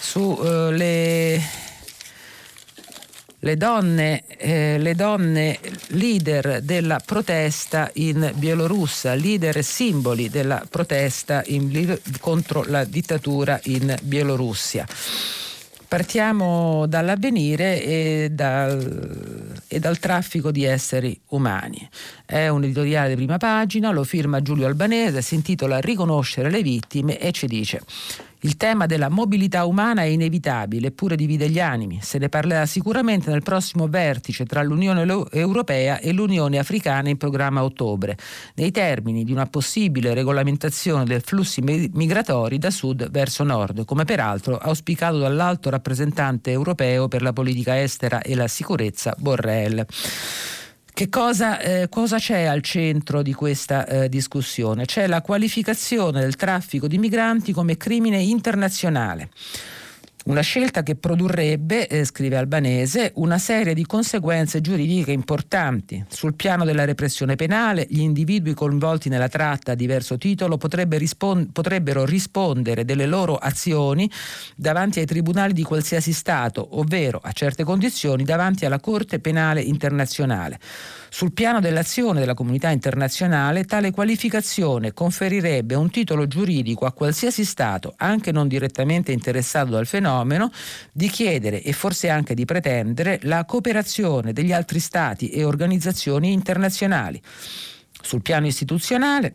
sulle 0.00 1.36
uh, 1.36 1.40
le 3.40 3.56
donne, 3.56 4.24
eh, 4.26 4.76
le 4.78 4.94
donne 4.94 5.60
leader 5.88 6.62
della 6.62 7.00
protesta 7.04 7.90
in 7.94 8.32
Bielorussia, 8.34 9.14
leader 9.14 9.56
e 9.58 9.62
simboli 9.62 10.28
della 10.28 10.64
protesta 10.68 11.42
in, 11.46 11.96
contro 12.18 12.64
la 12.66 12.84
dittatura 12.84 13.60
in 13.64 13.94
Bielorussia. 14.02 14.86
Partiamo 15.88 16.86
dall'avvenire 16.86 17.82
e 17.82 18.28
dal, 18.32 19.60
e 19.68 19.78
dal, 19.78 19.98
traffico 19.98 20.50
di 20.50 20.64
esseri 20.64 21.18
umani. 21.28 21.88
È 22.24 22.48
un 22.48 22.64
editoriale 22.64 23.10
di 23.10 23.14
prima 23.14 23.36
pagina, 23.36 23.90
lo 23.90 24.02
firma 24.04 24.42
Giulio 24.42 24.66
Albanese, 24.66 25.22
si 25.22 25.34
intitola 25.36 25.78
Riconoscere 25.78 26.50
le 26.50 26.62
vittime 26.62 27.18
e 27.18 27.30
ci 27.32 27.46
dice 27.46 27.80
il 28.40 28.56
tema 28.56 28.86
della 28.86 29.08
mobilità 29.08 29.64
umana 29.64 30.02
è 30.02 30.06
inevitabile, 30.06 30.88
eppure 30.88 31.16
divide 31.16 31.48
gli 31.48 31.60
animi. 31.60 31.98
Se 32.02 32.18
ne 32.18 32.28
parlerà 32.28 32.66
sicuramente 32.66 33.30
nel 33.30 33.42
prossimo 33.42 33.88
vertice 33.88 34.44
tra 34.44 34.62
l'Unione 34.62 35.04
Europea 35.30 35.98
e 35.98 36.12
l'Unione 36.12 36.58
Africana 36.58 37.08
in 37.08 37.16
programma 37.16 37.60
a 37.60 37.64
ottobre, 37.64 38.16
nei 38.54 38.70
termini 38.70 39.24
di 39.24 39.32
una 39.32 39.46
possibile 39.46 40.14
regolamentazione 40.14 41.04
dei 41.04 41.20
flussi 41.20 41.60
migratori 41.62 42.58
da 42.58 42.70
sud 42.70 43.10
verso 43.10 43.44
nord, 43.44 43.84
come 43.84 44.04
peraltro 44.04 44.58
auspicato 44.58 45.18
dall'alto 45.18 45.70
rappresentante 45.70 46.50
europeo 46.50 47.08
per 47.08 47.22
la 47.22 47.32
politica 47.32 47.80
estera 47.80 48.22
e 48.22 48.34
la 48.34 48.48
sicurezza 48.48 49.14
Borrell. 49.18 49.84
Che 50.96 51.10
cosa, 51.10 51.60
eh, 51.60 51.90
cosa, 51.90 52.16
c'è 52.16 52.44
al 52.44 52.62
centro 52.62 53.20
di 53.20 53.34
questa 53.34 53.86
eh, 53.86 54.08
discussione? 54.08 54.86
C'è 54.86 55.06
la 55.06 55.20
qualificazione 55.20 56.20
del 56.20 56.36
traffico 56.36 56.88
di 56.88 56.96
migranti 56.96 57.52
come 57.52 57.76
crimine 57.76 58.16
internazionale. 58.16 59.28
Una 60.26 60.40
scelta 60.40 60.82
che 60.82 60.96
produrrebbe, 60.96 61.86
eh, 61.86 62.04
scrive 62.04 62.36
Albanese, 62.36 63.12
una 63.14 63.38
serie 63.38 63.74
di 63.74 63.86
conseguenze 63.86 64.60
giuridiche 64.60 65.12
importanti. 65.12 66.04
Sul 66.08 66.34
piano 66.34 66.64
della 66.64 66.84
repressione 66.84 67.36
penale, 67.36 67.86
gli 67.88 68.00
individui 68.00 68.52
coinvolti 68.52 69.08
nella 69.08 69.28
tratta 69.28 69.70
a 69.70 69.74
diverso 69.76 70.18
titolo 70.18 70.56
potrebbe 70.56 70.98
rispon- 70.98 71.52
potrebbero 71.52 72.04
rispondere 72.04 72.84
delle 72.84 73.06
loro 73.06 73.36
azioni 73.36 74.10
davanti 74.56 74.98
ai 74.98 75.06
tribunali 75.06 75.52
di 75.52 75.62
qualsiasi 75.62 76.12
Stato, 76.12 76.76
ovvero, 76.80 77.20
a 77.22 77.30
certe 77.30 77.62
condizioni, 77.62 78.24
davanti 78.24 78.64
alla 78.66 78.80
Corte 78.80 79.20
Penale 79.20 79.60
Internazionale. 79.60 80.58
Sul 81.08 81.32
piano 81.32 81.60
dell'azione 81.60 82.20
della 82.20 82.34
comunità 82.34 82.70
internazionale, 82.70 83.64
tale 83.64 83.90
qualificazione 83.90 84.92
conferirebbe 84.92 85.74
un 85.74 85.90
titolo 85.90 86.26
giuridico 86.26 86.84
a 86.84 86.92
qualsiasi 86.92 87.44
Stato, 87.44 87.94
anche 87.96 88.32
non 88.32 88.48
direttamente 88.48 89.12
interessato 89.12 89.70
dal 89.70 89.86
fenomeno, 89.86 90.50
di 90.92 91.08
chiedere 91.08 91.62
e 91.62 91.72
forse 91.72 92.08
anche 92.08 92.34
di 92.34 92.44
pretendere 92.44 93.18
la 93.22 93.44
cooperazione 93.44 94.32
degli 94.32 94.52
altri 94.52 94.78
Stati 94.78 95.30
e 95.30 95.44
organizzazioni 95.44 96.32
internazionali. 96.32 97.20
Sul 98.02 98.22
piano 98.22 98.46
istituzionale, 98.46 99.32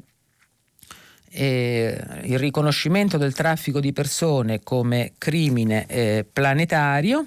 eh, 1.32 2.00
il 2.24 2.38
riconoscimento 2.38 3.18
del 3.18 3.34
traffico 3.34 3.80
di 3.80 3.94
persone 3.94 4.62
come 4.62 5.14
crimine 5.18 5.86
eh, 5.88 6.26
planetario 6.32 7.26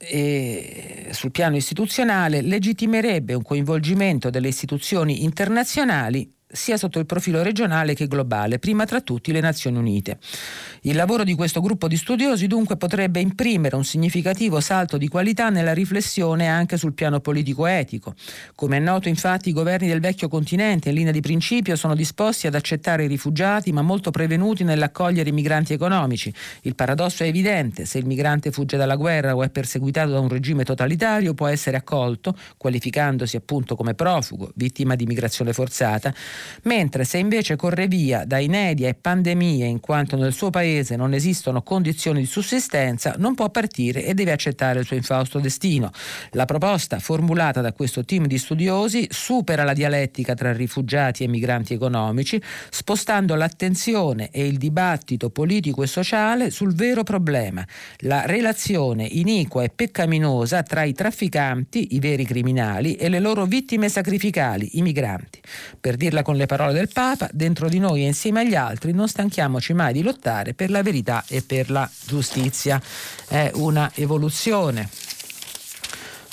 e 0.00 1.08
sul 1.10 1.30
piano 1.30 1.56
istituzionale 1.56 2.40
legittimerebbe 2.40 3.34
un 3.34 3.42
coinvolgimento 3.42 4.30
delle 4.30 4.48
istituzioni 4.48 5.24
internazionali 5.24 6.32
sia 6.52 6.76
sotto 6.76 6.98
il 6.98 7.06
profilo 7.06 7.42
regionale 7.42 7.94
che 7.94 8.06
globale, 8.06 8.58
prima 8.58 8.84
tra 8.84 9.00
tutti 9.00 9.32
le 9.32 9.40
Nazioni 9.40 9.78
Unite. 9.78 10.18
Il 10.82 10.96
lavoro 10.96 11.24
di 11.24 11.34
questo 11.34 11.60
gruppo 11.60 11.88
di 11.88 11.96
studiosi 11.96 12.46
dunque 12.46 12.76
potrebbe 12.76 13.20
imprimere 13.20 13.76
un 13.76 13.84
significativo 13.84 14.60
salto 14.60 14.96
di 14.96 15.08
qualità 15.08 15.50
nella 15.50 15.74
riflessione 15.74 16.48
anche 16.48 16.76
sul 16.76 16.94
piano 16.94 17.20
politico-etico. 17.20 18.14
Come 18.54 18.78
è 18.78 18.80
noto 18.80 19.08
infatti 19.08 19.50
i 19.50 19.52
governi 19.52 19.88
del 19.88 20.00
vecchio 20.00 20.28
continente 20.28 20.88
in 20.88 20.94
linea 20.94 21.12
di 21.12 21.20
principio 21.20 21.76
sono 21.76 21.94
disposti 21.94 22.46
ad 22.46 22.54
accettare 22.54 23.04
i 23.04 23.08
rifugiati 23.08 23.72
ma 23.72 23.82
molto 23.82 24.10
prevenuti 24.10 24.64
nell'accogliere 24.64 25.28
i 25.28 25.32
migranti 25.32 25.72
economici. 25.72 26.32
Il 26.62 26.74
paradosso 26.74 27.22
è 27.22 27.26
evidente, 27.26 27.84
se 27.84 27.98
il 27.98 28.06
migrante 28.06 28.50
fugge 28.50 28.76
dalla 28.76 28.96
guerra 28.96 29.36
o 29.36 29.42
è 29.42 29.50
perseguitato 29.50 30.10
da 30.10 30.20
un 30.20 30.28
regime 30.28 30.64
totalitario 30.64 31.34
può 31.34 31.46
essere 31.46 31.76
accolto, 31.76 32.36
qualificandosi 32.56 33.36
appunto 33.36 33.76
come 33.76 33.94
profugo, 33.94 34.50
vittima 34.54 34.94
di 34.94 35.06
migrazione 35.06 35.52
forzata, 35.52 36.12
mentre 36.62 37.04
se 37.04 37.18
invece 37.18 37.56
corre 37.56 37.86
via 37.86 38.24
da 38.24 38.38
inedia 38.38 38.88
e 38.88 38.94
pandemie 38.94 39.66
in 39.66 39.80
quanto 39.80 40.16
nel 40.16 40.32
suo 40.32 40.50
paese 40.50 40.96
non 40.96 41.14
esistono 41.14 41.62
condizioni 41.62 42.20
di 42.20 42.26
sussistenza, 42.26 43.14
non 43.18 43.34
può 43.34 43.50
partire 43.50 44.04
e 44.04 44.14
deve 44.14 44.32
accettare 44.32 44.80
il 44.80 44.86
suo 44.86 44.96
infausto 44.96 45.38
destino. 45.38 45.90
La 46.32 46.44
proposta 46.44 46.98
formulata 46.98 47.60
da 47.60 47.72
questo 47.72 48.04
team 48.04 48.26
di 48.26 48.38
studiosi 48.38 49.06
supera 49.10 49.64
la 49.64 49.72
dialettica 49.72 50.34
tra 50.34 50.52
rifugiati 50.52 51.24
e 51.24 51.28
migranti 51.28 51.74
economici, 51.74 52.40
spostando 52.70 53.34
l'attenzione 53.34 54.30
e 54.30 54.46
il 54.46 54.58
dibattito 54.58 55.30
politico 55.30 55.82
e 55.82 55.86
sociale 55.86 56.50
sul 56.50 56.74
vero 56.74 57.02
problema, 57.02 57.66
la 57.98 58.26
relazione 58.26 59.04
iniqua 59.04 59.62
e 59.62 59.70
peccaminosa 59.70 60.62
tra 60.62 60.84
i 60.84 60.92
trafficanti, 60.92 61.94
i 61.94 61.98
veri 61.98 62.24
criminali, 62.24 62.94
e 62.94 63.08
le 63.08 63.18
loro 63.18 63.44
vittime 63.44 63.88
sacrificali, 63.88 64.78
i 64.78 64.82
migranti. 64.82 65.40
Per 65.78 65.96
dirla 65.96 66.22
con 66.22 66.29
le 66.36 66.46
parole 66.46 66.72
del 66.72 66.88
Papa, 66.92 67.28
dentro 67.32 67.68
di 67.68 67.78
noi 67.78 68.02
e 68.02 68.06
insieme 68.06 68.40
agli 68.40 68.54
altri 68.54 68.92
non 68.92 69.08
stanchiamoci 69.08 69.72
mai 69.72 69.92
di 69.92 70.02
lottare 70.02 70.54
per 70.54 70.70
la 70.70 70.82
verità 70.82 71.24
e 71.28 71.42
per 71.42 71.70
la 71.70 71.88
giustizia. 72.06 72.80
È 73.28 73.50
una 73.54 73.90
evoluzione 73.94 74.88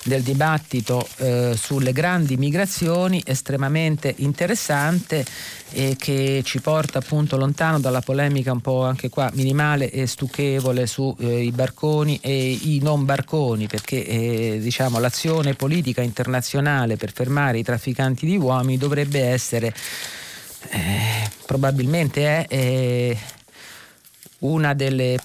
del 0.07 0.23
dibattito 0.23 1.05
eh, 1.17 1.53
sulle 1.57 1.91
grandi 1.91 2.37
migrazioni 2.37 3.21
estremamente 3.25 4.13
interessante 4.17 5.25
e 5.69 5.95
che 5.99 6.41
ci 6.45 6.61
porta 6.61 6.99
appunto 6.99 7.35
lontano 7.35 7.79
dalla 7.79 7.99
polemica 7.99 8.53
un 8.53 8.61
po' 8.61 8.85
anche 8.85 9.09
qua 9.09 9.29
minimale 9.33 9.91
e 9.91 10.07
stucchevole 10.07 10.87
sui 10.87 11.13
eh, 11.19 11.51
barconi 11.53 12.19
e 12.21 12.51
i 12.51 12.79
non 12.81 13.03
barconi 13.03 13.67
perché 13.67 14.05
eh, 14.05 14.59
diciamo 14.61 14.99
l'azione 14.99 15.55
politica 15.55 16.01
internazionale 16.01 16.95
per 16.95 17.11
fermare 17.11 17.59
i 17.59 17.63
trafficanti 17.63 18.25
di 18.25 18.37
uomini 18.37 18.77
dovrebbe 18.77 19.21
essere 19.21 19.73
eh, 20.69 21.29
probabilmente 21.45 22.45
è 22.45 22.47
eh, 22.47 23.17
una 24.39 24.73
delle 24.73 25.17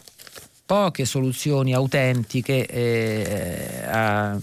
poche 0.64 1.04
soluzioni 1.04 1.74
autentiche 1.74 2.66
eh, 2.66 3.84
a, 3.86 4.38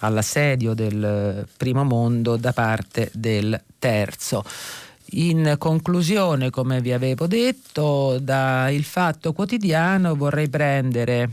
all'assedio 0.00 0.74
del 0.74 1.46
primo 1.56 1.84
mondo 1.84 2.36
da 2.36 2.52
parte 2.52 3.10
del 3.12 3.60
terzo. 3.78 4.44
In 5.10 5.54
conclusione, 5.58 6.50
come 6.50 6.80
vi 6.80 6.92
avevo 6.92 7.26
detto, 7.26 8.18
da 8.20 8.68
Il 8.70 8.84
Fatto 8.84 9.32
Quotidiano 9.32 10.16
vorrei 10.16 10.48
prendere 10.48 11.30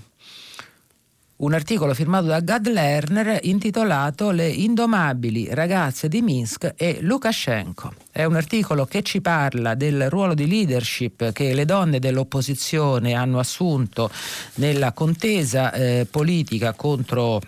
un 1.35 1.53
articolo 1.53 1.93
firmato 1.93 2.27
da 2.27 2.39
Gad 2.41 2.67
Lerner 2.67 3.39
intitolato 3.43 4.29
Le 4.29 4.47
indomabili 4.47 5.47
ragazze 5.51 6.07
di 6.07 6.21
Minsk 6.21 6.73
e 6.77 6.99
Lukashenko. 7.01 7.93
È 8.11 8.23
un 8.23 8.35
articolo 8.35 8.85
che 8.85 9.01
ci 9.01 9.19
parla 9.19 9.73
del 9.73 10.09
ruolo 10.09 10.35
di 10.35 10.47
leadership 10.47 11.31
che 11.31 11.53
le 11.53 11.65
donne 11.65 11.99
dell'opposizione 11.99 13.13
hanno 13.13 13.39
assunto 13.39 14.11
nella 14.55 14.91
contesa 14.91 15.73
eh, 15.73 16.07
politica 16.09 16.73
contro, 16.73 17.41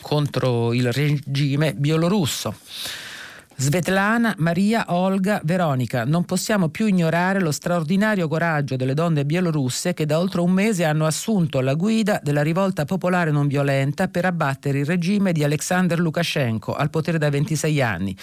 contro 0.00 0.72
il 0.72 0.90
regime 0.90 1.74
bielorusso. 1.74 2.54
Svetlana, 3.58 4.34
Maria, 4.36 4.84
Olga, 4.88 5.40
Veronica. 5.42 6.04
Non 6.04 6.26
possiamo 6.26 6.68
più 6.68 6.86
ignorare 6.86 7.40
lo 7.40 7.50
straordinario 7.50 8.28
coraggio 8.28 8.76
delle 8.76 8.92
donne 8.92 9.24
bielorusse 9.24 9.94
che 9.94 10.04
da 10.04 10.18
oltre 10.18 10.42
un 10.42 10.50
mese 10.50 10.84
hanno 10.84 11.06
assunto 11.06 11.60
la 11.60 11.72
guida 11.72 12.20
della 12.22 12.42
rivolta 12.42 12.84
popolare 12.84 13.30
non 13.30 13.46
violenta 13.46 14.08
per 14.08 14.26
abbattere 14.26 14.80
il 14.80 14.84
regime 14.84 15.32
di 15.32 15.42
Alexander 15.42 15.98
Lukashenko 15.98 16.74
al 16.74 16.90
potere 16.90 17.16
da 17.16 17.30
26 17.30 17.80
anni. 17.80 18.16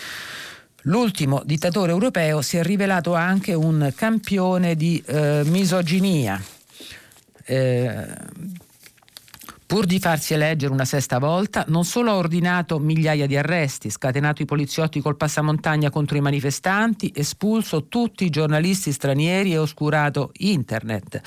L'ultimo 0.83 1.41
dittatore 1.43 1.91
europeo 1.91 2.43
si 2.43 2.57
è 2.57 2.63
rivelato 2.63 3.15
anche 3.15 3.55
un 3.55 3.91
campione 3.95 4.75
di 4.75 5.01
eh, 5.03 5.41
misoginia. 5.45 6.39
Eh, 7.45 8.05
Pur 9.65 9.85
di 9.85 9.99
farsi 9.99 10.33
eleggere 10.33 10.71
una 10.71 10.85
sesta 10.85 11.19
volta, 11.19 11.65
non 11.69 11.83
solo 11.83 12.11
ha 12.11 12.15
ordinato 12.15 12.79
migliaia 12.79 13.25
di 13.25 13.35
arresti, 13.35 13.89
scatenato 13.89 14.41
i 14.41 14.45
poliziotti 14.45 15.01
col 15.01 15.17
passamontagna 15.17 15.89
contro 15.89 16.17
i 16.17 16.21
manifestanti, 16.21 17.11
espulso 17.15 17.87
tutti 17.87 18.25
i 18.25 18.29
giornalisti 18.29 18.91
stranieri 18.91 19.53
e 19.53 19.57
oscurato 19.57 20.31
internet. 20.37 21.21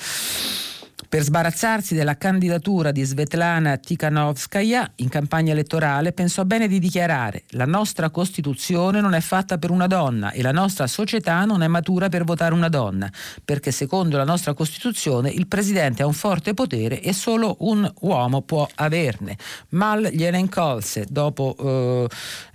Per 1.09 1.23
sbarazzarsi 1.23 1.95
della 1.95 2.17
candidatura 2.17 2.91
di 2.91 3.01
Svetlana 3.01 3.77
Tikhanovskaya 3.77 4.91
in 4.95 5.07
campagna 5.07 5.53
elettorale 5.53 6.11
pensò 6.11 6.43
bene 6.43 6.67
di 6.67 6.79
dichiarare 6.79 7.43
la 7.51 7.65
nostra 7.65 8.09
Costituzione 8.09 8.99
non 8.99 9.13
è 9.13 9.21
fatta 9.21 9.57
per 9.57 9.71
una 9.71 9.87
donna 9.87 10.31
e 10.31 10.41
la 10.41 10.51
nostra 10.51 10.85
società 10.85 11.45
non 11.45 11.63
è 11.63 11.67
matura 11.67 12.09
per 12.09 12.25
votare 12.25 12.53
una 12.53 12.67
donna, 12.67 13.09
perché 13.45 13.71
secondo 13.71 14.17
la 14.17 14.25
nostra 14.25 14.53
Costituzione 14.53 15.29
il 15.29 15.47
Presidente 15.47 16.03
ha 16.03 16.07
un 16.07 16.13
forte 16.13 16.53
potere 16.53 16.99
e 16.99 17.13
solo 17.13 17.55
un 17.59 17.89
uomo 18.01 18.41
può 18.41 18.67
averne. 18.75 19.37
Mal 19.69 20.09
gliene 20.11 20.39
incolse 20.39 21.05
dopo 21.09 21.55
eh, 21.57 22.07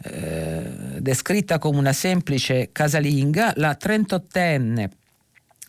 eh, 0.03 0.62
descritta 0.98 1.59
come 1.59 1.78
una 1.78 1.94
semplice 1.94 2.68
casalinga, 2.70 3.55
la 3.57 3.74
38enne 3.80 5.00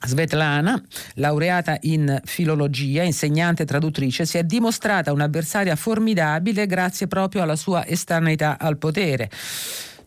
Svetlana, 0.05 0.81
laureata 1.15 1.77
in 1.81 2.19
filologia, 2.25 3.03
insegnante 3.03 3.63
e 3.63 3.65
traduttrice, 3.65 4.25
si 4.25 4.37
è 4.37 4.43
dimostrata 4.43 5.11
un'avversaria 5.11 5.75
formidabile 5.75 6.65
grazie 6.65 7.07
proprio 7.07 7.43
alla 7.43 7.55
sua 7.55 7.85
estraneità 7.87 8.57
al 8.59 8.77
potere. 8.77 9.29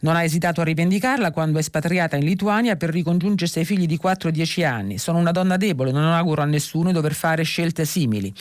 Non 0.00 0.16
ha 0.16 0.22
esitato 0.22 0.60
a 0.60 0.64
rivendicarla 0.64 1.30
quando 1.30 1.58
è 1.58 1.60
espatriata 1.60 2.16
in 2.16 2.24
Lituania 2.24 2.76
per 2.76 2.90
ricongiungersi 2.90 3.60
ai 3.60 3.64
figli 3.64 3.86
di 3.86 3.96
4 3.96 4.28
e 4.28 4.32
10 4.32 4.64
anni. 4.64 4.98
Sono 4.98 5.18
una 5.18 5.30
donna 5.30 5.56
debole, 5.56 5.90
non 5.90 6.04
auguro 6.04 6.42
a 6.42 6.44
nessuno 6.44 6.88
di 6.88 6.92
dover 6.94 7.14
fare 7.14 7.42
scelte 7.42 7.84
simili. 7.84 8.32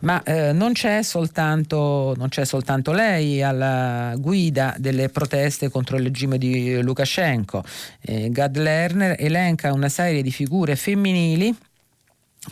Ma 0.00 0.22
eh, 0.22 0.52
non, 0.52 0.72
c'è 0.72 1.02
soltanto, 1.02 2.14
non 2.16 2.28
c'è 2.28 2.44
soltanto 2.44 2.92
lei 2.92 3.42
alla 3.42 4.14
guida 4.16 4.74
delle 4.78 5.08
proteste 5.08 5.70
contro 5.70 5.96
il 5.96 6.04
regime 6.04 6.38
di 6.38 6.80
Lukashenko. 6.82 7.64
Eh, 8.00 8.30
Gad 8.30 8.56
Lerner 8.56 9.16
elenca 9.18 9.72
una 9.72 9.88
serie 9.88 10.22
di 10.22 10.30
figure 10.30 10.76
femminili 10.76 11.54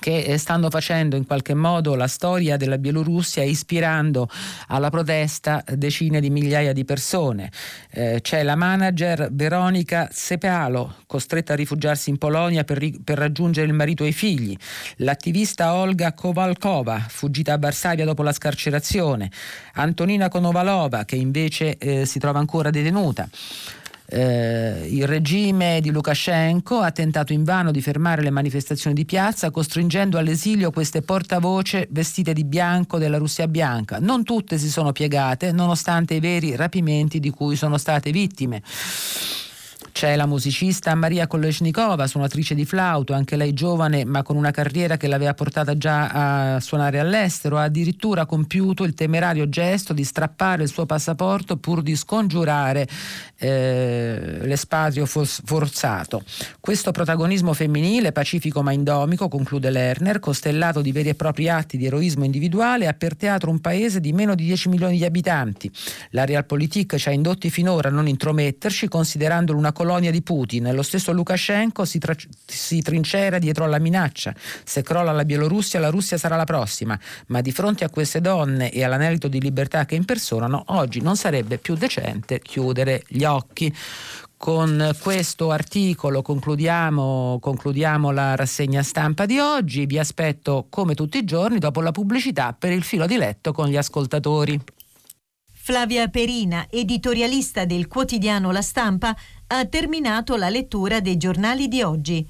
che 0.01 0.19
eh, 0.19 0.39
stanno 0.39 0.71
facendo 0.71 1.17
in 1.17 1.27
qualche 1.27 1.55
modo 1.55 1.95
la 1.95 2.07
storia 2.07 2.57
della 2.57 2.79
Bielorussia 2.79 3.43
ispirando 3.43 4.29
alla 4.69 4.91
protesta 4.91 5.65
decine 5.67 6.21
di 6.21 6.31
migliaia 6.31 6.73
di 6.73 6.85
persone. 6.85 7.51
Eh, 7.91 8.21
c'è 8.23 8.43
la 8.43 8.57
manager 8.57 9.29
Veronica 9.33 10.09
Sepealo, 10.11 10.97
costretta 11.07 11.53
a 11.53 11.57
rifugiarsi 11.57 12.11
in 12.11 12.19
Polonia 12.19 12.65
per, 12.65 12.81
per, 13.05 13.19
raggiungere 13.19 13.67
il 13.67 13.75
marito 13.75 14.05
e 14.05 14.09
i 14.09 14.13
figli, 14.13 14.57
l'attivista 14.97 15.75
Olga 15.75 16.13
Kowalkova, 16.13 17.07
fuggita 17.09 17.53
a 17.53 17.59
Varsavia 17.59 18.05
dopo 18.05 18.23
la 18.23 18.33
scarcerazione, 18.33 19.31
Antonina 19.75 20.29
Konovalova, 20.29 21.05
che 21.05 21.17
invece 21.17 21.77
eh, 21.79 22.07
si 22.07 22.19
trova 22.19 22.39
ancora 22.39 22.71
detenuta. 22.71 23.29
Eh, 24.15 24.89
il 24.91 25.07
regime 25.07 25.81
di 25.81 25.91
Lukashenko 25.91 26.81
ha 26.81 26.91
tentato 26.91 27.33
invano 27.33 27.71
di 27.71 27.81
fermare 27.81 28.21
le 28.21 28.29
manifestazioni 28.29 28.95
di 28.95 29.07
piazza 29.07 29.51
costringendo 29.51 30.19
all'esilio 30.19 30.71
queste 30.71 31.01
portavoce 31.01 31.89
vestite 31.91 32.35
di 32.35 32.45
bianco 32.45 32.99
della 32.99 33.17
Russia 33.17 33.49
bianca. 33.49 33.99
Non 33.99 34.23
tutte 34.23 34.59
si 34.59 34.69
sono 34.69 34.93
piegate 34.93 35.51
nonostante 35.51 36.13
i 36.13 36.21
veri 36.21 36.57
rapimenti 36.57 37.21
di 37.21 37.31
cui 37.31 37.57
sono 37.57 37.79
state 37.79 38.11
vittime. 38.11 38.63
C'è 39.93 40.17
la 40.17 40.25
musicista 40.25 40.95
Maria 40.95 41.27
Kolesnikova, 41.27 42.07
suonatrice 42.07 42.55
di 42.55 42.65
flauto, 42.65 43.13
anche 43.13 43.37
lei 43.37 43.53
giovane 43.53 44.07
ma 44.07 44.23
con 44.23 44.37
una 44.37 44.51
carriera 44.51 44.97
che 44.97 45.07
l'aveva 45.07 45.35
portata 45.35 45.77
già 45.77 46.55
a 46.55 46.61
suonare 46.61 46.99
all'estero, 46.99 47.59
ha 47.59 47.65
addirittura 47.65 48.25
compiuto 48.25 48.85
il 48.85 48.95
temerario 48.95 49.51
gesto 49.51 49.93
di 49.93 50.03
strappare 50.03 50.63
il 50.63 50.71
suo 50.71 50.87
passaporto 50.87 51.59
pur 51.59 51.83
di 51.83 51.95
scongiurare 51.95 52.89
eh, 53.37 54.39
l'espatrio 54.45 55.05
forzato. 55.05 56.25
Questo 56.59 56.91
protagonismo 56.91 57.53
femminile, 57.53 58.13
pacifico 58.13 58.63
ma 58.63 58.73
indomico, 58.73 59.29
conclude 59.29 59.69
Lerner, 59.69 60.21
costellato 60.21 60.81
di 60.81 60.91
veri 60.91 61.11
e 61.11 61.15
propri 61.15 61.51
atti 61.51 61.77
di 61.77 61.85
eroismo 61.85 62.25
individuale, 62.25 62.87
ha 62.87 62.95
per 62.95 63.15
teatro 63.15 63.51
un 63.51 63.61
paese 63.61 64.01
di 64.01 64.13
meno 64.15 64.35
di 64.35 64.45
10 64.45 64.71
milioni 64.71 64.97
di 64.97 65.05
abitanti. 65.05 65.71
La 66.11 66.25
Realpolitik 66.25 66.97
ci 66.97 67.09
ha 67.11 67.13
indotti 67.13 67.51
finora 67.51 67.89
a 67.89 67.93
non 67.93 68.09
intrometterci, 68.09 68.89
considerandolo 68.89 69.59
una 69.59 69.73
colonia 69.83 70.13
di 70.13 70.23
Putin. 70.23 70.73
Lo 70.73 70.83
stesso 70.83 71.11
Lukashenko 71.13 71.85
si, 71.85 71.99
tra- 71.99 72.15
si 72.47 72.81
trincera 72.83 73.39
dietro 73.39 73.65
alla 73.65 73.81
minaccia. 73.81 74.33
Se 74.63 74.83
crolla 74.83 75.11
la 75.11 75.25
Bielorussia, 75.25 75.81
la 75.81 75.91
Russia 75.91 76.17
sarà 76.17 76.37
la 76.37 76.45
prossima. 76.45 76.99
Ma 77.27 77.41
di 77.41 77.51
fronte 77.51 77.83
a 77.83 77.91
queste 77.91 78.21
donne 78.21 78.71
e 78.71 78.85
all'anelito 78.85 79.27
di 79.27 79.41
libertà 79.41 79.85
che 79.85 79.97
impersonano, 79.97 80.63
oggi 80.69 81.01
non 81.01 81.17
sarebbe 81.17 81.59
più 81.59 81.75
decente 81.75 82.41
chiudere 82.41 83.03
gli 83.09 83.25
occhi. 83.25 83.75
Con 84.37 84.97
questo 85.01 85.51
articolo 85.51 86.23
concludiamo, 86.23 87.39
concludiamo, 87.41 88.13
la 88.13 88.37
rassegna 88.37 88.83
stampa 88.83 89.27
di 89.27 89.41
oggi. 89.41 89.87
Vi 89.87 89.99
aspetto 89.99 90.67
come 90.69 90.95
tutti 90.95 91.19
i 91.19 91.25
giorni 91.25 91.59
dopo 91.59 91.81
la 91.81 91.91
pubblicità 91.91 92.55
per 92.57 92.71
il 92.71 92.85
filo 92.85 93.07
di 93.07 93.17
letto 93.17 93.53
con 93.53 93.67
gli 93.67 93.77
ascoltatori. 93.77 94.61
Flavia 95.65 96.09
Perina, 96.09 96.67
editorialista 96.69 97.65
del 97.65 97.87
quotidiano 97.87 98.51
La 98.51 98.63
Stampa, 98.63 99.15
ha 99.55 99.67
terminato 99.67 100.37
la 100.37 100.49
lettura 100.49 101.01
dei 101.01 101.19
giornali 101.19 101.69
di 101.69 101.83
oggi. 101.83 102.27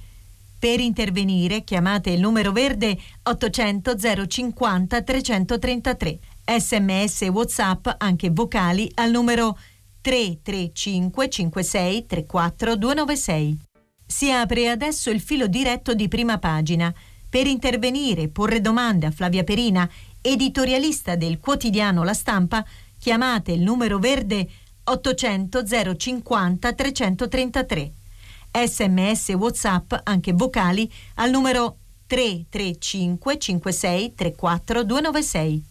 Per 0.58 0.80
intervenire 0.80 1.62
chiamate 1.62 2.10
il 2.10 2.20
numero 2.20 2.50
verde 2.50 2.98
800 3.22 4.26
050 4.26 5.02
333. 5.02 6.18
Sms 6.44 7.22
e 7.22 7.28
WhatsApp 7.28 7.88
anche 7.98 8.30
vocali 8.30 8.90
al 8.94 9.12
numero 9.12 9.56
335 10.00 11.30
56 11.30 12.06
34 12.06 12.76
296. 12.76 13.58
Si 14.04 14.30
apre 14.32 14.68
adesso 14.68 15.10
il 15.10 15.20
filo 15.20 15.46
diretto 15.46 15.94
di 15.94 16.08
prima 16.08 16.38
pagina. 16.38 16.92
Per 17.28 17.46
intervenire 17.46 18.22
e 18.22 18.28
porre 18.28 18.60
domande 18.60 19.06
a 19.06 19.10
Flavia 19.12 19.44
Perina, 19.44 19.88
editorialista 20.20 21.14
del 21.14 21.38
quotidiano 21.38 22.02
La 22.02 22.14
Stampa, 22.14 22.64
chiamate 22.98 23.52
il 23.52 23.62
numero 23.62 23.98
verde 23.98 24.40
800 24.40 24.61
050 24.84 26.72
333. 26.72 27.92
Sms 28.52 29.28
WhatsApp, 29.30 29.94
anche 30.04 30.32
vocali, 30.32 30.90
al 31.14 31.30
numero 31.30 31.76
335 32.06 33.38
56 33.38 34.14
34 34.14 34.84
296. 34.84 35.64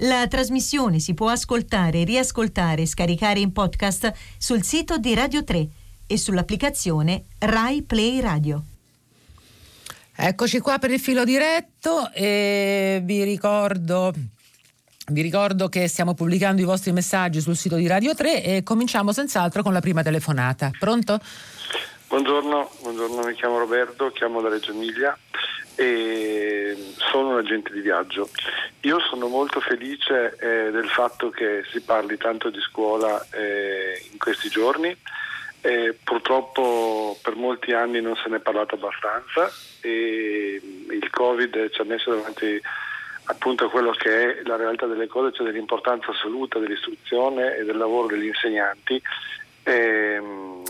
La 0.00 0.26
trasmissione 0.28 0.98
si 0.98 1.14
può 1.14 1.28
ascoltare, 1.28 2.04
riascoltare 2.04 2.82
e 2.82 2.86
scaricare 2.86 3.40
in 3.40 3.52
podcast 3.52 4.12
sul 4.36 4.62
sito 4.62 4.98
di 4.98 5.14
Radio 5.14 5.42
3 5.42 5.68
e 6.06 6.18
sull'applicazione 6.18 7.24
Rai 7.38 7.82
Play 7.82 8.20
Radio. 8.20 8.62
Eccoci 10.14 10.60
qua 10.60 10.78
per 10.78 10.90
il 10.90 11.00
filo 11.00 11.24
diretto 11.24 12.10
e 12.12 13.00
vi 13.04 13.22
ricordo 13.24 14.14
vi 15.08 15.22
ricordo 15.22 15.68
che 15.68 15.86
stiamo 15.86 16.14
pubblicando 16.14 16.60
i 16.60 16.64
vostri 16.64 16.90
messaggi 16.90 17.40
sul 17.40 17.54
sito 17.54 17.76
di 17.76 17.86
Radio 17.86 18.14
3 18.14 18.42
e 18.42 18.62
cominciamo 18.64 19.12
senz'altro 19.12 19.62
con 19.62 19.72
la 19.72 19.80
prima 19.80 20.02
telefonata. 20.02 20.70
Pronto? 20.78 21.20
Buongiorno, 22.08 22.70
buongiorno, 22.82 23.22
mi 23.24 23.34
chiamo 23.34 23.58
Roberto, 23.58 24.10
chiamo 24.10 24.40
da 24.40 24.48
Reggio 24.48 24.72
Emilia 24.72 25.16
e 25.76 26.76
sono 26.96 27.30
un 27.30 27.38
agente 27.38 27.72
di 27.72 27.80
viaggio. 27.80 28.28
Io 28.80 28.98
sono 29.00 29.28
molto 29.28 29.60
felice 29.60 30.36
eh, 30.40 30.70
del 30.70 30.88
fatto 30.88 31.30
che 31.30 31.62
si 31.70 31.80
parli 31.80 32.16
tanto 32.16 32.50
di 32.50 32.60
scuola 32.60 33.24
eh, 33.30 34.02
in 34.10 34.18
questi 34.18 34.48
giorni. 34.48 34.96
Eh, 35.60 35.96
purtroppo 36.02 37.18
per 37.22 37.34
molti 37.34 37.72
anni 37.72 38.00
non 38.00 38.14
se 38.16 38.28
ne 38.28 38.36
è 38.36 38.40
parlato 38.40 38.76
abbastanza 38.76 39.50
e 39.80 40.60
il 40.90 41.10
Covid 41.10 41.70
ci 41.70 41.80
ha 41.80 41.84
messo 41.84 42.14
davanti 42.14 42.60
appunto 43.26 43.68
quello 43.70 43.92
che 43.92 44.38
è 44.38 44.42
la 44.44 44.56
realtà 44.56 44.86
delle 44.86 45.06
cose, 45.06 45.32
cioè 45.32 45.46
dell'importanza 45.46 46.10
assoluta 46.10 46.58
dell'istruzione 46.58 47.56
e 47.56 47.64
del 47.64 47.76
lavoro 47.76 48.08
degli 48.08 48.26
insegnanti. 48.26 49.00
E, 49.62 50.20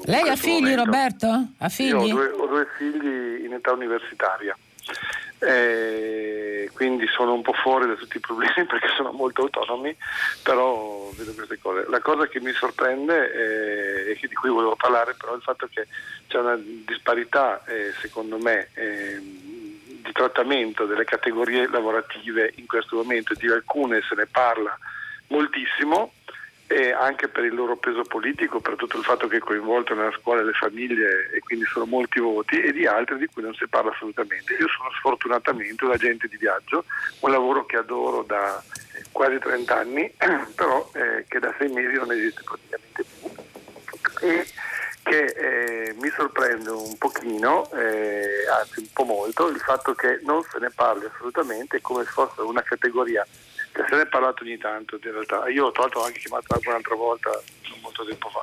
Lei 0.04 0.28
ha 0.28 0.36
figli 0.36 0.60
momento, 0.60 0.84
Roberto? 0.84 1.46
Ha 1.58 1.68
figli? 1.68 1.92
Ho 1.92 2.06
due, 2.06 2.30
ho 2.30 2.46
due 2.46 2.66
figli 2.76 3.44
in 3.44 3.52
età 3.52 3.72
universitaria. 3.72 4.56
Eh, 5.38 6.70
quindi 6.72 7.06
sono 7.08 7.34
un 7.34 7.42
po' 7.42 7.52
fuori 7.52 7.86
da 7.86 7.94
tutti 7.94 8.16
i 8.16 8.20
problemi 8.20 8.64
perché 8.66 8.88
sono 8.96 9.12
molto 9.12 9.42
autonomi, 9.42 9.94
però 10.42 11.10
vedo 11.16 11.34
queste 11.34 11.58
cose. 11.58 11.84
La 11.88 12.00
cosa 12.00 12.26
che 12.26 12.40
mi 12.40 12.52
sorprende 12.52 13.32
eh, 13.32 14.10
e 14.12 14.18
di 14.20 14.34
cui 14.34 14.48
volevo 14.48 14.76
parlare 14.76 15.14
però 15.14 15.32
è 15.32 15.36
il 15.36 15.42
fatto 15.42 15.68
che 15.70 15.86
c'è 16.26 16.38
una 16.38 16.58
disparità, 16.58 17.62
eh, 17.66 17.92
secondo 18.00 18.38
me, 18.38 18.68
ehm, 18.74 19.55
di 20.06 20.12
trattamento 20.12 20.86
delle 20.86 21.04
categorie 21.04 21.68
lavorative 21.68 22.52
in 22.56 22.66
questo 22.66 22.96
momento, 22.96 23.34
di 23.34 23.48
alcune 23.48 24.00
se 24.08 24.14
ne 24.14 24.26
parla 24.26 24.78
moltissimo 25.28 26.12
e 26.68 26.92
anche 26.92 27.28
per 27.28 27.44
il 27.44 27.54
loro 27.54 27.76
peso 27.76 28.02
politico, 28.02 28.60
per 28.60 28.74
tutto 28.74 28.98
il 28.98 29.04
fatto 29.04 29.28
che 29.28 29.36
è 29.36 29.40
coinvolto 29.40 29.94
nella 29.94 30.16
scuola 30.18 30.42
le 30.42 30.52
famiglie 30.52 31.30
e 31.32 31.38
quindi 31.40 31.64
sono 31.66 31.86
molti 31.86 32.18
voti, 32.18 32.60
e 32.60 32.72
di 32.72 32.86
altre 32.86 33.18
di 33.18 33.26
cui 33.26 33.42
non 33.42 33.54
si 33.54 33.66
parla 33.68 33.92
assolutamente. 33.92 34.54
Io 34.54 34.66
sono 34.68 34.90
sfortunatamente 34.98 35.84
un 35.84 35.92
agente 35.92 36.26
di 36.26 36.36
viaggio, 36.36 36.84
un 37.20 37.30
lavoro 37.30 37.66
che 37.66 37.76
adoro 37.76 38.22
da 38.22 38.62
quasi 39.12 39.38
30 39.38 39.76
anni, 39.76 40.12
però 40.56 40.90
eh, 40.94 41.24
che 41.28 41.38
da 41.38 41.54
sei 41.56 41.68
mesi 41.68 41.94
non 41.94 42.10
esiste 42.10 42.42
praticamente 42.42 43.04
più. 43.20 44.28
E 44.28 44.46
che 45.06 45.24
eh, 45.24 45.94
mi 46.00 46.10
sorprende 46.10 46.70
un 46.70 46.98
pochino, 46.98 47.70
eh, 47.70 48.44
anzi 48.50 48.80
un 48.80 48.88
po' 48.92 49.04
molto, 49.04 49.46
il 49.48 49.60
fatto 49.60 49.94
che 49.94 50.18
non 50.24 50.42
se 50.42 50.58
ne 50.58 50.70
parli 50.74 51.04
assolutamente 51.04 51.80
come 51.80 52.02
se 52.04 52.10
fosse 52.10 52.40
una 52.40 52.62
categoria 52.62 53.24
che 53.70 53.84
se 53.88 53.94
ne 53.94 54.02
è 54.02 54.06
parlato 54.06 54.42
ogni 54.42 54.58
tanto 54.58 54.96
in 54.96 55.12
realtà. 55.12 55.48
Io 55.48 55.70
tra 55.70 55.82
l'altro 55.82 56.00
ho 56.00 56.04
anche 56.06 56.18
chiamato 56.18 56.58
un'altra 56.64 56.96
volta, 56.96 57.30
non 57.68 57.78
molto 57.82 58.04
tempo 58.04 58.28
fa, 58.30 58.42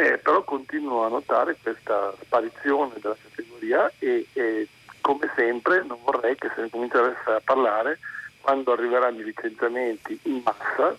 eh, 0.00 0.18
però 0.18 0.42
continuo 0.42 1.04
a 1.04 1.08
notare 1.08 1.56
questa 1.62 2.12
sparizione 2.20 2.94
della 2.98 3.16
categoria 3.22 3.92
e, 4.00 4.26
e 4.32 4.66
come 5.00 5.30
sempre 5.36 5.84
non 5.84 6.00
vorrei 6.02 6.34
che 6.34 6.50
se 6.56 6.62
ne 6.62 6.70
cominceresse 6.70 7.30
a 7.30 7.40
parlare 7.44 8.00
quando 8.40 8.72
arriveranno 8.72 9.20
i 9.20 9.24
licenziamenti 9.24 10.18
in 10.24 10.42
massa, 10.42 10.96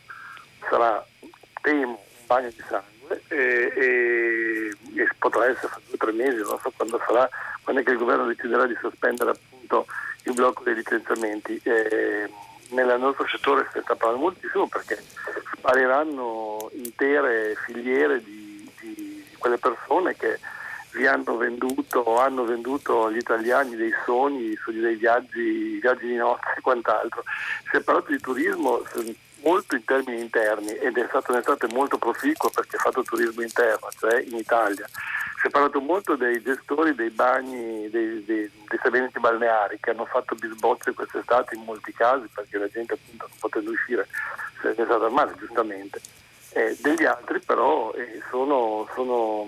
sarà, 0.69 1.05
temo, 1.61 2.01
un 2.19 2.25
bagno 2.25 2.49
di 2.51 2.63
sangue 2.69 2.92
e, 3.27 3.71
e, 3.75 4.71
e 4.95 5.09
potrà 5.17 5.45
essere 5.45 5.67
fra 5.67 5.81
due 5.85 5.95
o 5.95 5.97
tre 5.97 6.11
mesi, 6.11 6.37
non 6.37 6.59
so 6.59 6.71
quando 6.75 7.01
sarà, 7.05 7.29
quando 7.63 7.81
è 7.81 7.83
che 7.83 7.91
il 7.91 7.97
governo 7.97 8.25
deciderà 8.25 8.65
di 8.65 8.77
sospendere 8.79 9.31
appunto 9.31 9.85
il 10.23 10.33
blocco 10.33 10.63
dei 10.63 10.75
licenziamenti. 10.75 11.59
Eh, 11.63 12.29
nel 12.69 12.99
nostro 12.99 13.27
settore 13.27 13.67
si 13.71 13.79
sta 13.81 13.95
parlando 13.95 14.23
moltissimo 14.23 14.67
perché 14.67 15.01
spariranno 15.55 16.69
intere 16.73 17.55
filiere 17.65 18.23
di, 18.23 18.67
di 18.79 19.25
quelle 19.37 19.57
persone 19.57 20.15
che 20.15 20.39
vi 20.93 21.07
hanno 21.07 21.37
venduto 21.37 21.99
o 21.99 22.19
hanno 22.19 22.45
venduto 22.45 23.05
agli 23.05 23.17
italiani 23.17 23.75
dei 23.75 23.93
sogni, 24.05 24.57
dei 24.67 24.95
viaggi, 24.95 25.79
viaggi 25.79 26.07
di 26.07 26.15
notte 26.15 26.53
e 26.57 26.61
quant'altro. 26.61 27.23
Si 27.69 27.77
è 27.77 27.81
parlato 27.81 28.11
di 28.11 28.19
turismo 28.19 28.83
molto 29.43 29.75
in 29.75 29.83
termini 29.83 30.21
interni 30.21 30.71
ed 30.71 30.97
è 30.97 31.05
stato 31.07 31.31
un'estate 31.31 31.67
molto 31.67 31.97
proficua 31.97 32.49
perché 32.49 32.77
ha 32.77 32.79
fatto 32.79 33.03
turismo 33.03 33.41
interno, 33.41 33.87
cioè 33.97 34.21
in 34.21 34.35
Italia. 34.35 34.87
Si 35.39 35.47
è 35.47 35.49
parlato 35.49 35.81
molto 35.81 36.15
dei 36.15 36.41
gestori 36.41 36.95
dei 36.95 37.09
bagni, 37.09 37.89
dei, 37.89 38.23
dei, 38.23 38.49
dei 38.49 38.77
stabilimenti 38.79 39.19
balneari 39.19 39.77
che 39.79 39.89
hanno 39.91 40.05
fatto 40.05 40.35
bisbozze 40.35 40.93
quest'estate 40.93 41.55
in 41.55 41.63
molti 41.63 41.91
casi 41.93 42.27
perché 42.33 42.57
la 42.57 42.69
gente 42.69 42.93
appunto 42.93 43.27
non 43.27 43.37
potendo 43.39 43.71
uscire 43.71 44.07
se 44.61 44.69
è 44.69 44.85
stata 44.85 45.09
male 45.09 45.35
giustamente. 45.37 46.01
Eh, 46.53 46.77
degli 46.81 47.03
altri 47.03 47.39
però 47.39 47.91
eh, 47.93 48.21
sono, 48.29 48.87
sono 48.93 49.47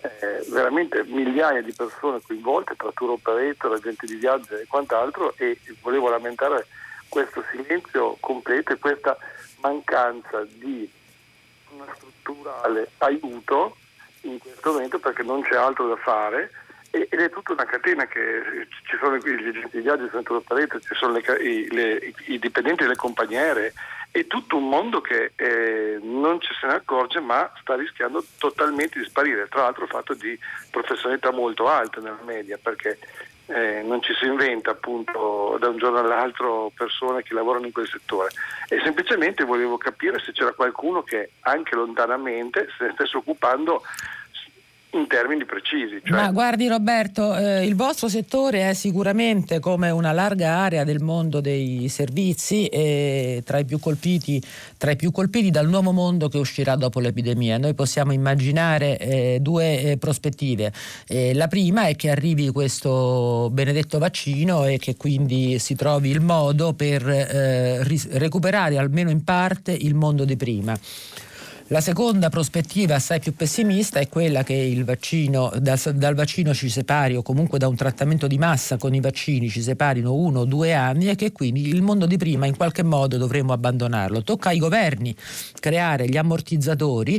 eh, 0.00 0.44
veramente 0.48 1.04
migliaia 1.04 1.62
di 1.62 1.72
persone 1.72 2.20
coinvolte 2.26 2.74
tra 2.74 2.90
tour 2.92 3.10
operator, 3.10 3.74
agenti 3.74 4.06
di 4.06 4.16
viaggio 4.16 4.56
e 4.56 4.66
quant'altro 4.66 5.34
e 5.36 5.58
volevo 5.82 6.08
lamentare 6.08 6.66
questo 7.12 7.44
silenzio 7.50 8.16
completo 8.20 8.72
e 8.72 8.78
questa 8.78 9.18
mancanza 9.60 10.46
di 10.48 10.90
una 11.68 11.84
strutturale 11.94 12.88
aiuto 12.98 13.76
in 14.22 14.38
questo 14.38 14.72
momento 14.72 14.98
perché 14.98 15.22
non 15.22 15.42
c'è 15.42 15.56
altro 15.56 15.88
da 15.88 15.96
fare. 15.96 16.50
Ed 16.90 17.12
è 17.12 17.28
tutta 17.28 17.52
una 17.52 17.66
catena 17.66 18.06
che 18.06 18.66
ci 18.86 18.96
sono 18.98 19.16
gli 19.16 19.48
agenti 19.48 19.76
di 19.76 19.82
viaggio, 19.82 20.08
centro 20.10 20.40
parete, 20.40 20.80
ci 20.80 20.94
sono 20.94 21.12
le, 21.12 21.42
i, 21.42 21.68
le, 21.70 22.14
i, 22.26 22.38
dipendenti 22.38 22.82
delle 22.82 22.96
compagnie 22.96 23.38
aeree, 23.38 23.72
è 24.10 24.26
tutto 24.26 24.56
un 24.56 24.68
mondo 24.68 25.00
che 25.02 25.32
eh, 25.36 25.98
non 26.02 26.40
ci 26.40 26.52
se 26.58 26.66
ne 26.66 26.74
accorge 26.74 27.20
ma 27.20 27.50
sta 27.60 27.76
rischiando 27.76 28.24
totalmente 28.38 28.98
di 28.98 29.06
sparire, 29.06 29.48
tra 29.48 29.62
l'altro 29.62 29.86
fatto 29.86 30.12
di 30.14 30.38
professionalità 30.70 31.30
molto 31.30 31.66
alte 31.66 32.00
nella 32.00 32.20
media 32.24 32.58
perché 32.62 32.98
eh, 33.52 33.82
non 33.82 34.00
ci 34.02 34.14
si 34.14 34.24
inventa 34.26 34.70
appunto 34.70 35.56
da 35.60 35.68
un 35.68 35.76
giorno 35.76 35.98
all'altro 35.98 36.72
persone 36.74 37.22
che 37.22 37.34
lavorano 37.34 37.66
in 37.66 37.72
quel 37.72 37.88
settore. 37.88 38.30
E 38.68 38.80
semplicemente 38.82 39.44
volevo 39.44 39.76
capire 39.76 40.18
se 40.20 40.32
c'era 40.32 40.52
qualcuno 40.52 41.02
che 41.02 41.32
anche 41.40 41.74
lontanamente 41.74 42.68
se 42.78 42.86
ne 42.86 42.92
stesse 42.94 43.16
occupando 43.18 43.82
in 44.92 45.06
termini 45.06 45.44
precisi. 45.44 46.00
Cioè... 46.04 46.14
Ma 46.14 46.30
guardi 46.30 46.68
Roberto, 46.68 47.34
eh, 47.36 47.64
il 47.64 47.74
vostro 47.74 48.08
settore 48.08 48.68
è 48.68 48.74
sicuramente 48.74 49.58
come 49.58 49.90
una 49.90 50.12
larga 50.12 50.56
area 50.58 50.84
del 50.84 51.00
mondo 51.00 51.40
dei 51.40 51.88
servizi 51.88 52.66
e 52.66 53.42
tra 53.44 53.58
i 53.58 53.64
più 53.64 53.78
colpiti, 53.78 54.34
i 54.36 54.96
più 54.96 55.10
colpiti 55.10 55.50
dal 55.50 55.68
nuovo 55.68 55.92
mondo 55.92 56.28
che 56.28 56.38
uscirà 56.38 56.76
dopo 56.76 57.00
l'epidemia. 57.00 57.58
Noi 57.58 57.74
possiamo 57.74 58.12
immaginare 58.12 58.98
eh, 58.98 59.38
due 59.40 59.80
eh, 59.80 59.96
prospettive. 59.96 60.72
Eh, 61.06 61.32
la 61.34 61.48
prima 61.48 61.86
è 61.86 61.96
che 61.96 62.10
arrivi 62.10 62.50
questo 62.50 63.48
benedetto 63.50 63.98
vaccino 63.98 64.66
e 64.66 64.78
che 64.78 64.96
quindi 64.96 65.58
si 65.58 65.74
trovi 65.74 66.10
il 66.10 66.20
modo 66.20 66.74
per 66.74 67.08
eh, 67.08 67.82
ri- 67.84 68.08
recuperare 68.12 68.76
almeno 68.76 69.10
in 69.10 69.24
parte 69.24 69.72
il 69.72 69.94
mondo 69.94 70.24
di 70.24 70.36
prima. 70.36 70.78
La 71.72 71.80
seconda 71.80 72.28
prospettiva, 72.28 72.96
assai 72.96 73.18
più 73.18 73.34
pessimista, 73.34 73.98
è 73.98 74.06
quella 74.06 74.42
che 74.42 74.78
vaccino, 74.84 75.50
da, 75.58 75.80
dal 75.94 76.14
vaccino 76.14 76.52
ci 76.52 76.68
separi 76.68 77.16
o 77.16 77.22
comunque 77.22 77.58
da 77.58 77.66
un 77.66 77.76
trattamento 77.76 78.26
di 78.26 78.36
massa 78.36 78.76
con 78.76 78.92
i 78.92 79.00
vaccini 79.00 79.48
ci 79.48 79.62
separino 79.62 80.12
uno 80.12 80.40
o 80.40 80.44
due 80.44 80.74
anni 80.74 81.08
e 81.08 81.14
che 81.14 81.32
quindi 81.32 81.68
il 81.68 81.80
mondo 81.80 82.04
di 82.04 82.18
prima 82.18 82.44
in 82.44 82.58
qualche 82.58 82.82
modo 82.82 83.16
dovremo 83.16 83.54
abbandonarlo. 83.54 84.22
Tocca 84.22 84.50
ai 84.50 84.58
governi 84.58 85.16
creare 85.58 86.06
gli 86.10 86.18
ammortizzatori 86.18 87.18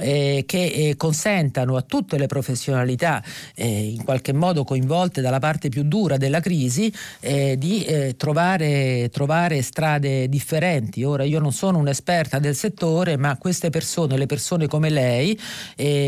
eh, 0.00 0.44
che 0.46 0.64
eh, 0.64 0.96
consentano 0.96 1.76
a 1.76 1.82
tutte 1.82 2.16
le 2.16 2.26
professionalità 2.26 3.22
eh, 3.54 3.90
in 3.90 4.04
qualche 4.04 4.32
modo 4.32 4.64
coinvolte 4.64 5.20
dalla 5.20 5.38
parte 5.38 5.68
più 5.68 5.82
dura 5.84 6.16
della 6.16 6.40
crisi 6.40 6.92
eh, 7.20 7.56
di 7.58 7.84
eh, 7.84 8.14
trovare, 8.16 9.10
trovare, 9.12 9.62
strade 9.62 10.28
differenti. 10.28 11.04
Ora 11.04 11.24
io 11.24 11.38
non 11.38 11.52
sono 11.52 11.78
un'esperta 11.78 12.38
del 12.38 12.54
settore, 12.54 13.16
ma 13.16 13.36
queste 13.36 13.70
persone, 13.70 14.16
le 14.16 14.26
persone 14.26 14.66
come 14.66 14.88
lei, 14.90 15.38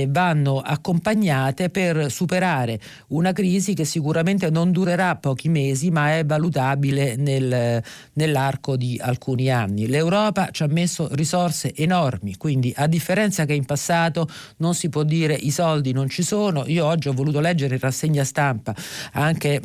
vanno 0.09 0.61
accompagnate 0.61 1.71
per 1.71 2.11
superare 2.11 2.79
una 3.09 3.33
crisi 3.33 3.75
che 3.75 3.85
sicuramente 3.85 4.51
non 4.51 4.71
durerà 4.71 5.17
pochi 5.17 5.49
mesi, 5.49 5.91
ma 5.91 6.17
è 6.17 6.25
valutabile 6.25 7.17
nel, 7.17 7.83
nell'arco 8.15 8.77
di 8.77 8.99
alcuni 9.03 9.51
anni. 9.51 9.87
L'Europa 9.87 10.51
ci 10.51 10.63
ha 10.63 10.67
messo 10.67 11.09
risorse 11.13 11.75
enormi, 11.75 12.37
quindi 12.37 12.73
a 12.77 12.87
differenza 12.87 13.45
che 13.45 13.55
in 13.55 13.65
passato 13.65 13.82
passato, 13.83 14.29
non 14.59 14.75
si 14.75 14.89
può 14.89 15.03
dire 15.03 15.35
i 15.35 15.51
soldi 15.51 15.93
non 15.93 16.09
ci 16.09 16.23
sono. 16.23 16.65
Io 16.67 16.87
oggi 16.87 17.09
ho 17.09 17.13
voluto 17.13 17.41
leggere 17.41 17.75
in 17.75 17.81
rassegna 17.81 18.23
stampa 18.23 18.75
anche 19.13 19.61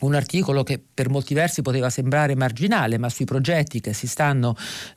un 0.00 0.14
articolo 0.14 0.64
che 0.64 0.82
per 0.92 1.08
molti 1.10 1.32
versi 1.32 1.62
poteva 1.62 1.88
sembrare 1.88 2.34
marginale, 2.34 2.98
ma 2.98 3.08
sui 3.08 3.24
progetti 3.24 3.80
che 3.80 3.92
si 3.92 4.08
stanno 4.08 4.56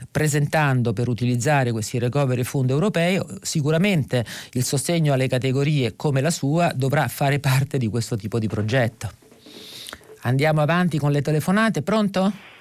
presentando 0.10 0.94
per 0.94 1.10
utilizzare 1.10 1.72
questi 1.72 2.00
recovery 2.00 2.44
fund 2.44 2.72
europei, 2.72 3.22
sicuramente 3.42 4.26
il 4.54 4.64
sostegno 4.64 5.14
alle 5.14 5.28
categorie 5.28 5.96
come 5.96 6.22
la 6.22 6.32
sua 6.32 6.72
dovrà 6.74 7.08
fare 7.08 7.40
parte 7.40 7.78
di 7.78 7.88
questo 7.88 8.16
tipo 8.16 8.40
di 8.40 8.48
progetto. 8.48 9.12
Andiamo 10.22 10.62
avanti 10.62 10.98
con 10.98 11.12
le 11.12 11.22
telefonate, 11.22 11.84
pronto? 11.84 12.55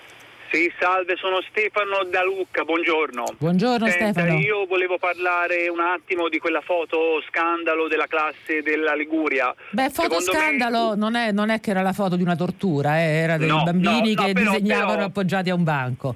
Sì, 0.54 0.72
salve, 0.78 1.16
sono 1.16 1.42
Stefano 1.50 2.04
da 2.04 2.22
Lucca, 2.22 2.62
buongiorno. 2.62 3.24
Buongiorno 3.38 3.88
Senta, 3.88 4.20
Stefano. 4.20 4.38
Io 4.38 4.66
volevo 4.66 4.98
parlare 4.98 5.66
un 5.66 5.80
attimo 5.80 6.28
di 6.28 6.38
quella 6.38 6.60
foto 6.60 7.20
scandalo 7.28 7.88
della 7.88 8.06
classe 8.06 8.62
della 8.62 8.94
Liguria. 8.94 9.52
Beh, 9.70 9.90
foto 9.90 10.20
Secondo 10.20 10.30
scandalo 10.30 10.90
me... 10.90 10.96
non, 10.96 11.16
è, 11.16 11.32
non, 11.32 11.50
è, 11.50 11.58
che 11.58 11.70
era 11.70 11.82
la 11.82 11.92
foto 11.92 12.14
di 12.14 12.22
una 12.22 12.36
tortura, 12.36 13.00
eh, 13.00 13.02
era 13.02 13.36
dei 13.36 13.48
no, 13.48 13.64
bambini 13.64 14.14
no, 14.14 14.20
no, 14.20 14.26
che 14.28 14.32
però, 14.32 14.52
disegnavano 14.52 14.92
però... 14.92 15.04
appoggiati 15.06 15.50
a 15.50 15.54
un 15.56 15.64
banco. 15.64 16.14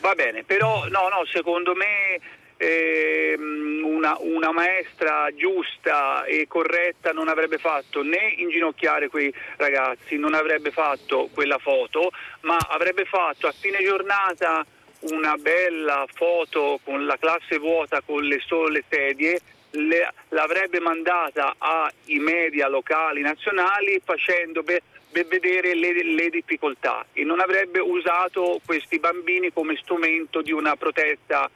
Va 0.00 0.14
bene, 0.16 0.42
però 0.42 0.88
no, 0.88 1.08
no, 1.08 1.24
secondo 1.32 1.72
me 1.76 2.18
eh, 2.56 3.36
una, 3.38 4.16
una, 4.20 4.52
maestra 4.52 5.28
giusta 5.34 6.24
e 6.24 6.46
corretta 6.48 7.12
non 7.12 7.28
avrebbe 7.28 7.58
fatto 7.58 8.02
né 8.02 8.34
inginocchiare 8.36 9.08
quei 9.08 9.32
ragazzi, 9.56 10.16
non 10.16 10.34
avrebbe 10.34 10.70
fatto 10.70 11.28
quella 11.32 11.58
foto, 11.58 12.10
ma 12.42 12.56
avrebbe 12.56 13.04
fatto 13.04 13.46
a 13.46 13.52
fine 13.52 13.82
giornata 13.82 14.64
una 15.00 15.36
bella 15.36 16.06
foto 16.12 16.80
con 16.82 17.04
la 17.04 17.16
classe 17.18 17.58
vuota 17.58 18.00
con 18.00 18.22
le 18.22 18.40
sole 18.44 18.84
sedie, 18.88 19.40
le, 19.70 20.12
l'avrebbe 20.30 20.80
mandata 20.80 21.54
ai 21.58 22.18
media 22.18 22.68
locali 22.68 23.20
nazionali 23.20 24.00
facendo 24.02 24.62
per, 24.62 24.80
per 25.10 25.26
vedere 25.26 25.74
le, 25.74 26.02
le 26.02 26.30
difficoltà 26.30 27.04
e 27.12 27.24
non 27.24 27.40
avrebbe 27.40 27.80
usato 27.80 28.60
questi 28.64 28.98
bambini 28.98 29.52
come 29.52 29.76
strumento 29.76 30.40
di 30.40 30.52
una 30.52 30.76
protesta 30.76 31.50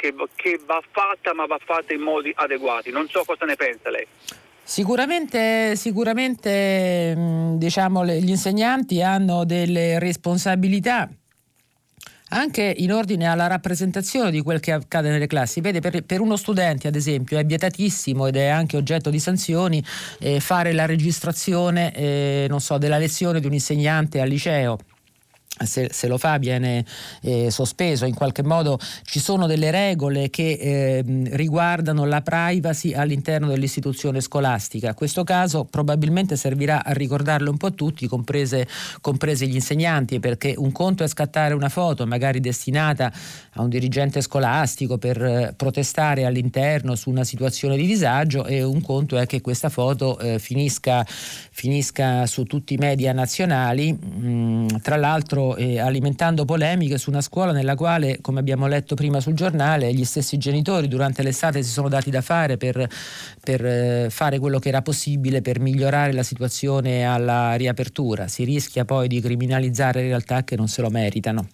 che, 0.00 0.14
che 0.34 0.58
va 0.64 0.82
fatta 0.90 1.34
ma 1.34 1.44
va 1.44 1.58
fatta 1.62 1.92
in 1.92 2.00
modi 2.00 2.32
adeguati. 2.34 2.90
Non 2.90 3.06
so 3.08 3.22
cosa 3.26 3.44
ne 3.44 3.54
pensa 3.56 3.90
lei. 3.90 4.06
Sicuramente, 4.62 5.76
sicuramente 5.76 7.14
diciamo, 7.56 8.06
gli 8.06 8.30
insegnanti 8.30 9.02
hanno 9.02 9.44
delle 9.44 9.98
responsabilità 9.98 11.08
anche 12.32 12.72
in 12.78 12.92
ordine 12.92 13.26
alla 13.26 13.48
rappresentazione 13.48 14.30
di 14.30 14.40
quel 14.40 14.60
che 14.60 14.70
accade 14.70 15.10
nelle 15.10 15.26
classi. 15.26 15.60
Vede, 15.60 15.80
per, 15.80 16.04
per 16.04 16.20
uno 16.20 16.36
studente, 16.36 16.86
ad 16.86 16.94
esempio, 16.94 17.38
è 17.38 17.44
vietatissimo 17.44 18.28
ed 18.28 18.36
è 18.36 18.46
anche 18.46 18.76
oggetto 18.76 19.10
di 19.10 19.18
sanzioni 19.18 19.82
eh, 20.20 20.38
fare 20.38 20.72
la 20.72 20.86
registrazione 20.86 21.92
eh, 21.92 22.48
so, 22.58 22.78
della 22.78 22.98
lezione 22.98 23.40
di 23.40 23.46
un 23.46 23.54
insegnante 23.54 24.20
al 24.20 24.28
liceo 24.28 24.78
se, 25.64 25.88
se, 25.92 26.08
lo 26.08 26.18
fa 26.18 26.38
viene 26.38 26.84
eh, 27.22 27.50
sospeso, 27.50 28.06
in 28.06 28.14
qualche 28.14 28.42
modo 28.42 28.78
ci 29.04 29.20
sono 29.20 29.46
delle 29.46 29.70
regole 29.70 30.30
che 30.30 30.52
eh, 30.52 31.04
riguardano 31.30 32.04
la 32.04 32.22
privacy 32.22 32.92
all'interno 32.92 33.48
dell'istituzione 33.48 34.20
scolastica. 34.20 34.94
Questo 34.94 35.24
caso 35.24 35.64
probabilmente 35.64 36.36
servirà 36.36 36.84
a 36.84 36.92
ricordarlo 36.92 37.50
un 37.50 37.56
po' 37.56 37.66
a 37.66 37.70
tutti, 37.70 38.06
comprese, 38.06 38.66
compresi 39.00 39.48
gli 39.48 39.54
insegnanti, 39.54 40.20
perché 40.20 40.54
un 40.56 40.72
conto 40.72 41.04
è 41.04 41.08
scattare 41.08 41.54
una 41.54 41.68
foto 41.68 42.06
magari 42.06 42.40
destinata 42.40 43.12
a 43.54 43.62
un 43.62 43.68
dirigente 43.68 44.20
scolastico 44.20 44.98
per 44.98 45.22
eh, 45.22 45.54
protestare 45.56 46.24
all'interno 46.24 46.94
su 46.94 47.10
una 47.10 47.24
situazione 47.24 47.76
di 47.76 47.86
disagio 47.86 48.44
e 48.46 48.62
un 48.62 48.80
conto 48.80 49.18
è 49.18 49.26
che 49.26 49.40
questa 49.40 49.68
foto 49.68 50.18
eh, 50.18 50.38
finisca, 50.38 51.04
finisca, 51.06 52.26
su 52.26 52.44
tutti 52.44 52.74
i 52.74 52.76
media 52.76 53.12
nazionali. 53.12 53.92
Mm, 53.92 54.66
tra 54.82 54.96
l'altro 54.96 55.49
eh, 55.56 55.78
alimentando 55.78 56.44
polemiche 56.44 56.98
su 56.98 57.10
una 57.10 57.20
scuola 57.20 57.52
nella 57.52 57.74
quale, 57.74 58.18
come 58.20 58.40
abbiamo 58.40 58.66
letto 58.66 58.94
prima 58.94 59.20
sul 59.20 59.34
giornale, 59.34 59.92
gli 59.92 60.04
stessi 60.04 60.38
genitori 60.38 60.88
durante 60.88 61.22
l'estate 61.22 61.62
si 61.62 61.70
sono 61.70 61.88
dati 61.88 62.10
da 62.10 62.20
fare 62.20 62.56
per, 62.56 62.88
per 63.42 63.64
eh, 63.64 64.06
fare 64.10 64.38
quello 64.38 64.58
che 64.58 64.68
era 64.68 64.82
possibile 64.82 65.42
per 65.42 65.60
migliorare 65.60 66.12
la 66.12 66.22
situazione 66.22 67.04
alla 67.04 67.54
riapertura. 67.54 68.28
Si 68.28 68.44
rischia 68.44 68.84
poi 68.84 69.08
di 69.08 69.20
criminalizzare 69.20 70.02
realtà 70.02 70.44
che 70.44 70.56
non 70.56 70.68
se 70.68 70.82
lo 70.82 70.90
meritano. 70.90 71.48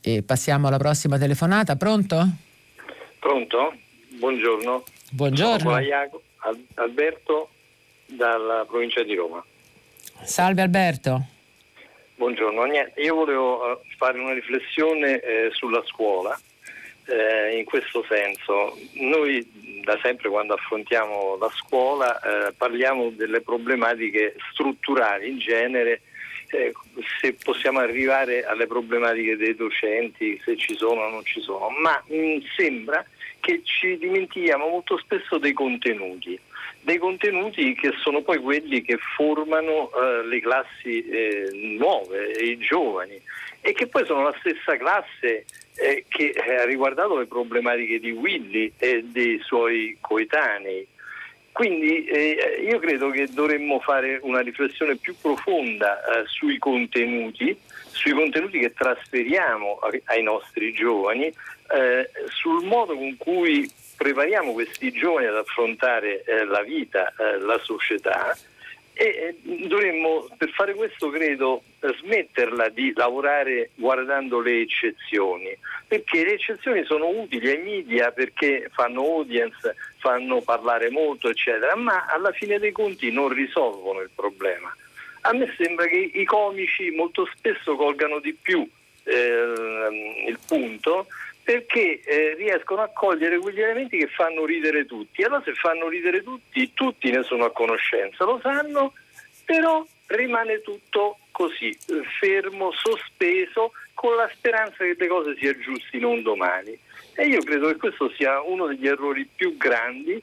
E 0.00 0.22
passiamo 0.22 0.68
alla 0.68 0.76
prossima 0.76 1.18
telefonata. 1.18 1.76
Pronto? 1.76 2.28
Pronto? 3.18 3.74
Buongiorno. 4.18 4.82
Buongiorno. 5.12 5.70
Sono 5.70 6.20
Alberto 6.74 7.48
dalla 8.06 8.64
provincia 8.68 9.02
di 9.02 9.14
Roma. 9.14 9.42
Salve 10.22 10.62
Alberto. 10.62 11.26
Buongiorno, 12.16 12.62
Niente, 12.64 13.00
io 13.00 13.16
volevo 13.16 13.72
eh, 13.72 13.80
fare 13.96 14.20
una 14.20 14.32
riflessione 14.32 15.18
eh, 15.18 15.50
sulla 15.52 15.82
scuola. 15.84 16.38
Eh, 17.06 17.58
in 17.58 17.64
questo 17.64 18.04
senso, 18.08 18.78
noi 18.94 19.44
da 19.82 19.98
sempre 20.00 20.28
quando 20.28 20.54
affrontiamo 20.54 21.36
la 21.38 21.50
scuola 21.56 22.20
eh, 22.20 22.52
parliamo 22.52 23.10
delle 23.10 23.40
problematiche 23.40 24.36
strutturali 24.52 25.28
in 25.28 25.38
genere, 25.38 26.02
eh, 26.50 26.72
se 27.20 27.34
possiamo 27.34 27.80
arrivare 27.80 28.44
alle 28.44 28.68
problematiche 28.68 29.36
dei 29.36 29.56
docenti, 29.56 30.40
se 30.44 30.56
ci 30.56 30.76
sono 30.76 31.00
o 31.02 31.10
non 31.10 31.24
ci 31.24 31.40
sono, 31.40 31.68
ma 31.82 32.00
mh, 32.06 32.16
mm, 32.16 32.36
sembra 32.56 33.04
che 33.40 33.60
ci 33.64 33.98
dimentichiamo 33.98 34.68
molto 34.68 34.96
spesso 34.98 35.38
dei 35.38 35.52
contenuti 35.52 36.38
dei 36.80 36.98
contenuti 36.98 37.74
che 37.74 37.92
sono 38.02 38.22
poi 38.22 38.38
quelli 38.38 38.82
che 38.82 38.98
formano 39.16 39.90
eh, 39.90 40.26
le 40.26 40.40
classi 40.40 41.06
eh, 41.08 41.48
nuove, 41.78 42.30
i 42.32 42.58
giovani 42.58 43.20
e 43.60 43.72
che 43.72 43.86
poi 43.86 44.04
sono 44.04 44.22
la 44.22 44.34
stessa 44.40 44.76
classe 44.76 45.46
eh, 45.76 46.04
che 46.08 46.32
ha 46.32 46.64
riguardato 46.64 47.16
le 47.16 47.26
problematiche 47.26 47.98
di 47.98 48.10
Willy 48.10 48.72
e 48.76 49.02
dei 49.04 49.40
suoi 49.42 49.96
coetanei. 50.00 50.86
Quindi 51.50 52.04
eh, 52.04 52.64
io 52.68 52.78
credo 52.80 53.10
che 53.10 53.28
dovremmo 53.30 53.78
fare 53.78 54.18
una 54.22 54.40
riflessione 54.40 54.96
più 54.96 55.14
profonda 55.20 56.00
eh, 56.02 56.24
sui 56.26 56.58
contenuti, 56.58 57.56
sui 57.90 58.12
contenuti 58.12 58.58
che 58.58 58.72
trasferiamo 58.72 59.78
ai 60.06 60.22
nostri 60.22 60.72
giovani, 60.72 61.26
eh, 61.26 62.10
sul 62.28 62.64
modo 62.64 62.94
con 62.96 63.16
cui 63.16 63.70
prepariamo 64.04 64.52
questi 64.52 64.92
giovani 64.92 65.28
ad 65.28 65.36
affrontare 65.36 66.24
eh, 66.24 66.44
la 66.44 66.60
vita, 66.60 67.10
eh, 67.16 67.38
la 67.38 67.58
società 67.62 68.36
e 68.92 69.04
eh, 69.42 69.66
dovremmo 69.66 70.28
per 70.36 70.50
fare 70.50 70.74
questo 70.74 71.08
credo 71.08 71.62
smetterla 71.80 72.68
di 72.68 72.92
lavorare 72.94 73.70
guardando 73.74 74.40
le 74.40 74.60
eccezioni 74.60 75.56
perché 75.88 76.22
le 76.22 76.34
eccezioni 76.34 76.84
sono 76.84 77.08
utili 77.08 77.48
ai 77.48 77.62
media 77.62 78.12
perché 78.12 78.68
fanno 78.74 79.00
audience 79.00 79.74
fanno 79.96 80.42
parlare 80.42 80.90
molto, 80.90 81.30
eccetera, 81.30 81.74
ma 81.74 82.04
alla 82.04 82.32
fine 82.32 82.58
dei 82.58 82.72
conti 82.72 83.10
non 83.10 83.30
risolvono 83.30 84.00
il 84.00 84.10
problema. 84.14 84.70
A 85.22 85.32
me 85.32 85.50
sembra 85.56 85.86
che 85.86 86.10
i 86.12 86.24
comici 86.26 86.90
molto 86.90 87.26
spesso 87.34 87.74
colgano 87.74 88.18
di 88.18 88.34
più 88.34 88.68
eh, 89.04 90.24
il 90.26 90.38
punto 90.46 91.06
perché 91.44 92.00
eh, 92.00 92.34
riescono 92.34 92.80
a 92.80 92.88
cogliere 92.88 93.38
quegli 93.38 93.60
elementi 93.60 93.98
che 93.98 94.08
fanno 94.08 94.46
ridere 94.46 94.86
tutti. 94.86 95.22
Allora 95.22 95.42
se 95.44 95.52
fanno 95.52 95.88
ridere 95.88 96.22
tutti, 96.22 96.72
tutti 96.72 97.10
ne 97.10 97.22
sono 97.22 97.44
a 97.44 97.52
conoscenza, 97.52 98.24
lo 98.24 98.40
sanno, 98.42 98.94
però 99.44 99.84
rimane 100.06 100.62
tutto 100.62 101.18
così, 101.30 101.76
fermo, 102.18 102.72
sospeso, 102.72 103.72
con 103.92 104.16
la 104.16 104.28
speranza 104.32 104.78
che 104.78 104.96
le 104.98 105.06
cose 105.06 105.36
si 105.38 105.46
aggiustino 105.46 106.08
un 106.08 106.22
domani. 106.22 106.76
E 107.14 107.26
io 107.26 107.40
credo 107.42 107.68
che 107.68 107.76
questo 107.76 108.10
sia 108.16 108.40
uno 108.40 108.66
degli 108.66 108.86
errori 108.86 109.28
più 109.32 109.56
grandi 109.56 110.20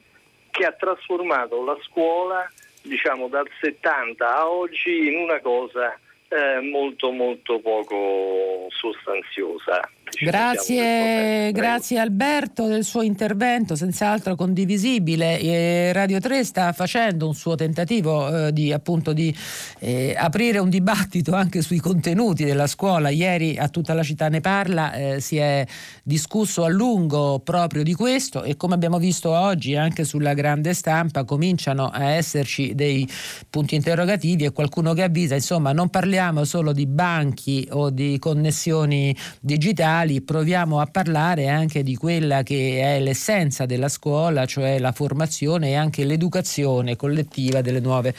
che 0.49 0.65
ha 0.65 0.71
trasformato 0.71 1.63
la 1.63 1.77
scuola, 1.83 2.51
diciamo, 2.81 3.27
dal 3.27 3.47
70 3.59 4.37
a 4.37 4.49
oggi 4.49 5.07
in 5.07 5.17
una 5.17 5.39
cosa 5.39 5.97
eh, 6.31 6.61
molto 6.61 7.11
molto 7.11 7.59
poco 7.59 8.67
sostanziosa. 8.69 9.81
Grazie, 10.19 11.51
grazie 11.51 11.97
Alberto 11.97 12.67
del 12.67 12.83
suo 12.83 13.01
intervento, 13.01 13.75
senz'altro 13.75 14.35
condivisibile. 14.35 15.39
E 15.39 15.91
Radio 15.93 16.19
3 16.19 16.43
sta 16.43 16.71
facendo 16.73 17.27
un 17.27 17.33
suo 17.33 17.55
tentativo 17.55 18.47
eh, 18.47 18.53
di, 18.53 18.71
appunto, 18.71 19.13
di 19.13 19.35
eh, 19.79 20.13
aprire 20.17 20.59
un 20.59 20.69
dibattito 20.69 21.33
anche 21.33 21.61
sui 21.61 21.79
contenuti 21.79 22.45
della 22.45 22.67
scuola. 22.67 23.09
Ieri 23.09 23.57
a 23.57 23.67
tutta 23.67 23.93
la 23.93 24.03
città 24.03 24.29
ne 24.29 24.41
parla, 24.41 24.93
eh, 24.93 25.19
si 25.21 25.37
è 25.37 25.65
discusso 26.03 26.63
a 26.63 26.69
lungo 26.69 27.39
proprio 27.39 27.83
di 27.83 27.93
questo 27.93 28.43
e 28.43 28.55
come 28.57 28.73
abbiamo 28.73 28.99
visto 28.99 29.31
oggi 29.31 29.75
anche 29.75 30.03
sulla 30.03 30.33
grande 30.33 30.73
stampa 30.73 31.23
cominciano 31.23 31.89
a 31.89 32.11
esserci 32.11 32.75
dei 32.75 33.07
punti 33.49 33.75
interrogativi 33.75 34.45
e 34.45 34.51
qualcuno 34.51 34.93
che 34.93 35.03
avvisa, 35.03 35.35
insomma 35.35 35.71
non 35.71 35.89
parliamo 35.89 36.20
solo 36.43 36.71
di 36.71 36.85
banchi 36.85 37.67
o 37.71 37.89
di 37.89 38.19
connessioni 38.19 39.15
digitali, 39.39 40.21
proviamo 40.21 40.79
a 40.79 40.85
parlare 40.85 41.47
anche 41.47 41.83
di 41.83 41.95
quella 41.95 42.43
che 42.43 42.79
è 42.81 42.99
l'essenza 42.99 43.65
della 43.65 43.89
scuola, 43.89 44.45
cioè 44.45 44.79
la 44.79 44.91
formazione 44.91 45.69
e 45.69 45.75
anche 45.75 46.05
l'educazione 46.05 46.95
collettiva 46.95 47.61
delle 47.61 47.79
nuove 47.79 48.13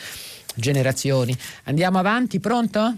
generazioni. 0.55 1.37
Andiamo 1.65 1.99
avanti, 1.99 2.41
pronto? 2.41 2.97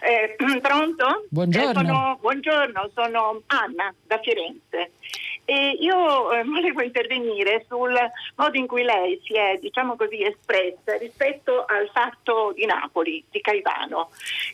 Eh, 0.00 0.36
pronto? 0.60 1.26
Buongiorno. 1.28 1.80
Eh, 1.80 1.84
sono, 1.84 2.18
buongiorno, 2.20 2.90
sono 2.94 3.42
Anna 3.46 3.94
da 4.06 4.20
Firenze. 4.22 4.92
E 5.44 5.76
io 5.80 6.32
eh, 6.32 6.42
volevo 6.44 6.82
intervenire 6.82 7.64
sul 7.68 7.94
modo 8.36 8.56
in 8.58 8.66
cui 8.66 8.82
lei 8.82 9.20
si 9.24 9.34
è, 9.34 9.58
diciamo 9.60 9.96
così, 9.96 10.22
espressa 10.22 10.96
rispetto 10.98 11.64
al 11.66 11.90
fatto 11.92 12.52
di 12.54 12.64
Napoli, 12.66 13.24
di 13.30 13.40
Caivano, 13.40 14.10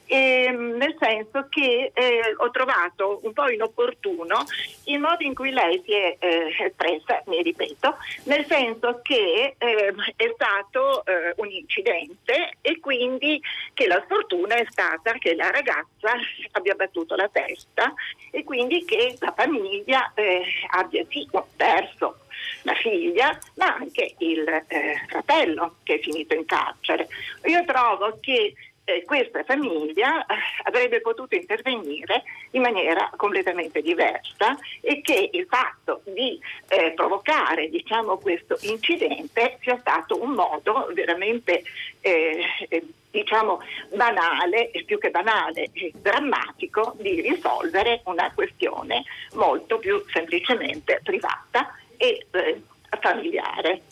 e, 0.06 0.50
mm, 0.50 0.76
nel 0.76 0.96
senso 0.98 1.46
che 1.48 1.90
eh, 1.94 2.34
ho 2.36 2.50
trovato 2.50 3.20
un 3.22 3.32
po' 3.32 3.48
inopportuno 3.48 4.44
il 4.84 4.98
modo 4.98 5.22
in 5.22 5.34
cui 5.34 5.50
lei 5.50 5.80
si 5.84 5.92
è 5.92 6.16
eh, 6.18 6.54
espressa, 6.58 7.22
mi 7.26 7.42
ripeto, 7.42 7.96
nel 8.24 8.44
senso 8.46 9.00
che 9.02 9.54
ehm, 9.56 10.02
è 10.16 10.32
stato 10.34 11.04
eh, 11.04 11.34
un 11.36 11.50
incidente 11.50 12.56
e 12.60 12.80
quindi 12.80 13.40
che 13.74 13.86
la 13.86 14.02
sfortuna 14.04 14.56
è 14.56 14.66
stata 14.68 15.12
che 15.12 15.34
la 15.34 15.50
ragazza 15.50 16.12
abbia 16.52 16.74
battuto 16.74 17.14
la 17.14 17.28
testa 17.28 17.92
e 18.30 18.44
quindi 18.44 18.84
che 18.84 19.16
la 19.18 19.32
famiglia 19.36 20.12
eh, 20.14 20.44
abbia 20.80 21.04
sì 21.08 21.28
perso 21.56 22.18
la 22.62 22.74
figlia, 22.74 23.38
ma 23.54 23.74
anche 23.74 24.14
il 24.18 24.46
eh, 24.46 25.04
fratello 25.08 25.76
che 25.82 25.94
è 25.94 26.00
finito 26.00 26.34
in 26.34 26.44
carcere. 26.44 27.08
Io 27.44 27.64
trovo 27.64 28.18
che 28.20 28.54
eh, 28.90 29.04
questa 29.04 29.44
famiglia 29.44 30.26
eh, 30.26 30.34
avrebbe 30.64 31.00
potuto 31.00 31.34
intervenire 31.34 32.22
in 32.52 32.62
maniera 32.62 33.10
completamente 33.16 33.80
diversa 33.80 34.58
e 34.80 35.00
che 35.00 35.30
il 35.32 35.46
fatto 35.48 36.02
di 36.04 36.38
eh, 36.68 36.92
provocare 36.92 37.68
diciamo, 37.68 38.18
questo 38.18 38.56
incidente 38.62 39.58
sia 39.62 39.78
stato 39.78 40.20
un 40.20 40.32
modo 40.32 40.90
veramente 40.92 41.62
eh, 42.00 42.44
eh, 42.68 42.84
diciamo 43.10 43.60
banale, 43.94 44.70
più 44.84 44.98
che 44.98 45.10
banale, 45.10 45.70
drammatico 45.94 46.94
di 46.98 47.20
risolvere 47.20 48.02
una 48.04 48.30
questione 48.32 49.04
molto 49.34 49.78
più 49.78 50.02
semplicemente 50.12 51.00
privata 51.02 51.74
e 51.96 52.26
eh, 52.30 52.62
familiare. 53.00 53.82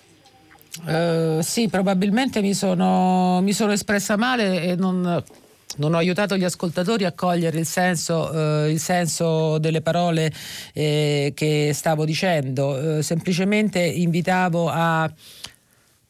Uh, 0.85 1.41
sì, 1.41 1.69
probabilmente 1.69 2.41
mi 2.41 2.55
sono, 2.55 3.41
mi 3.43 3.53
sono, 3.53 3.73
espressa 3.73 4.17
male 4.17 4.63
e 4.63 4.77
non, 4.77 5.23
non, 5.77 5.95
ho 5.95 5.97
aiutato 5.97 6.37
gli 6.37 6.45
ascoltatori 6.45 7.05
a 7.05 7.13
cogliere 7.13 7.59
il 7.59 7.67
senso, 7.67 8.31
uh, 8.33 8.69
il 8.69 8.79
senso 8.79 9.59
delle 9.59 9.83
parole 9.83 10.33
eh, 10.73 11.33
che 11.35 11.73
stavo 11.75 12.05
dicendo. 12.05 12.69
Uh, 12.69 13.01
semplicemente 13.03 13.81
invitavo 13.81 14.69
a 14.69 15.11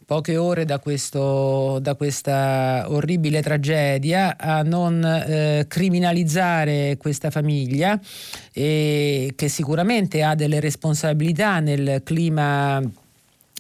poche 0.08 0.38
ore 0.38 0.64
da, 0.64 0.78
questo, 0.78 1.80
da, 1.82 1.94
questa 1.94 2.86
orribile 2.88 3.42
tragedia, 3.42 4.38
a 4.38 4.62
non 4.62 5.04
eh, 5.04 5.66
criminalizzare 5.68 6.96
questa 6.96 7.30
famiglia 7.30 8.00
eh, 8.54 9.34
che 9.36 9.48
sicuramente 9.48 10.22
ha 10.22 10.34
delle 10.34 10.60
responsabilità 10.60 11.60
nel 11.60 12.00
clima 12.04 12.80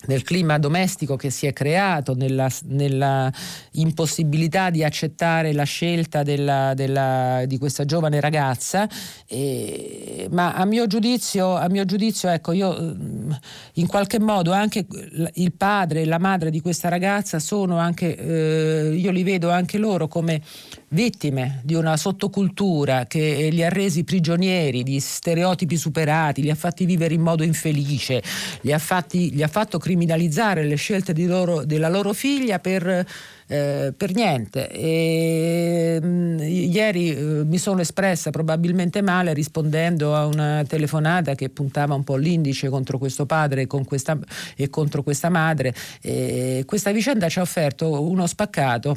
nel 0.06 0.22
clima 0.22 0.58
domestico 0.58 1.16
che 1.16 1.30
si 1.30 1.46
è 1.46 1.52
creato, 1.52 2.14
nella, 2.14 2.48
nella 2.66 3.30
impossibilità 3.72 4.70
di 4.70 4.84
accettare 4.84 5.52
la 5.52 5.64
scelta 5.64 6.22
della, 6.22 6.72
della, 6.74 7.42
di 7.46 7.58
questa 7.58 7.84
giovane 7.84 8.20
ragazza, 8.20 8.88
eh, 9.26 10.28
ma 10.30 10.54
a 10.54 10.64
mio 10.64 10.86
giudizio, 10.86 11.56
a 11.56 11.68
mio 11.68 11.84
giudizio 11.84 12.28
ecco, 12.28 12.52
io 12.52 12.80
mm, 12.80 13.32
in 13.74 13.86
qualche 13.86 14.20
modo 14.20 14.52
anche 14.52 14.86
il 15.34 15.52
padre 15.52 16.02
e 16.02 16.04
la 16.06 16.18
madre 16.18 16.50
di 16.50 16.60
questa 16.60 16.88
ragazza 16.88 17.38
sono 17.38 17.78
anche, 17.78 18.16
eh, 18.16 18.94
io 18.94 19.10
li 19.10 19.22
vedo 19.24 19.50
anche 19.50 19.78
loro 19.78 20.06
come 20.06 20.42
vittime 20.90 21.60
di 21.64 21.74
una 21.74 21.96
sottocultura 21.96 23.06
che 23.06 23.48
li 23.50 23.62
ha 23.62 23.68
resi 23.68 24.04
prigionieri 24.04 24.82
di 24.82 25.00
stereotipi 25.00 25.76
superati, 25.76 26.40
li 26.40 26.50
ha 26.50 26.54
fatti 26.54 26.86
vivere 26.86 27.14
in 27.14 27.20
modo 27.20 27.42
infelice, 27.42 28.22
li 28.62 28.72
ha, 28.72 28.78
fatti, 28.78 29.34
li 29.34 29.42
ha 29.42 29.48
fatto 29.48 29.78
criminalizzare 29.98 30.62
le 30.64 30.76
scelte 30.76 31.12
loro, 31.26 31.64
della 31.64 31.88
loro 31.88 32.12
figlia 32.12 32.60
per, 32.60 33.04
eh, 33.46 33.92
per 33.96 34.14
niente. 34.14 34.68
E, 34.70 35.98
mh, 36.00 36.06
mm, 36.06 36.38
ieri 36.40 37.10
eh, 37.10 37.44
mi 37.44 37.58
sono 37.58 37.80
espressa 37.80 38.30
probabilmente 38.30 39.02
male 39.02 39.34
rispondendo 39.34 40.14
a 40.14 40.26
una 40.26 40.64
telefonata 40.66 41.34
che 41.34 41.48
puntava 41.48 41.94
un 41.94 42.04
po' 42.04 42.16
l'indice 42.16 42.68
contro 42.68 42.98
questo 42.98 43.26
padre 43.26 43.62
e, 43.62 43.66
questa, 43.66 44.16
e 44.56 44.70
contro 44.70 45.02
questa 45.02 45.28
madre. 45.28 45.74
E 46.00 46.62
questa 46.64 46.92
vicenda 46.92 47.28
ci 47.28 47.40
ha 47.40 47.42
offerto 47.42 48.00
uno 48.00 48.26
spaccato 48.26 48.96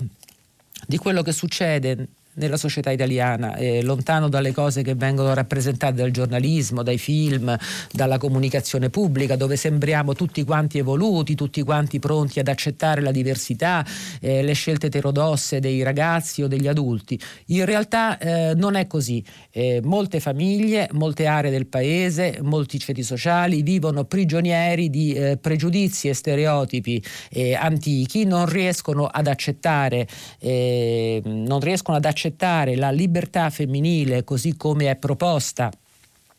di 0.87 0.97
quello 0.97 1.23
che 1.23 1.31
succede 1.31 2.07
nella 2.33 2.57
società 2.57 2.91
italiana, 2.91 3.55
eh, 3.55 3.81
lontano 3.81 4.29
dalle 4.29 4.53
cose 4.53 4.83
che 4.83 4.95
vengono 4.95 5.33
rappresentate 5.33 5.95
dal 5.95 6.11
giornalismo, 6.11 6.83
dai 6.83 6.97
film, 6.97 7.57
dalla 7.91 8.17
comunicazione 8.17 8.89
pubblica, 8.89 9.35
dove 9.35 9.57
sembriamo 9.57 10.13
tutti 10.13 10.43
quanti 10.43 10.77
evoluti, 10.77 11.35
tutti 11.35 11.61
quanti 11.63 11.99
pronti 11.99 12.39
ad 12.39 12.47
accettare 12.47 13.01
la 13.01 13.11
diversità, 13.11 13.85
eh, 14.21 14.43
le 14.43 14.53
scelte 14.53 14.87
eterodosse 14.87 15.59
dei 15.59 15.83
ragazzi 15.83 16.41
o 16.41 16.47
degli 16.47 16.67
adulti. 16.67 17.19
In 17.47 17.65
realtà 17.65 18.17
eh, 18.17 18.53
non 18.55 18.75
è 18.75 18.87
così. 18.87 19.23
Eh, 19.51 19.81
molte 19.83 20.19
famiglie, 20.19 20.87
molte 20.93 21.25
aree 21.25 21.51
del 21.51 21.67
paese, 21.67 22.39
molti 22.41 22.79
ceti 22.79 23.03
sociali 23.03 23.61
vivono 23.61 24.05
prigionieri 24.05 24.89
di 24.89 25.13
eh, 25.13 25.37
pregiudizi 25.37 26.07
e 26.07 26.13
stereotipi 26.13 27.03
eh, 27.29 27.55
antichi, 27.55 28.23
non 28.23 28.45
riescono 28.45 29.05
ad 29.05 29.27
accettare, 29.27 30.07
non 30.41 31.59
riescono 31.59 31.97
ad 31.97 32.05
accettare 32.05 32.20
accettare 32.21 32.75
la 32.75 32.91
libertà 32.91 33.49
femminile 33.49 34.23
così 34.23 34.55
come 34.55 34.91
è 34.91 34.95
proposta 34.95 35.71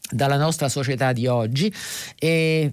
dalla 0.08 0.36
nostra 0.36 0.68
società 0.68 1.12
di 1.12 1.26
oggi 1.26 1.72
e 2.18 2.72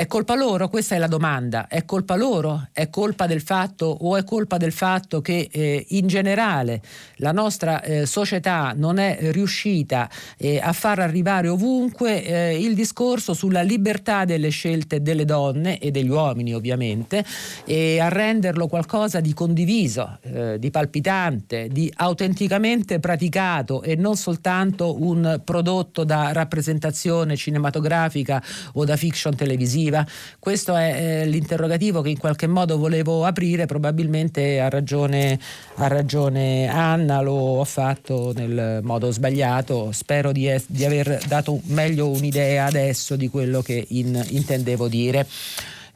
è 0.00 0.06
colpa 0.06 0.34
loro? 0.34 0.70
Questa 0.70 0.94
è 0.94 0.98
la 0.98 1.06
domanda. 1.06 1.68
È 1.68 1.84
colpa 1.84 2.16
loro? 2.16 2.68
È 2.72 2.88
colpa 2.88 3.26
del 3.26 3.42
fatto 3.42 3.84
o 3.84 4.16
è 4.16 4.24
colpa 4.24 4.56
del 4.56 4.72
fatto 4.72 5.20
che 5.20 5.50
eh, 5.52 5.84
in 5.90 6.06
generale 6.06 6.80
la 7.16 7.32
nostra 7.32 7.82
eh, 7.82 8.06
società 8.06 8.72
non 8.74 8.96
è 8.96 9.18
riuscita 9.30 10.08
eh, 10.38 10.58
a 10.58 10.72
far 10.72 11.00
arrivare 11.00 11.48
ovunque 11.48 12.24
eh, 12.24 12.58
il 12.58 12.74
discorso 12.74 13.34
sulla 13.34 13.60
libertà 13.60 14.24
delle 14.24 14.48
scelte 14.48 15.02
delle 15.02 15.26
donne 15.26 15.76
e 15.78 15.90
degli 15.90 16.08
uomini 16.08 16.54
ovviamente 16.54 17.22
e 17.66 18.00
a 18.00 18.08
renderlo 18.08 18.68
qualcosa 18.68 19.20
di 19.20 19.34
condiviso, 19.34 20.18
eh, 20.22 20.58
di 20.58 20.70
palpitante, 20.70 21.68
di 21.68 21.92
autenticamente 21.94 23.00
praticato 23.00 23.82
e 23.82 23.96
non 23.96 24.16
soltanto 24.16 24.96
un 25.02 25.42
prodotto 25.44 26.04
da 26.04 26.32
rappresentazione 26.32 27.36
cinematografica 27.36 28.42
o 28.72 28.86
da 28.86 28.96
fiction 28.96 29.36
televisiva 29.36 29.88
amministrativa? 29.90 30.06
Questo 30.38 30.74
è 30.74 31.22
eh, 31.22 31.26
l'interrogativo 31.26 32.00
che 32.00 32.10
in 32.10 32.18
qualche 32.18 32.46
modo 32.46 32.78
volevo 32.78 33.24
aprire, 33.24 33.66
probabilmente 33.66 34.60
ha 34.60 34.68
ragione, 34.68 35.38
ha 35.76 35.88
ragione 35.88 36.68
Anna, 36.68 37.20
lo 37.20 37.32
ho 37.32 37.64
fatto 37.64 38.32
nel 38.34 38.80
modo 38.82 39.10
sbagliato, 39.10 39.90
spero 39.92 40.32
di, 40.32 40.48
es- 40.48 40.64
di 40.66 40.84
aver 40.84 41.20
dato 41.26 41.60
meglio 41.64 42.08
un'idea 42.08 42.66
adesso 42.66 43.16
di 43.16 43.28
quello 43.28 43.60
che 43.62 43.84
in- 43.88 44.24
intendevo 44.28 44.88
dire. 44.88 45.26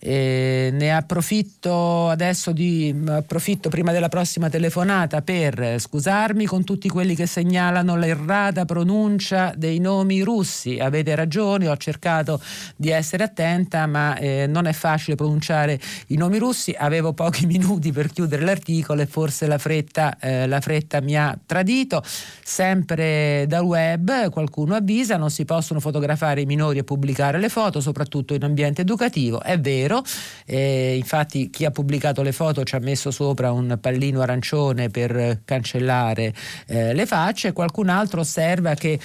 Eh, 0.06 0.68
ne 0.70 0.94
approfitto 0.94 2.10
adesso 2.10 2.52
di, 2.52 2.94
approfitto 3.06 3.70
prima 3.70 3.90
della 3.90 4.10
prossima 4.10 4.50
telefonata 4.50 5.22
per 5.22 5.76
scusarmi 5.78 6.44
con 6.44 6.62
tutti 6.62 6.90
quelli 6.90 7.14
che 7.14 7.24
segnalano 7.24 7.96
l'errata 7.96 8.66
pronuncia 8.66 9.54
dei 9.56 9.78
nomi 9.78 10.20
russi. 10.20 10.78
Avete 10.78 11.14
ragione, 11.14 11.68
ho 11.68 11.76
cercato 11.78 12.38
di 12.76 12.90
essere 12.90 13.24
attenta, 13.24 13.86
ma 13.86 14.14
eh, 14.18 14.46
non 14.46 14.66
è 14.66 14.74
facile 14.74 15.16
pronunciare 15.16 15.80
i 16.08 16.16
nomi 16.16 16.36
russi. 16.36 16.74
Avevo 16.76 17.14
pochi 17.14 17.46
minuti 17.48 17.90
per 17.90 18.08
chiudere 18.08 18.44
l'articolo 18.44 19.00
e 19.00 19.06
forse 19.06 19.46
la 19.46 19.56
fretta, 19.56 20.18
eh, 20.18 20.46
la 20.46 20.60
fretta 20.60 21.00
mi 21.00 21.16
ha 21.16 21.34
tradito. 21.46 22.02
Sempre 22.04 23.46
dal 23.48 23.64
web 23.64 24.28
qualcuno 24.28 24.74
avvisa, 24.74 25.16
non 25.16 25.30
si 25.30 25.46
possono 25.46 25.80
fotografare 25.80 26.42
i 26.42 26.44
minori 26.44 26.76
e 26.76 26.84
pubblicare 26.84 27.38
le 27.38 27.48
foto, 27.48 27.80
soprattutto 27.80 28.34
in 28.34 28.44
ambiente 28.44 28.82
educativo. 28.82 29.40
È 29.40 29.58
vero 29.58 29.92
vero. 29.94 30.02
Eh, 30.46 30.96
infatti 30.96 31.50
chi 31.50 31.64
ha 31.64 31.70
pubblicato 31.70 32.22
le 32.22 32.32
foto 32.32 32.64
ci 32.64 32.74
ha 32.74 32.80
messo 32.80 33.10
sopra 33.10 33.52
un 33.52 33.78
pallino 33.80 34.20
arancione 34.20 34.88
per 34.88 35.40
cancellare 35.44 36.34
eh, 36.66 36.92
le 36.92 37.06
facce, 37.06 37.52
qualcun 37.52 37.88
altro 37.88 38.20
osserva 38.20 38.74
che 38.74 38.98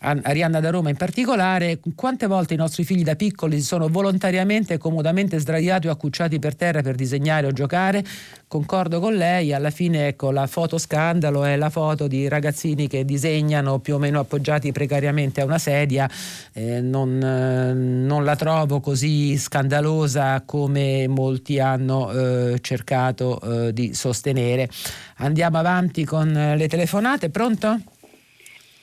Arianna 0.00 0.60
da 0.60 0.70
Roma 0.70 0.90
in 0.90 0.96
particolare, 0.96 1.80
quante 1.96 2.28
volte 2.28 2.54
i 2.54 2.56
nostri 2.56 2.84
figli 2.84 3.02
da 3.02 3.16
piccoli 3.16 3.58
si 3.58 3.64
sono 3.64 3.88
volontariamente 3.88 4.74
e 4.74 4.78
comodamente 4.78 5.38
sdraiati 5.40 5.88
o 5.88 5.90
accucciati 5.90 6.38
per 6.38 6.54
terra 6.54 6.82
per 6.82 6.94
disegnare 6.94 7.48
o 7.48 7.52
giocare? 7.52 8.04
Concordo 8.46 9.00
con 9.00 9.16
lei, 9.16 9.52
alla 9.52 9.70
fine 9.70 10.06
ecco, 10.06 10.30
la 10.30 10.46
foto 10.46 10.78
scandalo 10.78 11.42
è 11.44 11.56
la 11.56 11.68
foto 11.68 12.06
di 12.06 12.28
ragazzini 12.28 12.86
che 12.86 13.04
disegnano 13.04 13.80
più 13.80 13.96
o 13.96 13.98
meno 13.98 14.20
appoggiati 14.20 14.70
precariamente 14.70 15.40
a 15.40 15.44
una 15.44 15.58
sedia, 15.58 16.08
eh, 16.52 16.80
non, 16.80 17.20
eh, 17.20 17.72
non, 17.74 18.24
la 18.24 18.36
trovo 18.36 18.78
così 18.78 19.36
scandalosa 19.36 20.42
come 20.46 21.08
molti 21.08 21.58
hanno 21.58 22.12
eh, 22.12 22.58
cercato 22.60 23.40
eh, 23.40 23.72
di 23.72 23.92
sostenere. 23.94 24.68
Andiamo 25.16 25.58
avanti 25.58 26.04
con 26.04 26.30
le 26.56 26.68
telefonate, 26.68 27.30
pronto? 27.30 27.80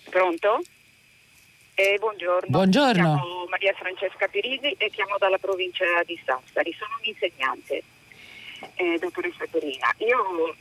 Pronto? 0.09 0.59
Eh, 1.78 1.97
buongiorno. 1.99 2.47
Buongiorno. 2.47 2.93
Chiamo 2.93 3.45
Maria 3.49 3.73
Francesca 3.73 4.30
Pirisi 4.30 4.71
e 4.78 4.89
chiamo 4.91 5.17
dalla 5.17 5.38
provincia 5.38 5.84
di 6.05 6.17
Sassari. 6.23 6.71
Sono 6.71 6.91
un'insegnante, 7.01 7.84
eh, 8.76 8.97
dottoressa 8.97 9.43
Perina. 9.51 9.93
Io 9.97 10.55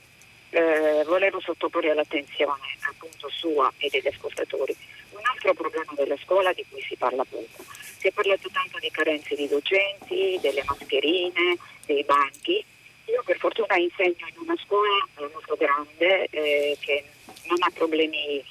eh, 0.49 1.05
volevo 1.05 1.39
sottoporre 1.39 1.91
all'attenzione 1.91 2.75
appunto 2.89 3.29
sua 3.29 3.71
e 3.77 3.87
degli 3.89 4.07
ascoltatori 4.07 4.75
un 5.11 5.21
altro 5.23 5.53
problema 5.53 5.93
della 5.95 6.17
scuola 6.21 6.51
di 6.51 6.65
cui 6.69 6.81
si 6.81 6.97
parla 6.97 7.23
poco. 7.23 7.63
Si 7.97 8.07
è 8.07 8.11
parlato 8.11 8.49
tanto 8.51 8.77
di 8.79 8.91
carenze 8.91 9.35
di 9.35 9.47
docenti, 9.47 10.37
delle 10.41 10.65
mascherine, 10.65 11.55
dei 11.85 12.03
banchi. 12.03 12.61
Io 13.05 13.23
per 13.23 13.37
fortuna 13.37 13.77
insegno 13.77 14.27
in 14.27 14.39
una 14.39 14.55
scuola 14.57 15.07
molto 15.31 15.55
grande 15.55 16.27
eh, 16.29 16.77
che 16.81 17.05
non 17.47 17.57
ha 17.61 17.69
problemi 17.73 18.43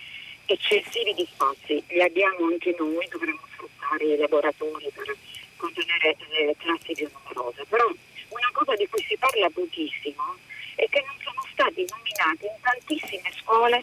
eccessivi 0.47 1.15
di 1.15 1.27
spazi, 1.33 1.83
li 1.89 2.03
abbiamo 2.03 2.47
anche 2.47 2.75
noi, 2.79 3.07
dovremmo 3.09 3.41
sfruttare 3.53 4.05
i 4.05 4.17
laboratori 4.17 4.91
per 4.95 5.17
contenere 5.57 6.17
le 6.29 6.55
classi 6.59 6.93
più 6.93 7.09
numerose, 7.13 7.65
però 7.69 7.87
una 7.87 8.51
cosa 8.53 8.75
di 8.75 8.87
cui 8.89 9.03
si 9.09 9.17
parla 9.17 9.49
pochissimo 9.51 10.37
è 10.77 10.87
che 10.89 11.03
non 11.07 11.17
sono 11.23 11.43
stati 11.53 11.87
nominati 11.89 12.47
in 12.47 12.61
tantissime 12.61 13.33
scuole 13.41 13.83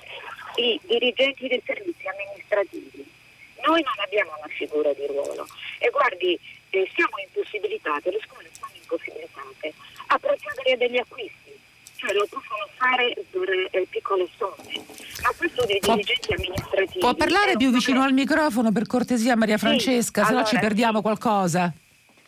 i 0.58 0.80
dirigenti 0.84 1.48
dei 1.48 1.62
servizi 1.66 2.08
amministrativi. 2.08 3.06
Noi 3.66 3.82
non 3.84 3.94
abbiamo 3.98 4.32
una 4.38 4.48
figura 4.50 4.92
di 4.94 5.06
ruolo 5.06 5.48
e 5.80 5.90
guardi, 5.90 6.38
eh, 6.70 6.90
siamo 6.94 7.18
impossibilitate, 7.18 8.12
le 8.12 8.20
scuole 8.26 8.50
sono 8.52 8.72
impossibilitate 8.74 9.74
a 10.08 10.20
procedere 10.20 10.74
a 10.74 10.78
degli 10.78 10.98
acquisti 10.98 11.42
cioè 12.02 12.14
lo 12.14 12.26
possono 12.28 12.68
fare 12.78 13.14
per 13.30 13.48
eh, 13.70 13.86
piccole 13.88 14.28
somme. 14.36 14.74
Ma 15.22 15.32
questo 15.38 15.64
dei 15.66 15.80
dirigenti 15.80 16.34
amministrativi. 16.34 16.91
Può 17.02 17.16
parlare 17.16 17.58
più 17.58 17.72
vicino 17.72 18.04
al 18.04 18.14
microfono 18.14 18.72
per 18.72 18.86
cortesia, 18.86 19.36
Maria 19.36 19.58
Francesca, 19.58 20.22
sì, 20.22 20.28
se 20.28 20.34
no 20.36 20.44
ci 20.44 20.58
perdiamo 20.60 20.98
sì. 20.98 21.02
qualcosa. 21.02 21.74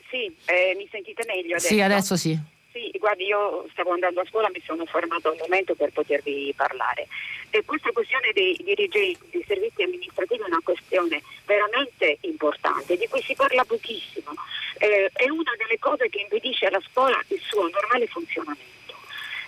Sì, 0.10 0.36
eh, 0.46 0.74
mi 0.76 0.88
sentite 0.90 1.24
meglio 1.28 1.58
adesso? 1.58 1.68
Sì, 1.68 1.80
adesso 1.80 2.16
sì. 2.18 2.40
Sì, 2.72 2.92
guardi, 2.98 3.26
io 3.26 3.68
stavo 3.72 3.92
andando 3.92 4.22
a 4.22 4.26
scuola, 4.26 4.50
mi 4.50 4.62
sono 4.66 4.84
fermato 4.86 5.30
un 5.30 5.38
momento 5.38 5.76
per 5.76 5.92
potervi 5.92 6.52
parlare. 6.58 7.08
E 7.52 7.64
questa 7.64 7.92
questione 7.92 8.32
dei 8.34 8.60
dirigenti 8.66 9.20
dei 9.30 9.44
servizi 9.48 9.84
amministrativi 9.84 10.42
è 10.42 10.48
una 10.48 10.62
questione 10.64 11.22
veramente 11.46 12.18
importante, 12.22 12.98
di 12.98 13.08
cui 13.08 13.22
si 13.22 13.36
parla 13.36 13.64
pochissimo. 13.64 14.34
Eh, 14.80 15.08
è 15.14 15.30
una 15.30 15.54
delle 15.56 15.78
cose 15.78 16.10
che 16.10 16.22
impedisce 16.22 16.66
alla 16.66 16.82
scuola 16.90 17.22
il 17.28 17.40
suo 17.46 17.70
normale 17.70 18.08
funzionamento. 18.08 18.98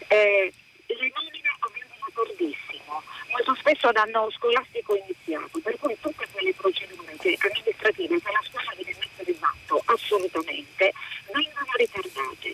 Eh, 0.08 0.54
le 0.86 1.12
nomine 1.18 1.50
avvengono 1.58 2.10
tardissimo, 2.14 3.02
molto 3.32 3.56
spesso 3.56 3.88
ad 3.88 3.98
anno 3.98 4.30
scolastico 4.32 4.96
iniziato, 4.96 5.60
per 5.60 5.76
cui 5.80 5.98
tutte 6.00 6.28
quelle 6.32 6.54
procedure 6.54 7.12
amministrative 7.12 8.22
che 8.22 8.32
la 8.32 8.44
scuola 8.46 8.72
deve 8.78 8.96
mettere 9.00 9.32
in 9.32 9.42
atto 9.42 9.82
assolutamente 9.86 10.94
vengono 11.34 11.72
ritardate. 11.76 12.54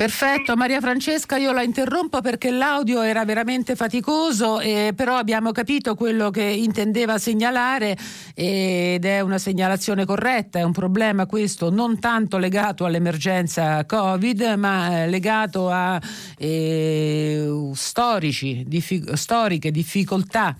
Perfetto, 0.00 0.56
Maria 0.56 0.80
Francesca, 0.80 1.36
io 1.36 1.52
la 1.52 1.62
interrompo 1.62 2.22
perché 2.22 2.50
l'audio 2.50 3.02
era 3.02 3.22
veramente 3.26 3.76
faticoso, 3.76 4.58
eh, 4.58 4.94
però 4.96 5.16
abbiamo 5.16 5.52
capito 5.52 5.94
quello 5.94 6.30
che 6.30 6.42
intendeva 6.42 7.18
segnalare 7.18 7.98
ed 8.34 9.04
è 9.04 9.20
una 9.20 9.36
segnalazione 9.36 10.06
corretta, 10.06 10.58
è 10.58 10.62
un 10.62 10.72
problema 10.72 11.26
questo 11.26 11.68
non 11.68 11.98
tanto 11.98 12.38
legato 12.38 12.86
all'emergenza 12.86 13.84
Covid, 13.84 14.54
ma 14.56 15.02
eh, 15.02 15.06
legato 15.10 15.68
a 15.68 16.00
eh, 16.38 17.70
storici, 17.74 18.64
diffic- 18.66 19.12
storiche 19.12 19.70
difficoltà 19.70 20.56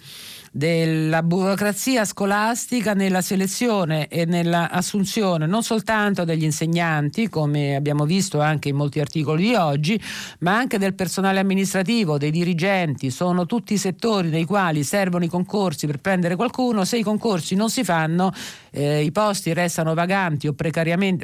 della 0.51 1.22
burocrazia 1.22 2.05
scolastica 2.05 2.92
nella 2.92 3.20
selezione 3.20 4.09
e 4.09 4.24
nell'assunzione 4.24 5.46
non 5.46 5.62
soltanto 5.62 6.24
degli 6.24 6.42
insegnanti, 6.42 7.28
come 7.28 7.76
abbiamo 7.76 8.05
visto 8.05 8.40
anche 8.40 8.68
in 8.68 8.76
molti 8.76 8.98
articoli 8.98 9.44
di 9.44 9.55
oggi, 9.55 10.01
ma 10.40 10.57
anche 10.57 10.78
del 10.78 10.94
personale 10.94 11.38
amministrativo, 11.38 12.18
dei 12.18 12.30
dirigenti, 12.32 13.11
sono 13.11 13.46
tutti 13.46 13.76
settori 13.76 14.28
nei 14.28 14.44
quali 14.44 14.82
servono 14.82 15.24
i 15.24 15.28
concorsi 15.28 15.86
per 15.86 15.98
prendere 15.98 16.34
qualcuno, 16.34 16.84
se 16.84 16.98
i 16.98 17.03
concorsi 17.03 17.55
non 17.55 17.70
si 17.70 17.84
fanno 17.84 18.32
eh, 18.71 19.03
i 19.03 19.12
posti 19.12 19.53
restano 19.53 19.95
vaganti 19.95 20.47
o, 20.47 20.55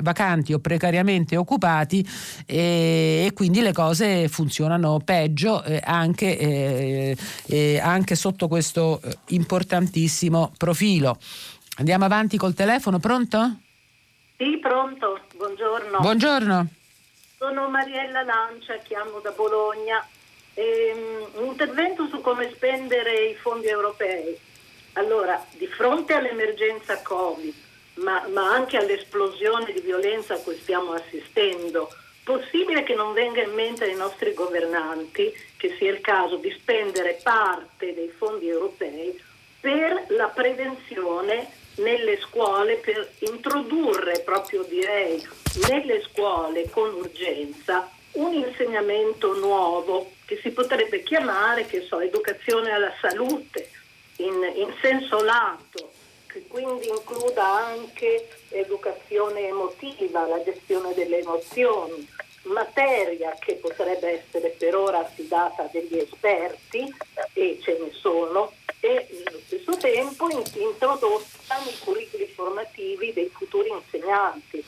vacanti 0.03 0.53
o 0.53 0.59
precariamente 0.59 1.37
occupati 1.37 2.07
e, 2.47 3.27
e, 3.27 3.33
quindi 3.33 3.61
le 3.61 3.73
cose 3.73 4.29
funzionano 4.29 5.01
peggio 5.05 5.63
eh, 5.63 5.81
anche, 5.85 6.39
eh, 6.39 7.17
eh 7.47 7.81
anche, 7.81 8.15
sotto 8.15 8.49
questo 8.49 9.01
eh, 9.03 9.17
importantissimo 9.29 10.53
profilo. 10.57 11.19
Andiamo 11.79 12.05
avanti 12.05 12.37
col 12.37 12.55
telefono, 12.55 12.99
pronto? 12.99 13.57
Sì, 14.37 14.59
pronto, 14.59 15.21
buongiorno. 15.37 15.99
Buongiorno. 16.01 16.67
Sono 17.39 17.69
Mariella 17.69 18.23
Lancia, 18.23 18.77
chiamo 18.83 19.21
da 19.23 19.31
Bologna. 19.31 20.05
Ehm, 20.55 21.27
un 21.35 21.47
intervento 21.47 22.07
su 22.09 22.21
come 22.23 22.51
spendere 22.51 23.29
i 23.29 23.35
fondi 23.35 23.67
europei. 23.67 24.39
Allora, 24.97 25.45
di 25.51 25.67
fronte 25.67 26.15
all'emergenza 26.15 27.03
Covid, 27.03 27.55
ma, 27.97 28.27
ma 28.33 28.51
anche 28.51 28.79
all'esplosione 28.79 29.71
di 29.73 29.81
violenza 29.81 30.35
a 30.35 30.39
cui 30.39 30.57
stiamo 30.57 30.93
assistendo, 30.93 31.95
possibile 32.25 32.83
che 32.83 32.95
non 32.95 33.13
venga 33.13 33.43
in 33.43 33.53
mente 33.53 33.85
ai 33.85 33.95
nostri 33.95 34.33
governanti 34.33 35.33
che 35.59 35.75
sia 35.79 35.91
il 35.91 36.01
caso 36.01 36.37
di 36.37 36.51
spendere 36.51 37.21
parte 37.23 37.93
dei 37.93 38.09
fondi 38.09 38.49
europei 38.49 39.21
per 39.61 40.07
la 40.09 40.29
prevenzione 40.29 41.51
nelle 41.77 42.19
scuole, 42.21 42.77
per 42.77 43.13
introdurre 43.19 44.21
proprio 44.21 44.63
direi 44.63 45.23
nelle 45.69 46.01
scuole 46.11 46.71
con 46.71 46.95
urgenza 46.95 47.91
un 48.13 48.33
insegnamento 48.33 49.35
nuovo 49.37 50.13
che 50.25 50.39
si 50.41 50.51
potrebbe 50.53 51.03
chiamare, 51.03 51.67
che 51.67 51.83
so, 51.83 52.01
educazione 52.01 52.71
alla 52.71 52.95
salute 52.99 53.69
in, 54.27 54.53
in 54.57 54.74
senso 54.81 55.22
lato, 55.22 55.93
che 56.27 56.47
quindi 56.49 56.89
includa 56.89 57.66
anche 57.66 58.29
educazione 58.51 59.49
emotiva, 59.49 60.27
la 60.27 60.43
gestione 60.43 60.93
delle 60.95 61.20
emozioni, 61.20 62.07
materia 62.43 63.35
che 63.39 63.55
potrebbe 63.55 64.22
essere 64.22 64.55
per 64.59 64.77
ora 64.77 65.01
affidata 65.01 65.64
a 65.64 65.68
degli 65.72 65.99
esperti, 65.99 66.95
e 67.33 67.59
ce 67.62 67.79
ne 67.81 67.91
sono, 67.93 68.53
e 68.81 69.09
allo 69.27 69.41
stesso 69.47 69.77
tempo 69.79 70.29
introdotta 70.29 71.59
nei 71.64 71.77
curricoli 71.81 72.27
formativi 72.35 73.12
dei 73.12 73.31
futuri 73.33 73.70
insegnanti. 73.70 74.64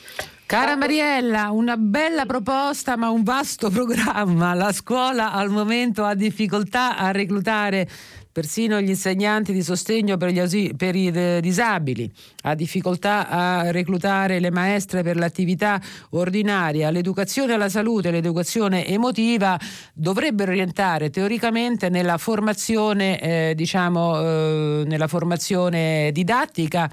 Cara 0.46 0.76
Mariella, 0.76 1.50
una 1.50 1.76
bella 1.76 2.24
proposta 2.24 2.96
ma 2.96 3.11
un 3.11 3.22
vasto 3.22 3.68
programma. 3.68 4.54
La 4.54 4.72
scuola 4.72 5.32
al 5.32 5.50
momento 5.50 6.04
ha 6.04 6.14
difficoltà 6.14 6.96
a 6.96 7.11
reclutare 7.11 7.86
persino 8.33 8.81
gli 8.81 8.89
insegnanti 8.89 9.53
di 9.53 9.62
sostegno 9.62 10.16
per, 10.16 10.31
gli, 10.31 10.74
per 10.74 10.95
i 10.95 11.09
eh, 11.09 11.41
disabili, 11.41 12.11
ha 12.43 12.55
difficoltà 12.55 13.29
a 13.29 13.70
reclutare 13.70 14.39
le 14.39 14.51
maestre 14.51 15.03
per 15.03 15.16
l'attività 15.16 15.81
ordinaria, 16.11 16.91
l'educazione 16.91 17.55
alla 17.55 17.68
salute, 17.68 18.11
l'educazione 18.11 18.87
emotiva 18.87 19.59
dovrebbero 19.93 20.53
orientare 20.53 21.11
teoricamente 21.11 21.89
nella 21.89 22.18
formazione, 22.18 23.20
eh, 23.20 23.53
diciamo, 23.55 24.20
eh, 24.20 24.83
nella 24.87 25.09
formazione 25.09 26.11
didattica 26.12 26.91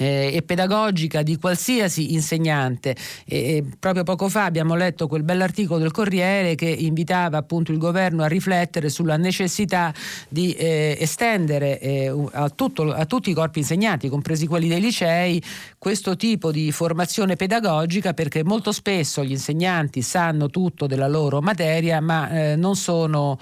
eh, 0.00 0.30
e 0.34 0.42
pedagogica 0.42 1.22
di 1.22 1.36
qualsiasi 1.36 2.14
insegnante. 2.14 2.96
E, 3.26 3.64
proprio 3.78 4.02
poco 4.02 4.28
fa 4.28 4.44
abbiamo 4.44 4.74
letto 4.74 5.06
quel 5.06 5.22
bell'articolo 5.22 5.78
del 5.78 5.90
Corriere 5.90 6.54
che 6.54 6.68
invitava 6.68 7.38
appunto 7.38 7.70
il 7.70 7.78
governo 7.78 8.22
a 8.22 8.26
riflettere 8.26 8.88
sulla 8.88 9.16
necessità 9.16 9.92
di 10.28 10.52
eh, 10.52 10.96
estendere 10.98 11.78
eh, 11.80 12.14
a, 12.32 12.48
tutto, 12.48 12.92
a, 12.92 13.04
tutti 13.04 13.30
i 13.30 13.34
corpi 13.34 13.60
insegnanti, 13.60 14.08
compresi 14.08 14.46
quelli 14.46 14.68
dei 14.68 14.80
licei, 14.80 15.42
questo 15.78 16.16
tipo 16.16 16.50
di 16.50 16.72
formazione 16.72 17.36
pedagogica 17.36 18.14
perché 18.14 18.42
molto 18.42 18.72
spesso 18.72 19.22
gli 19.22 19.32
insegnanti 19.32 20.02
sanno 20.02 20.48
tutto 20.48 20.86
della 20.86 21.08
loro 21.08 21.40
materia 21.40 22.00
ma 22.00 22.30
eh, 22.30 22.56
non 22.56 22.76
sono 22.76 23.38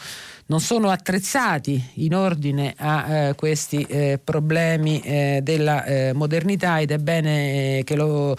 non 0.48 0.60
sono 0.60 0.90
attrezzati 0.90 1.82
in 1.94 2.14
ordine 2.14 2.74
a 2.76 3.12
eh, 3.12 3.34
questi 3.34 3.82
eh, 3.82 4.20
problemi 4.22 5.00
eh, 5.00 5.40
della 5.42 6.12
modernità 6.12 6.80
ed 6.80 6.90
è 6.90 6.98
bene 6.98 7.82
che 7.84 7.96
lo 7.96 8.36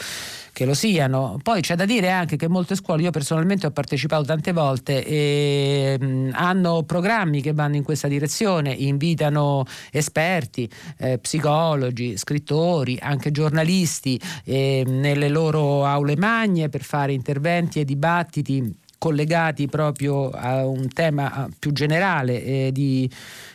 che 0.59 0.65
lo 0.65 0.73
siano. 0.73 1.39
Poi 1.41 1.61
c'è 1.61 1.75
da 1.75 1.85
dire 1.85 2.11
anche 2.11 2.35
che 2.35 2.49
molte 2.49 2.75
scuole, 2.75 3.03
io 3.03 3.11
personalmente 3.11 3.65
ho 3.65 3.71
partecipato 3.71 4.23
tante 4.23 4.51
volte, 4.51 5.05
e, 5.05 5.97
mh, 5.97 6.31
hanno 6.33 6.83
programmi 6.83 7.41
che 7.41 7.53
vanno 7.53 7.77
in 7.77 7.83
questa 7.83 8.09
direzione, 8.09 8.73
invitano 8.73 9.63
esperti, 9.89 10.69
eh, 10.97 11.17
psicologi, 11.17 12.17
scrittori, 12.17 12.97
anche 13.01 13.31
giornalisti 13.31 14.19
eh, 14.43 14.83
nelle 14.85 15.29
loro 15.29 15.85
aule 15.85 16.17
magne 16.17 16.67
per 16.67 16.83
fare 16.83 17.13
interventi 17.13 17.79
e 17.79 17.85
dibattiti 17.85 18.75
collegati 18.99 19.67
proprio 19.67 20.29
a 20.29 20.67
un 20.67 20.87
tema 20.89 21.49
più 21.57 21.71
generale 21.71 22.43
eh, 22.43 22.69
di 22.71 23.09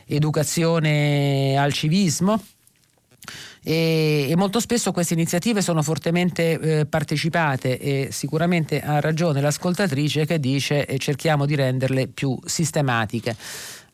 educazione 0.06 1.56
al 1.56 1.72
civismo. 1.72 2.42
E, 3.62 4.26
e, 4.28 4.36
molto 4.36 4.60
spesso 4.60 4.92
queste 4.92 5.14
iniziative 5.14 5.62
sono 5.62 5.80
fortemente 5.82 6.58
eh, 6.80 6.86
partecipate 6.86 7.78
e 7.78 8.08
sicuramente 8.10 8.82
ha 8.82 9.00
ragione 9.00 9.40
l'ascoltatrice 9.40 10.26
che 10.26 10.38
dice 10.38 10.84
eh, 10.84 10.98
cerchiamo 10.98 11.46
di 11.46 11.54
renderle 11.54 12.08
più 12.08 12.36
sistematiche. 12.44 13.34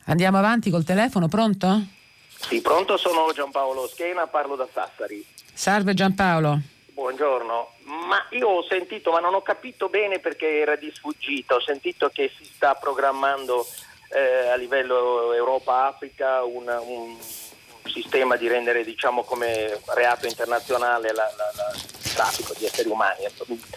Andiamo 0.05 0.37
avanti 0.37 0.69
col 0.69 0.83
telefono, 0.83 1.29
pronto? 1.29 1.85
Sì, 2.27 2.59
pronto, 2.59 2.97
sono 2.97 3.31
Giampaolo 3.33 3.87
Schena, 3.87 4.27
parlo 4.27 4.55
da 4.55 4.67
Sassari. 4.73 5.23
Salve 5.53 5.93
Giampaolo. 5.93 6.59
Buongiorno, 6.93 7.69
ma 7.91 8.25
io 8.29 8.47
ho 8.47 8.63
sentito, 8.63 9.11
ma 9.11 9.19
non 9.19 9.33
ho 9.33 9.41
capito 9.41 9.89
bene 9.89 10.19
perché 10.19 10.59
era 10.59 10.75
di 10.75 10.89
sfuggita, 10.93 11.55
ho 11.55 11.61
sentito 11.61 12.09
che 12.09 12.31
si 12.37 12.45
sta 12.45 12.73
programmando 12.75 13.65
eh, 14.09 14.47
a 14.47 14.55
livello 14.55 15.33
Europa-Africa 15.33 16.43
un, 16.43 16.67
un, 16.67 17.17
sistema 17.83 18.37
di 18.37 18.47
rendere 18.47 18.85
diciamo 18.85 19.23
come 19.23 19.77
reato 19.95 20.25
internazionale 20.25 21.11
la, 21.13 21.29
la, 21.35 21.51
la, 21.55 21.73
il 21.73 22.13
traffico 22.13 22.53
di 22.57 22.65
esseri 22.65 22.87
umani. 22.87 23.25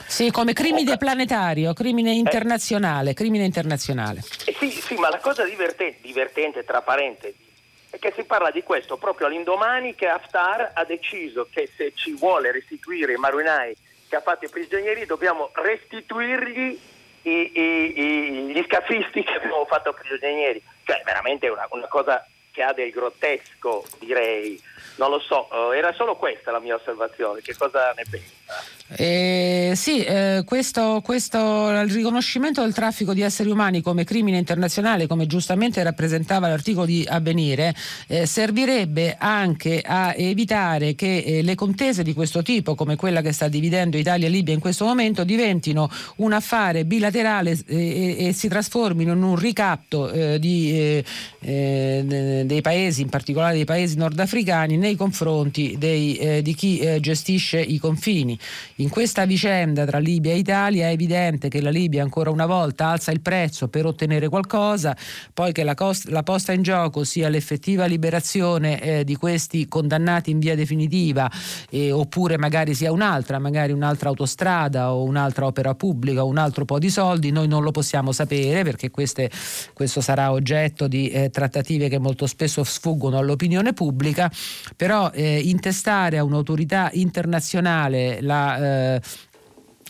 Sì, 0.07 0.31
come 0.31 0.53
crimine 0.53 0.97
planetario, 0.97 1.73
crimine 1.73 2.11
eh. 2.11 2.17
internazionale, 2.17 3.11
eh, 3.11 3.15
crimine 3.15 3.45
internazionale. 3.45 4.21
Eh 4.45 4.55
sì, 4.57 4.71
sì, 4.71 4.95
ma 4.95 5.09
la 5.09 5.19
cosa 5.19 5.45
divertente, 5.45 5.99
divertente 6.03 6.65
tra 6.65 6.83
parentesi, 6.83 7.45
è 7.91 7.99
che 7.99 8.12
si 8.15 8.23
parla 8.25 8.51
di 8.51 8.62
questo 8.62 8.99
proprio 8.99 9.27
all'indomani 9.27 9.95
che 9.97 10.07
Haftar 10.07 10.73
ha 10.75 10.85
deciso 10.85 11.49
che 11.51 11.69
se 11.77 11.93
ci 11.95 12.12
vuole 12.12 12.53
restituire 12.53 13.15
i 13.15 13.17
marinai 13.17 13.75
che 14.15 14.21
ha 14.21 14.21
fatto 14.21 14.45
i 14.45 14.49
prigionieri 14.49 15.07
dobbiamo 15.07 15.51
restituirgli 15.55 16.81
i, 17.23 17.31
i, 17.31 18.01
i, 18.01 18.53
gli 18.53 18.65
scafisti 18.67 19.25
che 19.25 19.35
abbiamo 19.35 19.65
fatto 19.67 19.93
prigionieri. 19.93 20.62
Cioè 20.85 21.03
veramente 21.05 21.49
una, 21.49 21.67
una 21.71 21.89
cosa 21.89 22.25
che 22.53 22.62
ha 22.62 22.73
del 22.73 22.91
grottesco, 22.91 23.85
direi. 23.99 24.61
Non 24.97 25.11
lo 25.11 25.19
so, 25.19 25.73
eh, 25.73 25.79
era 25.79 25.93
solo 25.95 26.15
questa 26.15 26.53
la 26.53 26.61
mia 26.61 26.77
osservazione, 26.77 27.41
che 27.41 27.57
cosa 27.57 27.93
ne 27.97 28.05
pensa? 28.09 28.74
Eh, 28.97 29.73
sì, 29.75 30.05
eh, 30.05 30.43
questo, 30.47 31.01
questo, 31.03 31.71
il 31.71 31.91
riconoscimento 31.91 32.63
del 32.63 32.73
traffico 32.73 33.13
di 33.13 33.23
esseri 33.23 33.51
umani 33.51 33.81
come 33.81 34.05
crimine 34.05 34.39
internazionale, 34.39 35.09
come 35.09 35.27
giustamente 35.27 35.83
rappresentava 35.83 36.47
l'articolo 36.47 36.87
di 36.87 37.05
Avvenire, 37.09 37.75
eh, 38.07 38.25
servirebbe 38.25 39.17
anche 39.19 39.83
a 39.85 40.15
evitare 40.17 40.95
che 40.95 41.19
eh, 41.19 41.43
le 41.43 41.57
contese 41.57 42.05
di 42.05 42.15
questo 42.15 42.43
tipo, 42.43 42.77
come 42.77 42.95
quella 42.95 43.21
che 43.21 43.33
sta 43.33 43.49
dividendo 43.49 43.97
Italia 43.97 44.29
e 44.29 44.31
Libia 44.31 44.55
in 44.55 44.61
questo 44.61 44.85
momento, 44.85 45.25
diventino 45.25 45.91
un 46.17 46.33
affare 46.33 46.85
bilaterale 46.85 47.59
eh, 47.67 48.27
e, 48.29 48.33
si 48.33 48.47
trasformino 48.47 49.13
in 49.13 49.23
un 49.23 49.37
ricatto 49.37 50.11
eh, 50.11 50.39
di, 50.39 51.03
dei 51.41 52.61
paesi, 52.63 53.03
in 53.03 53.09
particolare 53.09 53.55
dei 53.55 53.65
paesi 53.65 53.97
nordafricani, 53.97 54.77
nei 54.77 54.97
confronti 54.97 55.77
dei, 55.79 56.43
di 56.43 56.55
chi 56.55 57.01
gestisce 57.01 57.61
i 57.61 57.79
confini. 57.79 58.39
In 58.85 58.91
questa 58.91 59.24
vicenda 59.24 59.87
tra 59.87 59.97
Libia 59.97 60.32
e 60.32 60.37
Italia 60.37 60.89
è 60.89 60.93
evidente 60.93 61.49
che 61.49 61.62
la 61.62 61.70
Libia 61.70 62.03
ancora 62.03 62.28
una 62.28 62.45
volta 62.45 62.89
alza 62.89 63.12
il 63.12 63.22
prezzo 63.22 63.68
per 63.68 63.87
ottenere 63.87 64.28
qualcosa, 64.28 64.95
poi 65.32 65.53
che 65.53 65.64
la, 65.64 65.72
cost- 65.72 66.09
la 66.09 66.22
posta 66.22 66.53
in 66.53 66.61
gioco 66.61 67.03
sia 67.03 67.30
l'effettiva 67.30 67.87
liberazione 67.87 68.78
eh, 68.82 69.05
di 69.05 69.16
questi 69.16 69.68
condannati 69.68 70.30
in 70.30 70.39
via 70.39 70.55
definitiva 70.55 71.30
eh, 71.70 71.93
oppure 71.93 72.37
magari 72.37 72.74
sia 72.74 72.93
un'altra, 72.93 73.39
magari 73.39 73.72
un'altra 73.72 74.11
autostrada 74.11 74.93
o 74.93 75.05
un'altra 75.05 75.47
opera 75.47 75.74
pubblica 75.74 76.22
o 76.22 76.26
un 76.26 76.37
altro 76.37 76.66
po' 76.66 76.78
di 76.78 76.91
soldi, 76.91 77.30
noi 77.30 77.49
non 77.49 77.62
lo 77.62 77.70
possiamo 77.70 78.12
sapere 78.12 78.64
perché 78.64 78.91
queste, 78.91 79.30
questo 79.72 80.03
sarà 80.03 80.30
oggetto 80.30 80.89
di 80.89 81.09
eh, 81.09 81.30
trattative 81.30 81.89
che 81.89 81.99
molto 81.99 82.26
spesso 82.26 82.62
sfuggono 82.62 83.16
all'opinione 83.16 83.72
pubblica, 83.72 84.30
però 84.76 85.11
eh, 85.11 85.39
intestare 85.39 86.18
a 86.18 86.22
un'autorità 86.22 86.91
internazionale 86.93 88.20
la 88.20 88.64
eh, 88.65 89.01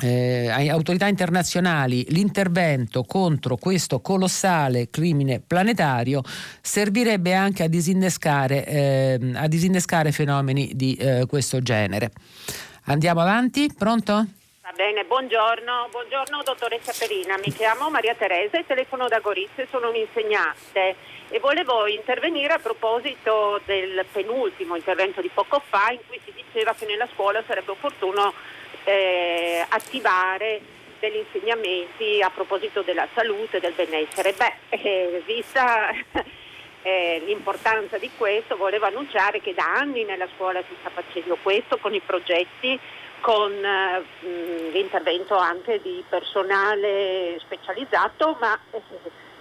eh, 0.03 0.69
autorità 0.71 1.07
internazionali 1.07 2.05
l'intervento 2.09 3.05
contro 3.05 3.57
questo 3.57 4.01
colossale 4.01 4.91
crimine 4.91 5.41
planetario 5.41 6.23
servirebbe 6.61 7.33
anche 7.35 7.63
a 7.63 7.69
disinnescare, 7.69 8.67
eh, 8.67 9.19
a 9.35 9.47
disinnescare 9.47 10.11
fenomeni 10.11 10.73
di 10.75 10.95
eh, 10.97 11.27
questo 11.29 11.63
genere. 11.63 12.11
Andiamo 12.87 13.21
avanti, 13.21 13.71
pronto? 13.77 14.27
Va 14.65 14.73
bene, 14.75 15.05
buongiorno, 15.05 15.89
buongiorno 15.91 16.43
dottoressa 16.43 16.93
Perina, 16.99 17.37
mi 17.37 17.53
chiamo 17.53 17.91
Maria 17.91 18.15
Teresa 18.15 18.59
e 18.59 18.67
telefono 18.67 19.09
da 19.09 19.21
Gorizia, 19.21 19.67
sono 19.71 19.91
un'insegnante 19.91 20.97
e 21.29 21.39
volevo 21.39 21.87
intervenire 21.87 22.55
a 22.55 22.59
proposito 22.59 23.61
del 23.67 24.05
penultimo 24.11 24.75
intervento 24.75 25.21
di 25.21 25.31
poco 25.33 25.63
fa 25.69 25.91
in 25.93 26.01
cui 26.09 26.19
si 26.25 26.33
diceva 26.35 26.75
che 26.75 26.87
nella 26.87 27.07
scuola 27.13 27.43
sarebbe 27.47 27.73
opportuno 27.73 28.33
eh, 28.85 29.65
attivare 29.69 30.61
degli 31.01 31.17
insegnamenti 31.17 32.23
a 32.23 32.31
proposito 32.31 32.83
della 32.83 33.07
salute 33.15 33.59
e 33.59 33.61
del 33.61 33.75
benessere. 33.75 34.33
Beh, 34.33 34.53
eh, 34.71 35.23
vista 35.27 35.91
eh, 36.83 37.23
l'importanza 37.25 37.99
di 37.99 38.11
questo, 38.17 38.57
volevo 38.57 38.87
annunciare 38.87 39.41
che 39.41 39.55
da 39.55 39.75
anni 39.75 40.05
nella 40.05 40.29
scuola 40.35 40.63
si 40.63 40.75
sta 40.81 40.91
facendo 40.91 41.37
questo 41.43 41.79
con 41.79 41.95
i 41.95 42.01
progetti, 42.01 42.79
con 43.21 43.53
eh, 43.53 44.03
l'intervento 44.71 45.37
anche 45.37 45.81
di 45.83 46.03
personale 46.09 47.39
specializzato, 47.41 48.37
ma 48.41 48.59
eh, 48.71 48.81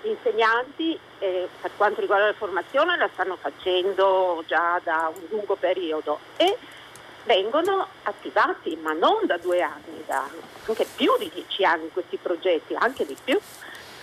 gli 0.02 0.10
insegnanti 0.10 1.00
eh, 1.20 1.48
per 1.62 1.72
quanto 1.78 2.02
riguarda 2.02 2.28
la 2.28 2.34
formazione 2.34 2.98
la 2.98 3.10
stanno 3.14 3.38
facendo 3.38 4.44
già 4.48 4.80
da 4.84 5.12
un 5.14 5.22
lungo 5.30 5.56
periodo 5.56 6.20
e 6.36 6.58
vengono 7.24 7.88
attivati, 8.04 8.76
ma 8.82 8.94
non 8.94 9.26
da 9.26 9.38
due 9.38 9.62
anni, 9.62 10.04
da 10.06 10.28
anche 10.66 10.86
più 10.96 11.16
di 11.18 11.30
dieci 11.34 11.64
anni 11.64 11.90
questi 11.92 12.18
progetti, 12.18 12.76
anche 12.76 13.06
di 13.06 13.16
più. 13.24 13.40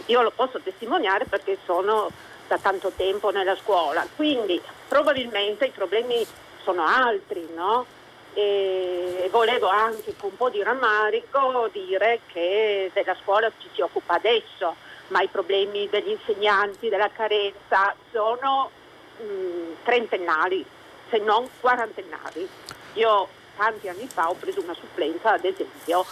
Io 0.06 0.22
lo 0.22 0.30
posso 0.30 0.60
testimoniare 0.60 1.24
perché 1.26 1.58
sono 1.64 2.10
da 2.48 2.58
tanto 2.58 2.90
tempo 2.96 3.30
nella 3.30 3.56
scuola, 3.56 4.06
quindi 4.16 4.60
probabilmente 4.88 5.66
i 5.66 5.70
problemi 5.70 6.26
sono 6.62 6.84
altri, 6.84 7.48
no? 7.54 7.86
E 8.32 9.28
volevo 9.30 9.68
anche 9.68 10.14
con 10.16 10.30
un 10.30 10.36
po' 10.36 10.50
di 10.50 10.62
rammarico 10.62 11.68
dire 11.72 12.20
che 12.32 12.90
della 12.92 13.16
scuola 13.22 13.50
ci 13.58 13.68
si 13.72 13.80
occupa 13.80 14.14
adesso, 14.14 14.74
ma 15.08 15.20
i 15.20 15.28
problemi 15.28 15.88
degli 15.88 16.10
insegnanti, 16.10 16.88
della 16.88 17.10
carenza 17.10 17.94
sono 18.12 18.70
mh, 19.18 19.82
trentennali, 19.84 20.64
se 21.10 21.18
non 21.18 21.48
quarantennali. 21.60 22.48
Io 22.94 23.28
tanti 23.56 23.88
anni 23.88 24.06
fa 24.06 24.30
ho 24.30 24.34
preso 24.34 24.62
una 24.62 24.74
supplenza, 24.74 25.32
ad 25.32 25.44
esempio, 25.44 26.04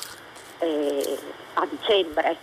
eh, 0.58 1.18
a 1.54 1.66
dicembre, 1.66 2.36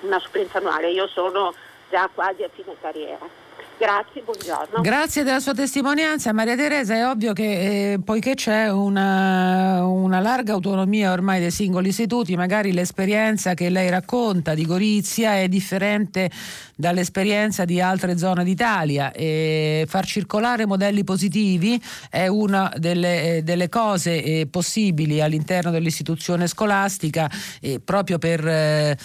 una 0.00 0.18
supplenza 0.18 0.58
annuale. 0.58 0.90
Io 0.90 1.06
sono 1.06 1.54
già 1.90 2.08
quasi 2.12 2.42
a 2.42 2.50
fine 2.52 2.74
carriera. 2.80 3.41
Grazie, 3.82 4.22
buongiorno. 4.22 4.80
Grazie 4.80 5.24
della 5.24 5.40
sua 5.40 5.54
testimonianza. 5.54 6.32
Maria 6.32 6.54
Teresa, 6.54 6.94
è 6.94 7.04
ovvio 7.04 7.32
che 7.32 7.94
eh, 7.94 7.98
poiché 7.98 8.34
c'è 8.34 8.70
una, 8.70 9.84
una, 9.84 10.20
larga 10.20 10.52
autonomia 10.52 11.10
ormai 11.10 11.40
dei 11.40 11.50
singoli 11.50 11.88
istituti, 11.88 12.36
magari 12.36 12.72
l'esperienza 12.72 13.54
che 13.54 13.70
lei 13.70 13.90
racconta 13.90 14.54
di 14.54 14.66
Gorizia 14.66 15.34
è 15.34 15.48
differente 15.48 16.30
dall'esperienza 16.76 17.64
di 17.64 17.80
altre 17.80 18.16
zone 18.16 18.44
d'Italia 18.44 19.10
e 19.10 19.84
far 19.88 20.06
circolare 20.06 20.64
modelli 20.64 21.02
positivi 21.02 21.82
è 22.08 22.28
una 22.28 22.72
delle, 22.76 23.38
eh, 23.38 23.42
delle 23.42 23.68
cose 23.68 24.22
eh, 24.22 24.46
possibili 24.46 25.20
all'interno 25.20 25.72
dell'istituzione 25.72 26.46
scolastica 26.46 27.28
eh, 27.60 27.80
proprio 27.80 28.18
per 28.18 28.46
eh, 28.46 28.96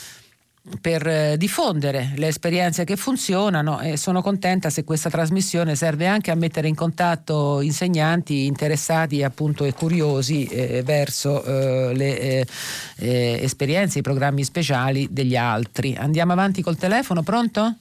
per 0.81 1.07
eh, 1.07 1.37
diffondere 1.37 2.11
le 2.15 2.27
esperienze 2.27 2.83
che 2.83 2.97
funzionano 2.97 3.79
e 3.79 3.95
sono 3.95 4.21
contenta 4.21 4.69
se 4.69 4.83
questa 4.83 5.09
trasmissione 5.09 5.75
serve 5.75 6.07
anche 6.07 6.31
a 6.31 6.35
mettere 6.35 6.67
in 6.67 6.75
contatto 6.75 7.61
insegnanti 7.61 8.45
interessati 8.45 9.23
appunto 9.23 9.63
e 9.63 9.73
curiosi 9.73 10.45
eh, 10.45 10.81
verso 10.83 11.43
eh, 11.43 11.93
le 11.95 12.19
eh, 12.19 12.45
eh 12.99 13.39
esperienze, 13.41 13.99
i 13.99 14.01
programmi 14.01 14.43
speciali 14.43 15.07
degli 15.09 15.35
altri. 15.35 15.95
Andiamo 15.95 16.33
avanti 16.33 16.61
col 16.61 16.77
telefono, 16.77 17.23
pronto? 17.23 17.75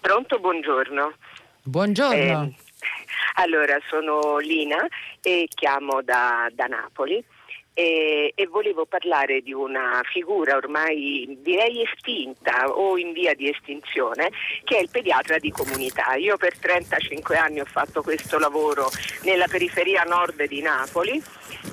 Pronto, 0.00 0.38
buongiorno. 0.38 1.12
Buongiorno. 1.62 2.42
Eh, 2.42 2.54
allora, 3.34 3.78
sono 3.88 4.38
Lina 4.38 4.84
e 5.20 5.46
chiamo 5.54 6.02
da, 6.02 6.48
da 6.52 6.66
Napoli 6.66 7.24
e, 7.78 8.32
e, 8.34 8.46
volevo 8.48 8.86
parlare 8.86 9.40
di 9.40 9.52
una 9.52 10.00
figura 10.10 10.56
ormai 10.56 11.38
direi 11.42 11.84
estinta 11.84 12.66
o 12.66 12.98
in 12.98 13.12
via 13.12 13.34
di 13.34 13.48
estinzione 13.48 14.30
che 14.64 14.78
è 14.78 14.80
il 14.80 14.88
pediatra 14.90 15.38
di 15.38 15.52
comunità. 15.52 16.14
Io 16.14 16.36
per 16.36 16.58
35 16.58 17.36
anni 17.36 17.60
ho 17.60 17.64
fatto 17.64 18.02
questo 18.02 18.40
lavoro 18.40 18.88
nella 19.22 19.46
periferia 19.46 20.02
nord 20.02 20.44
di 20.48 20.60
Napoli 20.60 21.22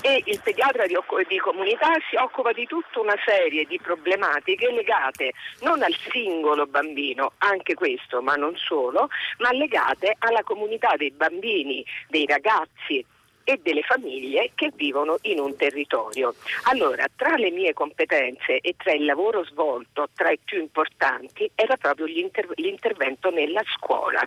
e 0.02 0.22
il 0.26 0.40
pediatra 0.44 0.86
di, 0.86 0.96
di 1.28 1.40
comunità 1.40 1.94
si 2.08 2.16
occupa 2.18 2.52
di 2.52 2.68
tutta 2.68 3.00
una 3.00 3.18
serie 3.26 3.66
di 3.66 3.80
problematiche 3.82 4.72
legate 4.72 5.32
non 5.62 5.82
al 5.82 5.96
singolo 6.12 6.68
bambino, 6.68 7.32
anche 7.40 7.74
questo, 7.74 8.22
ma 8.22 8.36
non 8.36 8.56
solo, 8.58 9.10
ma 9.40 9.52
legate 9.54 10.16
alla 10.20 10.44
comunità 10.44 10.96
dei 10.98 11.10
bambini, 11.10 11.84
dei 12.10 12.28
ragazzi 12.28 13.04
e 13.46 13.60
delle 13.62 13.84
famiglie 13.84 14.52
che 14.56 14.72
vivono 14.76 15.18
in 15.22 15.40
un 15.40 15.56
territorio. 15.56 16.34
Allora, 16.64 17.06
tra 17.16 17.36
le 17.36 17.52
mie 17.52 17.74
competenze 17.74 18.60
e 18.60 18.74
tra 18.76 18.92
il 18.92 19.06
lavoro 19.06 19.46
svolto, 19.46 20.10
tra 20.16 20.32
i 20.32 20.40
più 20.44 20.60
importanti, 20.60 21.50
era 21.54 21.78
proprio 21.78 22.08
l'inter- 22.08 22.52
l'intervento 22.56 23.30
nella 23.30 23.62
scuola. 23.78 24.22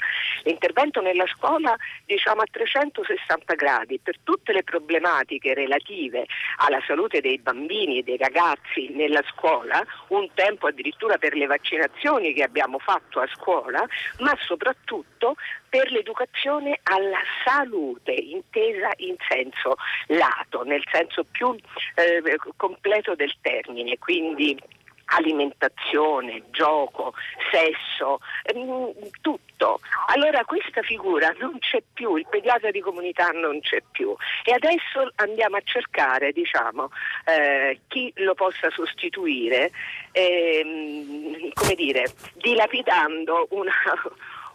L'intervento 0.44 1.00
nella 1.00 1.26
scuola, 1.26 1.76
diciamo 2.06 2.42
a 2.42 2.46
360 2.48 3.54
gradi, 3.54 3.98
per 3.98 4.18
tutte 4.22 4.52
le 4.52 4.62
problematiche 4.62 5.52
relative 5.52 6.26
alla 6.58 6.80
salute 6.86 7.20
dei 7.20 7.38
bambini 7.38 7.98
e 7.98 8.02
dei 8.04 8.16
ragazzi 8.16 8.88
nella 8.90 9.22
scuola, 9.34 9.84
un 10.08 10.28
tempo 10.32 10.68
addirittura 10.68 11.18
per 11.18 11.34
le 11.34 11.46
vaccinazioni 11.46 12.32
che 12.32 12.44
abbiamo 12.44 12.78
fatto 12.78 13.18
a 13.18 13.26
scuola, 13.34 13.84
ma 14.20 14.36
soprattutto 14.40 15.34
per 15.68 15.90
l'educazione 15.90 16.80
alla 16.84 17.20
salute, 17.44 18.12
intesa 18.12 18.90
in 18.96 19.16
senso 19.28 19.76
lato, 20.08 20.62
nel 20.64 20.82
senso 20.90 21.24
più 21.24 21.54
eh, 21.94 22.22
completo 22.56 23.14
del 23.14 23.34
termine, 23.40 23.98
quindi 23.98 24.58
alimentazione, 25.08 26.42
gioco, 26.50 27.14
sesso, 27.50 28.20
ehm, 28.42 28.92
tutto. 29.20 29.80
Allora 30.08 30.44
questa 30.44 30.82
figura 30.82 31.34
non 31.38 31.58
c'è 31.58 31.82
più, 31.92 32.16
il 32.16 32.26
pediatra 32.28 32.70
di 32.70 32.80
comunità 32.80 33.28
non 33.30 33.60
c'è 33.60 33.82
più 33.90 34.14
e 34.44 34.52
adesso 34.52 35.10
andiamo 35.16 35.56
a 35.56 35.62
cercare 35.64 36.32
diciamo, 36.32 36.90
eh, 37.24 37.80
chi 37.88 38.12
lo 38.16 38.34
possa 38.34 38.70
sostituire, 38.70 39.70
ehm, 40.12 41.50
come 41.54 41.74
dire, 41.74 42.04
dilapidando 42.34 43.46
una, 43.50 43.72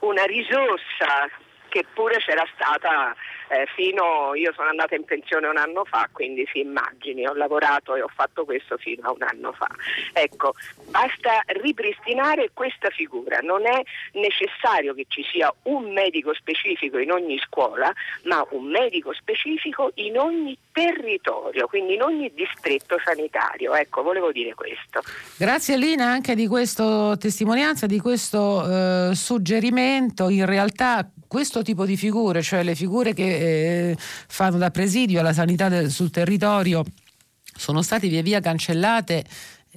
una 0.03 0.23
risorsa 0.25 1.29
che 1.69 1.85
pure 1.93 2.17
c'era 2.19 2.45
stata 2.53 3.15
eh, 3.49 3.65
fino, 3.75 4.33
io 4.35 4.53
sono 4.53 4.69
andata 4.69 4.95
in 4.95 5.05
pensione 5.05 5.47
un 5.47 5.57
anno 5.57 5.83
fa, 5.85 6.09
quindi 6.11 6.47
si 6.51 6.59
immagini, 6.59 7.25
ho 7.27 7.33
lavorato 7.33 7.95
e 7.95 8.01
ho 8.01 8.09
fatto 8.13 8.45
questo 8.45 8.77
fino 8.77 9.07
a 9.07 9.11
un 9.11 9.21
anno 9.21 9.51
fa. 9.53 9.69
Ecco, 10.13 10.53
basta 10.89 11.41
ripristinare 11.45 12.49
questa 12.53 12.89
figura, 12.89 13.39
non 13.39 13.65
è 13.65 13.81
necessario 14.13 14.93
che 14.93 15.05
ci 15.07 15.23
sia 15.31 15.53
un 15.63 15.91
medico 15.91 16.33
specifico 16.33 16.97
in 16.97 17.11
ogni 17.11 17.37
scuola, 17.39 17.91
ma 18.23 18.45
un 18.51 18.65
medico 18.65 19.13
specifico 19.13 19.91
in 19.95 20.17
ogni 20.17 20.57
territorio, 20.71 21.67
quindi 21.67 21.93
in 21.93 22.01
ogni 22.01 22.31
distretto 22.33 22.97
sanitario. 23.03 23.73
Ecco, 23.73 24.01
volevo 24.01 24.31
dire 24.31 24.53
questo. 24.53 25.01
Grazie 25.37 25.77
Lina 25.77 26.05
anche 26.05 26.35
di 26.35 26.47
questa 26.47 27.15
testimonianza, 27.17 27.85
di 27.85 27.99
questo 27.99 29.09
eh, 29.09 29.15
suggerimento. 29.15 30.29
In 30.29 30.45
realtà 30.45 31.07
questo 31.27 31.61
tipo 31.63 31.85
di 31.85 31.97
figure, 31.97 32.41
cioè 32.41 32.63
le 32.63 32.75
figure 32.75 33.13
che 33.13 33.32
eh, 33.35 33.97
fanno 33.97 34.57
da 34.57 34.71
presidio 34.71 35.19
alla 35.19 35.33
sanità 35.33 35.69
del, 35.69 35.91
sul 35.91 36.09
territorio, 36.09 36.83
sono 37.55 37.81
state 37.81 38.07
via 38.07 38.21
via 38.21 38.39
cancellate 38.39 39.23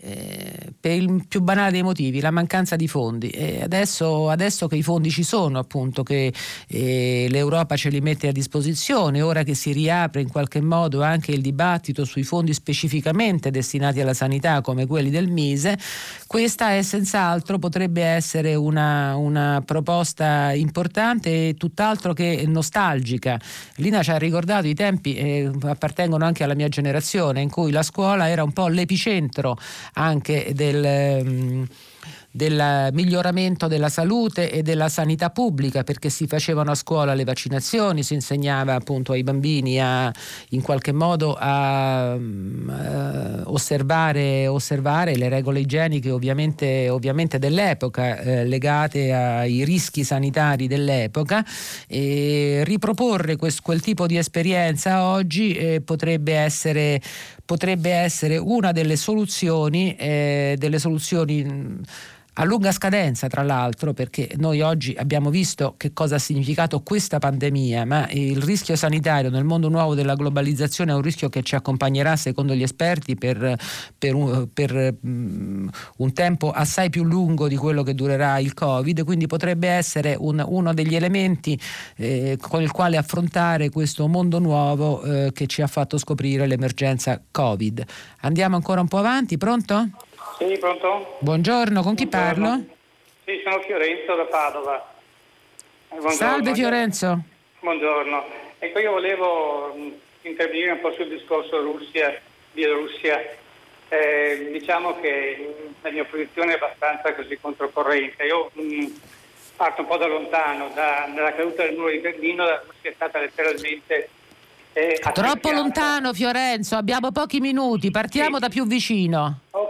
eh, 0.00 0.72
per 0.78 0.92
il 0.92 1.24
più 1.26 1.40
banale 1.40 1.70
dei 1.70 1.82
motivi, 1.82 2.20
la 2.20 2.30
mancanza 2.30 2.76
di 2.76 2.86
fondi. 2.86 3.30
Adesso, 3.62 4.28
adesso 4.28 4.66
che 4.66 4.76
i 4.76 4.82
fondi 4.82 5.10
ci 5.10 5.22
sono, 5.22 5.58
appunto, 5.58 6.02
che 6.02 6.32
eh, 6.68 7.26
l'Europa 7.30 7.76
ce 7.76 7.88
li 7.88 8.00
mette 8.00 8.28
a 8.28 8.32
disposizione, 8.32 9.22
ora 9.22 9.42
che 9.42 9.54
si 9.54 9.72
riapre 9.72 10.20
in 10.20 10.30
qualche 10.30 10.60
modo 10.60 11.02
anche 11.02 11.32
il 11.32 11.40
dibattito 11.40 12.04
sui 12.04 12.24
fondi 12.24 12.52
specificamente 12.52 13.50
destinati 13.50 14.00
alla 14.00 14.14
sanità 14.14 14.60
come 14.60 14.86
quelli 14.86 15.10
del 15.10 15.28
Mise, 15.28 15.78
questa 16.26 16.74
è 16.74 16.82
senz'altro 16.82 17.58
potrebbe 17.58 18.02
essere 18.02 18.54
una, 18.54 19.16
una 19.16 19.62
proposta 19.64 20.52
importante 20.52 21.48
e 21.48 21.54
tutt'altro 21.56 22.12
che 22.12 22.44
nostalgica. 22.46 23.40
Lina 23.76 24.02
ci 24.02 24.10
ha 24.10 24.18
ricordato 24.18 24.66
i 24.66 24.74
tempi, 24.74 25.14
eh, 25.14 25.50
appartengono 25.62 26.24
anche 26.24 26.44
alla 26.44 26.54
mia 26.54 26.68
generazione, 26.68 27.40
in 27.40 27.50
cui 27.50 27.70
la 27.70 27.82
scuola 27.82 28.28
era 28.28 28.42
un 28.42 28.52
po' 28.52 28.68
l'epicentro 28.68 29.56
anche 29.94 30.52
del... 30.54 31.22
Um, 31.24 31.66
del 32.36 32.90
miglioramento 32.92 33.66
della 33.66 33.88
salute 33.88 34.50
e 34.50 34.62
della 34.62 34.90
sanità 34.90 35.30
pubblica 35.30 35.84
perché 35.84 36.10
si 36.10 36.26
facevano 36.26 36.70
a 36.70 36.74
scuola 36.74 37.14
le 37.14 37.24
vaccinazioni, 37.24 38.02
si 38.02 38.12
insegnava 38.12 38.74
appunto 38.74 39.12
ai 39.12 39.22
bambini 39.22 39.80
a, 39.80 40.12
in 40.50 40.60
qualche 40.60 40.92
modo 40.92 41.34
a, 41.34 42.12
a 42.12 42.14
eh, 42.14 43.40
osservare, 43.44 44.46
osservare, 44.48 45.16
le 45.16 45.30
regole 45.30 45.60
igieniche 45.60 46.10
ovviamente, 46.10 46.90
ovviamente 46.90 47.38
dell'epoca 47.38 48.18
eh, 48.18 48.44
legate 48.44 49.14
ai 49.14 49.64
rischi 49.64 50.04
sanitari 50.04 50.66
dell'epoca 50.66 51.42
e 51.88 52.60
riproporre 52.66 53.36
quest, 53.36 53.62
quel 53.62 53.80
tipo 53.80 54.06
di 54.06 54.18
esperienza 54.18 55.04
oggi 55.04 55.54
eh, 55.54 55.80
potrebbe 55.80 56.34
essere 56.34 57.00
potrebbe 57.46 57.90
essere 57.90 58.36
una 58.36 58.72
delle 58.72 58.96
soluzioni, 58.96 59.96
eh, 59.96 60.56
delle 60.58 60.78
soluzioni 60.78 61.80
a 62.38 62.44
lunga 62.44 62.70
scadenza 62.72 63.28
tra 63.28 63.42
l'altro 63.42 63.94
perché 63.94 64.30
noi 64.36 64.60
oggi 64.60 64.94
abbiamo 64.98 65.30
visto 65.30 65.74
che 65.76 65.92
cosa 65.92 66.16
ha 66.16 66.18
significato 66.18 66.80
questa 66.80 67.18
pandemia, 67.18 67.86
ma 67.86 68.08
il 68.10 68.42
rischio 68.42 68.76
sanitario 68.76 69.30
nel 69.30 69.44
mondo 69.44 69.68
nuovo 69.68 69.94
della 69.94 70.14
globalizzazione 70.14 70.92
è 70.92 70.94
un 70.94 71.00
rischio 71.00 71.28
che 71.30 71.42
ci 71.42 71.54
accompagnerà 71.54 72.16
secondo 72.16 72.54
gli 72.54 72.62
esperti 72.62 73.14
per, 73.14 73.56
per, 73.96 74.14
un, 74.14 74.48
per 74.52 74.96
um, 75.00 75.70
un, 75.96 76.12
tempo 76.12 76.50
assai 76.50 76.90
più 76.90 77.04
lungo 77.04 77.48
di 77.48 77.56
quello 77.56 77.82
che 77.82 77.94
durerà 77.94 78.38
il 78.38 78.52
Covid, 78.52 79.04
quindi 79.04 79.26
potrebbe 79.26 79.68
essere 79.68 80.14
un, 80.18 80.44
uno 80.46 80.74
degli 80.74 80.94
elementi 80.94 81.58
eh, 81.96 82.36
con 82.40 82.60
il 82.60 82.70
quale 82.70 82.98
affrontare 82.98 83.70
questo 83.70 84.06
mondo 84.08 84.38
nuovo 84.38 85.02
eh, 85.02 85.30
che 85.32 85.46
ci 85.46 85.62
ha 85.62 85.66
fatto 85.66 85.96
scoprire 85.96 86.46
l'emergenza 86.46 87.20
Covid. 87.30 87.82
Andiamo 88.20 88.56
ancora 88.56 88.80
un 88.82 88.88
po' 88.88 88.98
avanti, 88.98 89.38
pronto? 89.38 89.88
Sì, 90.38 90.56
pronto? 90.58 91.16
Buongiorno, 91.20 91.82
con 91.82 91.94
chi 91.94 92.06
Buongiorno. 92.06 92.48
parlo? 92.48 92.64
Sì, 93.24 93.40
sono 93.42 93.60
Fiorenzo 93.62 94.14
da 94.14 94.24
Padova. 94.24 94.94
Eh, 95.88 95.96
buongiorno. 95.96 96.16
Salve 96.16 96.54
Fiorenzo. 96.54 97.20
Buongiorno. 97.60 98.24
Ecco, 98.58 98.78
io 98.78 98.90
volevo 98.92 99.74
mm, 99.76 99.88
intervenire 100.22 100.72
un 100.72 100.80
po' 100.80 100.92
sul 100.92 101.08
discorso 101.08 101.62
Russia, 101.62 102.20
Bielorussia. 102.52 103.20
Eh, 103.88 104.48
diciamo 104.52 105.00
che 105.00 105.54
la 105.80 105.90
mia 105.90 106.04
posizione 106.04 106.52
è 106.52 106.56
abbastanza 106.56 107.14
così 107.14 107.38
controcorrente. 107.40 108.24
Io 108.24 108.50
mh, 108.52 108.62
mm, 108.62 108.86
parto 109.56 109.80
un 109.82 109.86
po' 109.86 109.96
da 109.96 110.06
lontano, 110.06 110.70
da, 110.74 111.08
dalla 111.14 111.34
caduta 111.34 111.62
del 111.62 111.76
muro 111.76 111.90
di 111.90 111.98
Berlino, 111.98 112.44
la 112.44 112.62
Russia 112.66 112.90
è 112.90 112.94
stata 112.94 113.18
letteralmente 113.20 114.10
Eh, 114.78 115.00
Troppo 115.14 115.52
lontano 115.52 116.12
Fiorenzo, 116.12 116.76
abbiamo 116.76 117.10
pochi 117.10 117.40
minuti, 117.40 117.90
partiamo 117.90 118.34
Sì. 118.34 118.40
da 118.42 118.48
più 118.50 118.66
vicino. 118.66 119.38
Allora 119.52 119.65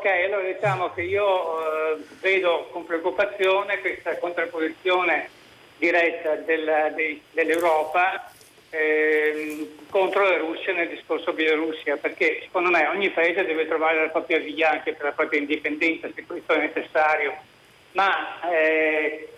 diciamo 0.56 0.92
che 0.92 1.02
io 1.02 1.60
eh, 1.60 1.96
vedo 2.20 2.68
con 2.72 2.84
preoccupazione 2.86 3.78
questa 3.80 4.16
contrapposizione 4.18 5.28
diretta 5.76 6.34
del- 6.36 6.92
dei- 6.94 7.22
dell'Europa 7.30 8.30
ehm, 8.70 9.68
contro 9.90 10.28
la 10.28 10.38
Russia 10.38 10.72
nel 10.72 10.88
discorso 10.88 11.32
Bielorussia, 11.32 11.96
perché 11.98 12.40
secondo 12.42 12.70
me 12.70 12.86
ogni 12.88 13.10
paese 13.10 13.44
deve 13.44 13.66
trovare 13.66 14.00
la 14.00 14.08
propria 14.08 14.38
via 14.38 14.70
anche 14.70 14.94
per 14.94 15.06
la 15.06 15.12
propria 15.12 15.40
indipendenza, 15.40 16.08
se 16.14 16.24
questo 16.26 16.52
è 16.54 16.58
necessario, 16.58 17.34
ma 17.92 18.50
eh, 18.50 19.28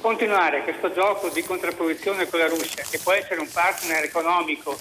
continuare 0.00 0.62
questo 0.62 0.92
gioco 0.92 1.30
di 1.30 1.42
contrapposizione 1.42 2.28
con 2.28 2.38
la 2.38 2.48
Russia, 2.48 2.84
che 2.88 3.00
può 3.02 3.12
essere 3.12 3.40
un 3.40 3.50
partner 3.50 4.04
economico 4.04 4.76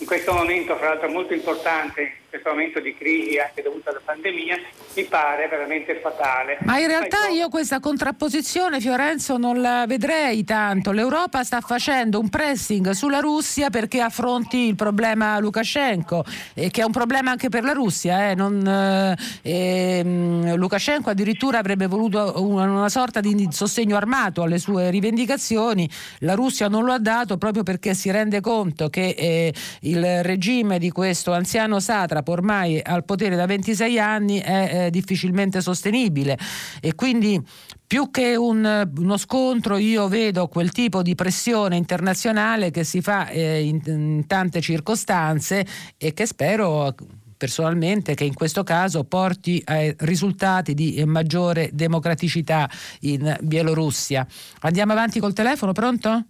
in 0.00 0.06
questo 0.06 0.32
momento, 0.32 0.76
fra 0.76 0.90
l'altro 0.90 1.08
molto 1.08 1.34
importante, 1.34 2.18
questo 2.28 2.50
momento 2.50 2.80
di 2.80 2.94
crisi 2.94 3.38
anche 3.38 3.62
dovuta 3.62 3.90
alla 3.90 4.00
pandemia, 4.04 4.56
mi 4.94 5.04
pare 5.04 5.48
veramente 5.48 5.98
fatale. 6.00 6.58
Ma 6.62 6.78
in 6.78 6.86
realtà 6.86 7.28
io 7.28 7.48
questa 7.48 7.80
contrapposizione, 7.80 8.80
Fiorenzo, 8.80 9.38
non 9.38 9.60
la 9.60 9.84
vedrei 9.86 10.44
tanto. 10.44 10.92
L'Europa 10.92 11.42
sta 11.42 11.60
facendo 11.60 12.20
un 12.20 12.28
pressing 12.28 12.90
sulla 12.90 13.20
Russia 13.20 13.70
perché 13.70 14.00
affronti 14.00 14.68
il 14.68 14.74
problema 14.74 15.38
Lukashenko, 15.38 16.24
eh, 16.54 16.70
che 16.70 16.82
è 16.82 16.84
un 16.84 16.92
problema 16.92 17.30
anche 17.30 17.48
per 17.48 17.64
la 17.64 17.72
Russia. 17.72 18.30
eh. 18.30 18.34
Non, 18.34 18.66
eh, 18.66 19.16
ehm, 19.42 20.54
Lukashenko 20.54 21.10
addirittura 21.10 21.58
avrebbe 21.58 21.86
voluto 21.86 22.34
una, 22.36 22.64
una 22.64 22.88
sorta 22.88 23.20
di 23.20 23.48
sostegno 23.50 23.96
armato 23.96 24.42
alle 24.42 24.58
sue 24.58 24.90
rivendicazioni. 24.90 25.88
La 26.20 26.34
Russia 26.34 26.68
non 26.68 26.84
lo 26.84 26.92
ha 26.92 26.98
dato 26.98 27.38
proprio 27.38 27.62
perché 27.62 27.94
si 27.94 28.10
rende 28.10 28.40
conto 28.40 28.90
che 28.90 29.14
eh, 29.16 29.54
il 29.82 30.22
regime 30.22 30.78
di 30.78 30.90
questo 30.90 31.32
anziano 31.32 31.80
satrapo 32.18 32.32
ormai 32.32 32.80
al 32.82 33.04
potere 33.04 33.36
da 33.36 33.46
26 33.46 33.98
anni 33.98 34.38
è 34.38 34.86
eh, 34.86 34.90
difficilmente 34.90 35.60
sostenibile 35.60 36.36
e 36.80 36.94
quindi 36.94 37.40
più 37.86 38.10
che 38.10 38.36
un- 38.36 38.90
uno 38.96 39.16
scontro 39.16 39.76
io 39.76 40.08
vedo 40.08 40.48
quel 40.48 40.70
tipo 40.72 41.02
di 41.02 41.14
pressione 41.14 41.76
internazionale 41.76 42.70
che 42.70 42.84
si 42.84 43.00
fa 43.00 43.28
eh, 43.28 43.62
in, 43.62 43.80
in 43.86 44.26
tante 44.26 44.60
circostanze 44.60 45.66
e 45.96 46.12
che 46.12 46.26
spero 46.26 46.94
personalmente 47.36 48.14
che 48.14 48.24
in 48.24 48.34
questo 48.34 48.64
caso 48.64 49.04
porti 49.04 49.62
ai 49.66 49.94
risultati 49.98 50.74
di 50.74 51.02
maggiore 51.06 51.70
democraticità 51.72 52.68
in 53.02 53.36
Bielorussia. 53.40 54.26
Andiamo 54.62 54.92
avanti 54.92 55.20
col 55.20 55.32
telefono, 55.32 55.72
pronto? 55.72 56.24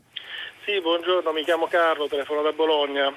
Sì, 0.67 0.79
buongiorno, 0.83 1.33
mi 1.33 1.45
chiamo 1.45 1.67
Carlo, 1.67 2.09
telefono 2.09 2.43
da 2.43 2.53
Bologna. 2.53 3.11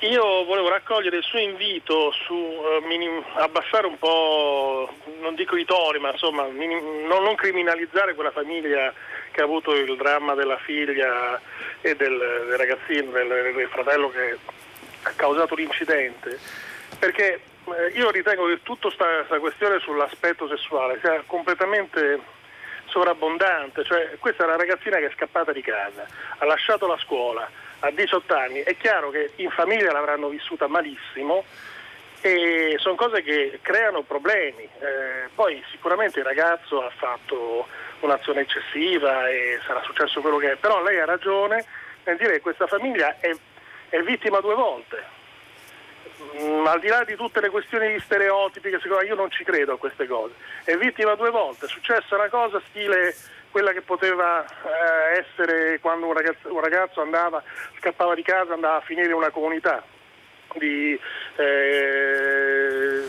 Io 0.00 0.44
volevo 0.44 0.68
raccogliere 0.68 1.16
il 1.16 1.22
suo 1.22 1.38
invito 1.38 2.12
su 2.12 2.34
eh, 2.34 2.86
minim- 2.86 3.24
abbassare 3.36 3.86
un 3.86 3.98
po', 3.98 4.92
non 5.20 5.34
dico 5.34 5.56
i 5.56 5.64
toni, 5.64 5.98
ma 5.98 6.10
insomma 6.10 6.44
minim- 6.48 7.06
non, 7.06 7.22
non 7.22 7.34
criminalizzare 7.34 8.14
quella 8.14 8.30
famiglia 8.30 8.92
che 9.30 9.40
ha 9.40 9.44
avuto 9.44 9.74
il 9.74 9.96
dramma 9.96 10.34
della 10.34 10.58
figlia 10.58 11.40
e 11.80 11.96
del, 11.96 12.14
del 12.18 12.58
ragazzino, 12.58 13.10
del, 13.10 13.54
del 13.54 13.68
fratello 13.68 14.10
che 14.10 14.36
ha 15.02 15.12
causato 15.16 15.54
l'incidente. 15.54 16.38
Perché 16.98 17.40
eh, 17.64 17.92
io 17.94 18.10
ritengo 18.10 18.48
che 18.48 18.62
tutta 18.62 18.90
questa 18.90 19.38
questione 19.38 19.78
sull'aspetto 19.78 20.46
sessuale 20.46 20.98
sia 21.00 21.22
completamente 21.26 22.20
sovrabbondante, 22.84 23.82
cioè 23.82 24.16
questa 24.18 24.42
è 24.42 24.46
una 24.46 24.56
ragazzina 24.56 24.98
che 24.98 25.06
è 25.06 25.12
scappata 25.14 25.52
di 25.52 25.62
casa, 25.62 26.06
ha 26.36 26.44
lasciato 26.44 26.86
la 26.86 26.98
scuola 26.98 27.64
a 27.80 27.90
18 27.90 28.34
anni, 28.34 28.60
è 28.60 28.76
chiaro 28.76 29.10
che 29.10 29.32
in 29.36 29.50
famiglia 29.50 29.92
l'avranno 29.92 30.28
vissuta 30.28 30.66
malissimo 30.66 31.44
e 32.20 32.76
sono 32.78 32.94
cose 32.94 33.22
che 33.22 33.58
creano 33.62 34.02
problemi. 34.02 34.62
Eh, 34.64 35.28
poi 35.34 35.62
sicuramente 35.70 36.20
il 36.20 36.24
ragazzo 36.24 36.82
ha 36.82 36.90
fatto 36.90 37.66
un'azione 38.00 38.40
eccessiva 38.40 39.28
e 39.28 39.60
sarà 39.66 39.82
successo 39.82 40.20
quello 40.20 40.38
che 40.38 40.52
è, 40.52 40.56
però 40.56 40.82
lei 40.82 40.98
ha 40.98 41.04
ragione 41.04 41.64
nel 42.04 42.16
dire 42.16 42.32
che 42.32 42.40
questa 42.40 42.66
famiglia 42.66 43.16
è, 43.20 43.30
è 43.90 44.00
vittima 44.00 44.40
due 44.40 44.54
volte. 44.54 45.14
Mm, 46.40 46.66
al 46.66 46.80
di 46.80 46.88
là 46.88 47.04
di 47.04 47.14
tutte 47.14 47.40
le 47.40 47.50
questioni 47.50 47.92
di 47.92 48.00
stereotipi, 48.00 48.70
che 48.70 48.78
secondo 48.78 49.02
me 49.02 49.08
io 49.08 49.14
non 49.14 49.30
ci 49.30 49.44
credo 49.44 49.74
a 49.74 49.78
queste 49.78 50.06
cose, 50.06 50.34
è 50.64 50.76
vittima 50.76 51.14
due 51.14 51.30
volte, 51.30 51.66
è 51.66 51.68
successa 51.68 52.14
una 52.14 52.28
cosa 52.28 52.60
stile 52.68 53.14
quella 53.56 53.72
che 53.72 53.80
poteva 53.80 54.44
eh, 54.44 55.18
essere 55.18 55.80
quando 55.80 56.08
un 56.08 56.12
ragazzo, 56.12 56.52
un 56.52 56.60
ragazzo 56.60 57.00
andava, 57.00 57.42
scappava 57.80 58.14
di 58.14 58.20
casa, 58.20 58.52
andava 58.52 58.76
a 58.76 58.80
finire 58.82 59.06
in 59.06 59.14
una 59.14 59.30
comunità 59.30 59.82
di 60.58 60.92
eh, 61.36 63.02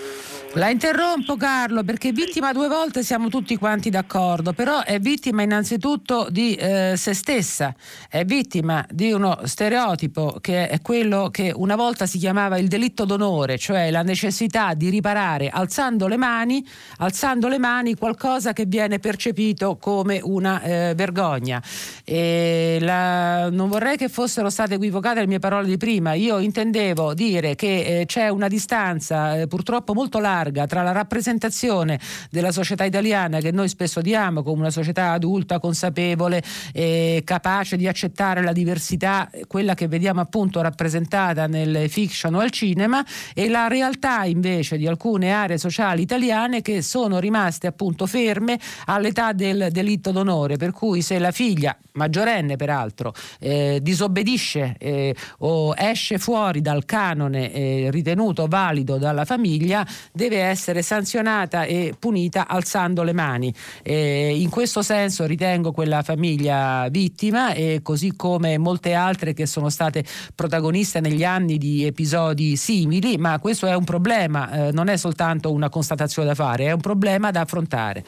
La 0.53 0.69
interrompo 0.69 1.35
Carlo 1.35 1.83
perché 1.83 2.11
vittima 2.11 2.51
due 2.51 2.67
volte 2.67 3.03
siamo 3.03 3.27
tutti 3.27 3.57
quanti 3.57 3.91
d'accordo, 3.91 4.53
però 4.53 4.81
è 4.81 4.99
vittima 4.99 5.43
innanzitutto 5.43 6.27
di 6.31 6.55
eh, 6.55 6.93
se 6.95 7.13
stessa, 7.13 7.75
è 8.09 8.25
vittima 8.25 8.83
di 8.89 9.11
uno 9.11 9.37
stereotipo 9.43 10.39
che 10.41 10.67
è 10.67 10.81
quello 10.81 11.29
che 11.29 11.51
una 11.53 11.75
volta 11.75 12.07
si 12.07 12.17
chiamava 12.17 12.57
il 12.57 12.69
delitto 12.69 13.05
d'onore, 13.05 13.59
cioè 13.59 13.91
la 13.91 14.01
necessità 14.01 14.73
di 14.73 14.89
riparare 14.89 15.49
alzando 15.49 16.07
le 16.07 16.17
mani, 16.17 16.65
alzando 16.97 17.49
le 17.49 17.59
mani 17.59 17.95
qualcosa 17.95 18.53
che 18.53 18.65
viene 18.65 18.97
percepito 18.97 19.77
come 19.77 20.19
una 20.23 20.61
eh, 20.61 20.93
vergogna. 20.95 21.61
La- 22.05 23.49
non 23.51 23.69
vorrei 23.69 23.95
che 23.97 24.09
fossero 24.09 24.49
state 24.49 24.75
equivocate 24.75 25.19
le 25.19 25.27
mie 25.27 25.39
parole 25.39 25.67
di 25.67 25.77
prima, 25.77 26.13
io 26.13 26.39
intendevo 26.39 27.13
dire 27.13 27.53
che 27.53 27.99
eh, 27.99 28.05
c'è 28.07 28.29
una 28.29 28.47
distanza 28.47 29.39
eh, 29.39 29.47
purtroppo 29.47 29.93
molto 29.93 30.17
larga 30.17 30.45
tra 30.51 30.83
la 30.83 30.91
rappresentazione 30.91 31.99
della 32.29 32.51
società 32.51 32.83
italiana 32.83 33.39
che 33.39 33.51
noi 33.51 33.69
spesso 33.69 34.01
diamo 34.01 34.43
come 34.43 34.61
una 34.61 34.69
società 34.69 35.11
adulta, 35.11 35.59
consapevole, 35.59 36.43
eh, 36.73 37.21
capace 37.23 37.77
di 37.77 37.87
accettare 37.87 38.43
la 38.43 38.53
diversità, 38.53 39.29
quella 39.47 39.73
che 39.73 39.87
vediamo 39.87 40.21
appunto 40.21 40.61
rappresentata 40.61 41.47
nelle 41.47 41.87
fiction 41.89 42.35
o 42.35 42.39
al 42.39 42.51
cinema, 42.51 43.03
e 43.33 43.49
la 43.49 43.67
realtà 43.67 44.25
invece 44.25 44.77
di 44.77 44.87
alcune 44.87 45.31
aree 45.31 45.57
sociali 45.57 46.01
italiane 46.01 46.61
che 46.61 46.81
sono 46.81 47.19
rimaste 47.19 47.67
appunto 47.67 48.05
ferme 48.05 48.59
all'età 48.85 49.33
del 49.33 49.69
delitto 49.71 50.11
d'onore, 50.11 50.57
per 50.57 50.71
cui 50.71 51.01
se 51.01 51.19
la 51.19 51.31
figlia, 51.31 51.75
maggiorenne 51.93 52.55
peraltro, 52.57 53.13
eh, 53.39 53.79
disobbedisce 53.81 54.75
eh, 54.77 55.15
o 55.39 55.73
esce 55.77 56.17
fuori 56.17 56.61
dal 56.61 56.85
canone 56.85 57.51
eh, 57.53 57.87
ritenuto 57.91 58.47
valido 58.47 58.97
dalla 58.97 59.25
famiglia, 59.25 59.85
deve 60.11 60.26
essere 60.35 60.81
sanzionata 60.81 61.63
e 61.63 61.95
punita 61.97 62.47
alzando 62.47 63.03
le 63.03 63.13
mani. 63.13 63.53
Eh, 63.83 64.39
in 64.39 64.49
questo 64.49 64.81
senso 64.81 65.25
ritengo 65.25 65.71
quella 65.71 66.03
famiglia 66.03 66.87
vittima 66.89 67.53
e 67.53 67.79
così 67.81 68.15
come 68.15 68.57
molte 68.57 68.93
altre 68.93 69.33
che 69.33 69.45
sono 69.45 69.69
state 69.69 70.03
protagoniste 70.35 70.99
negli 70.99 71.23
anni 71.23 71.57
di 71.57 71.85
episodi 71.85 72.55
simili, 72.55 73.17
ma 73.17 73.39
questo 73.39 73.67
è 73.67 73.75
un 73.75 73.85
problema, 73.85 74.67
eh, 74.67 74.71
non 74.71 74.89
è 74.89 74.97
soltanto 74.97 75.51
una 75.51 75.69
constatazione 75.69 76.27
da 76.27 76.35
fare, 76.35 76.65
è 76.65 76.71
un 76.71 76.81
problema 76.81 77.31
da 77.31 77.41
affrontare. 77.41 78.03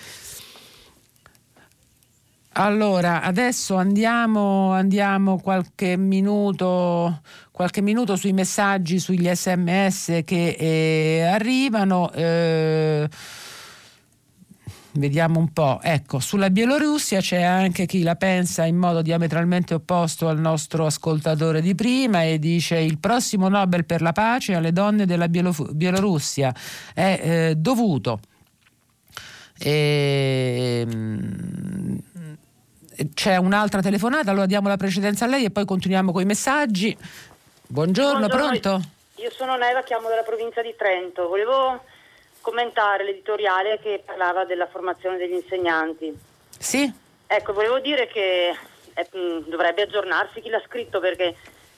Allora, 2.53 3.21
adesso 3.21 3.75
andiamo, 3.75 4.71
andiamo 4.73 5.39
qualche 5.39 5.95
minuto, 5.97 7.21
qualche 7.51 7.81
minuto 7.81 8.15
sui 8.15 8.33
messaggi, 8.33 8.99
sugli 8.99 9.29
sms 9.33 10.21
che 10.25 10.55
eh, 10.59 11.21
arrivano. 11.21 12.11
eh, 12.11 13.07
Vediamo 14.91 15.39
un 15.39 15.53
po'. 15.53 15.79
Ecco, 15.81 16.19
sulla 16.19 16.49
Bielorussia 16.49 17.21
c'è 17.21 17.43
anche 17.43 17.85
chi 17.85 18.01
la 18.01 18.15
pensa 18.15 18.65
in 18.65 18.75
modo 18.75 19.01
diametralmente 19.03 19.75
opposto 19.75 20.27
al 20.27 20.39
nostro 20.39 20.85
ascoltatore 20.87 21.61
di 21.61 21.75
prima 21.75 22.23
e 22.23 22.39
dice 22.39 22.77
il 22.79 22.97
prossimo 22.97 23.47
Nobel 23.49 23.85
per 23.85 24.01
la 24.01 24.11
pace 24.13 24.55
alle 24.55 24.73
donne 24.73 25.05
della 25.05 25.29
Bielo- 25.29 25.53
Bielorussia 25.71 26.53
è 26.93 27.49
eh, 27.51 27.55
dovuto. 27.55 28.19
Ehm, 29.61 31.97
c'è 33.13 33.37
un'altra 33.37 33.81
telefonata, 33.81 34.31
allora 34.31 34.45
diamo 34.45 34.67
la 34.67 34.77
precedenza 34.77 35.25
a 35.25 35.27
lei 35.27 35.45
e 35.45 35.51
poi 35.51 35.65
continuiamo 35.65 36.11
con 36.11 36.21
i 36.21 36.25
messaggi. 36.25 36.97
Buongiorno, 37.67 38.27
pronto? 38.27 38.81
Io 39.15 39.31
sono 39.31 39.55
Neva, 39.55 39.83
chiamo 39.83 40.09
dalla 40.09 40.23
provincia 40.23 40.61
di 40.61 40.73
Trento. 40.77 41.27
Volevo 41.27 41.83
commentare 42.41 43.03
l'editoriale 43.03 43.79
che 43.79 44.01
parlava 44.05 44.45
della 44.45 44.67
formazione 44.67 45.17
degli 45.17 45.33
insegnanti. 45.33 46.17
Sì? 46.57 46.91
Ecco, 47.27 47.53
volevo 47.53 47.79
dire 47.79 48.07
che 48.07 48.55
eh, 48.93 49.43
dovrebbe 49.45 49.83
aggiornarsi 49.83 50.41
chi 50.41 50.49
l'ha 50.49 50.61
scritto 50.65 50.99
perché 50.99 51.35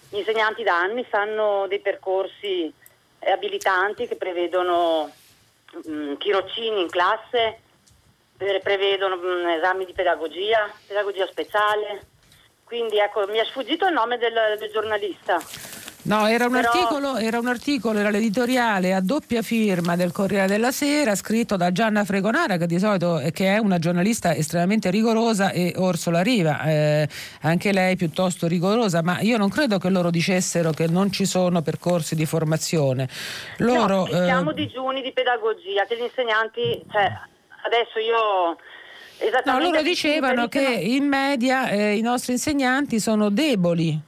gli 0.10 0.18
insegnanti 0.18 0.64
da 0.64 0.80
anni 0.80 1.04
fanno 1.04 1.66
dei 1.68 1.80
percorsi 1.80 2.72
eh, 3.20 3.32
abilitanti 3.32 4.08
che 4.08 4.16
prevedono 4.16 5.12
mh, 5.86 6.14
tirocini 6.18 6.82
in 6.82 6.90
classe, 6.90 7.60
prevedono 8.62 9.16
mh, 9.16 9.50
esami 9.58 9.86
di 9.86 9.94
pedagogia, 9.94 10.70
pedagogia 10.88 11.28
speciale. 11.28 12.08
Quindi 12.64 12.98
ecco, 13.00 13.28
mi 13.28 13.38
è 13.38 13.46
sfuggito 13.46 13.86
il 13.86 13.94
nome 13.94 14.18
del, 14.18 14.34
del 14.58 14.72
giornalista. 14.72 15.40
No, 16.04 16.26
era 16.26 16.46
un, 16.46 16.54
Però... 16.54 16.70
articolo, 16.72 17.16
era 17.18 17.38
un, 17.38 17.48
articolo, 17.48 18.00
era 18.00 18.10
l'editoriale 18.10 18.94
a 18.94 19.02
doppia 19.02 19.44
firma 19.44 19.96
del 19.96 20.12
Corriere 20.12 20.48
della 20.48 20.72
Sera, 20.72 21.14
scritto 21.14 21.58
da 21.58 21.72
Gianna 21.72 22.04
Fregonara, 22.06 22.58
che 22.58 22.66
di 22.66 22.80
solito 22.80 23.22
che 23.32 23.54
è 23.54 23.60
una 23.60 23.78
giornalista 23.78 24.34
estremamente 24.34 24.90
rigorosa, 24.90 25.52
e 25.52 25.74
Orsola 25.78 26.22
Riva, 26.22 26.64
eh, 26.64 27.08
anche 27.42 27.72
lei 27.72 27.98
piuttosto 27.98 28.48
rigorosa, 28.48 29.04
ma 29.04 29.20
io 29.20 29.38
non 29.38 29.50
credo 29.50 29.78
che 29.78 29.90
loro 29.90 30.10
dicessero 30.10 30.72
che 30.72 30.88
non 30.88 31.12
ci 31.12 31.26
sono 31.26 31.62
percorsi 31.62 32.16
di 32.16 32.26
formazione. 32.26 33.08
Loro, 33.58 34.08
no, 34.08 34.24
siamo 34.24 34.52
eh... 34.52 34.54
digiuni 34.56 35.04
di 35.04 35.12
pedagogia, 35.12 35.86
che 35.86 35.98
gli 35.98 36.04
insegnanti, 36.04 36.84
cioè, 36.92 37.12
adesso 37.64 38.00
io 38.00 38.58
No, 39.46 39.60
loro 39.60 39.84
dicevano 39.84 40.48
che 40.48 40.62
in 40.62 41.06
media 41.06 41.70
eh, 41.70 41.96
i 41.96 42.02
nostri 42.02 42.34
insegnanti 42.34 43.00
sono 43.00 43.30
deboli 43.30 44.00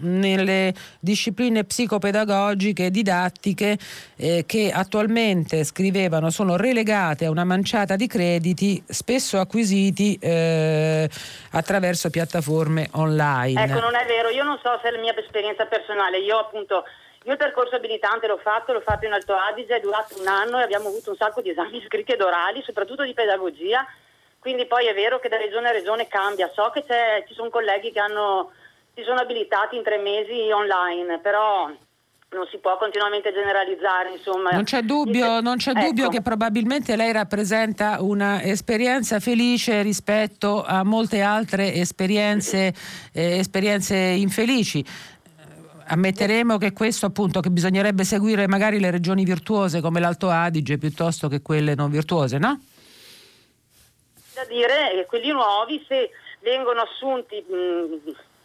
nelle 0.00 0.74
discipline 1.00 1.64
psicopedagogiche 1.64 2.86
e 2.86 2.90
didattiche 2.90 3.78
eh, 4.16 4.44
che 4.46 4.70
attualmente 4.70 5.64
scrivevano 5.64 6.28
sono 6.30 6.56
relegate 6.56 7.24
a 7.24 7.30
una 7.30 7.44
manciata 7.44 7.96
di 7.96 8.06
crediti 8.06 8.82
spesso 8.86 9.38
acquisiti 9.38 10.18
eh, 10.20 11.08
attraverso 11.52 12.10
piattaforme 12.10 12.88
online. 12.92 13.64
Ecco, 13.64 13.80
non 13.80 13.94
è 13.94 14.04
vero, 14.06 14.28
io 14.28 14.44
non 14.44 14.58
so 14.62 14.78
se 14.82 14.88
è 14.88 14.90
la 14.92 15.00
mia 15.00 15.16
esperienza 15.16 15.64
personale, 15.64 16.18
io 16.18 16.38
appunto 16.38 16.84
io 17.28 17.34
il 17.34 17.38
percorso 17.38 17.76
abilitante 17.76 18.26
l'ho 18.26 18.38
fatto, 18.38 18.72
l'ho 18.72 18.80
fatto 18.80 19.04
in 19.04 19.12
Alto 19.12 19.34
Adige, 19.34 19.76
è 19.76 19.80
durato 19.80 20.18
un 20.18 20.26
anno 20.26 20.58
e 20.58 20.62
abbiamo 20.62 20.88
avuto 20.88 21.10
un 21.10 21.16
sacco 21.16 21.42
di 21.42 21.50
esami 21.50 21.82
scritti 21.86 22.12
ed 22.12 22.22
orali, 22.22 22.62
soprattutto 22.62 23.04
di 23.04 23.12
pedagogia, 23.12 23.86
quindi 24.38 24.64
poi 24.66 24.86
è 24.86 24.94
vero 24.94 25.18
che 25.18 25.28
da 25.28 25.36
regione 25.36 25.68
a 25.68 25.72
regione 25.72 26.08
cambia. 26.08 26.50
So 26.54 26.70
che 26.72 26.82
ci 27.28 27.34
sono 27.34 27.50
colleghi 27.50 27.92
che 27.92 28.00
hanno 28.00 28.50
si 28.94 29.02
sono 29.02 29.20
abilitati 29.20 29.76
in 29.76 29.82
tre 29.82 29.98
mesi 29.98 30.50
online, 30.50 31.18
però 31.18 31.70
non 32.30 32.46
si 32.50 32.58
può 32.58 32.76
continuamente 32.76 33.32
generalizzare. 33.32 34.10
Insomma. 34.10 34.50
Non 34.50 34.64
c'è 34.64 34.82
dubbio, 34.82 35.40
non 35.40 35.56
c'è 35.56 35.70
ecco. 35.70 35.80
dubbio 35.80 36.08
che 36.08 36.20
probabilmente 36.20 36.96
lei 36.96 37.12
rappresenta 37.12 37.98
un'esperienza 38.00 39.20
felice 39.20 39.82
rispetto 39.82 40.64
a 40.64 40.82
molte 40.82 41.20
altre 41.20 41.74
esperienze, 41.74 42.72
eh, 43.12 43.38
esperienze 43.38 43.96
infelici. 43.96 44.84
Ammetteremo 45.90 46.58
che 46.58 46.72
questo 46.72 47.06
appunto 47.06 47.40
che 47.40 47.48
bisognerebbe 47.48 48.04
seguire 48.04 48.46
magari 48.46 48.78
le 48.78 48.90
regioni 48.90 49.24
virtuose 49.24 49.80
come 49.80 50.00
l'Alto 50.00 50.28
Adige 50.28 50.76
piuttosto 50.76 51.28
che 51.28 51.40
quelle 51.40 51.74
non 51.74 51.90
virtuose, 51.90 52.36
no? 52.36 52.60
Da 54.34 54.44
dire 54.44 54.92
che 54.94 55.06
quelli 55.06 55.30
nuovi 55.30 55.82
se 55.88 56.10
vengono 56.40 56.82
assunti 56.82 57.42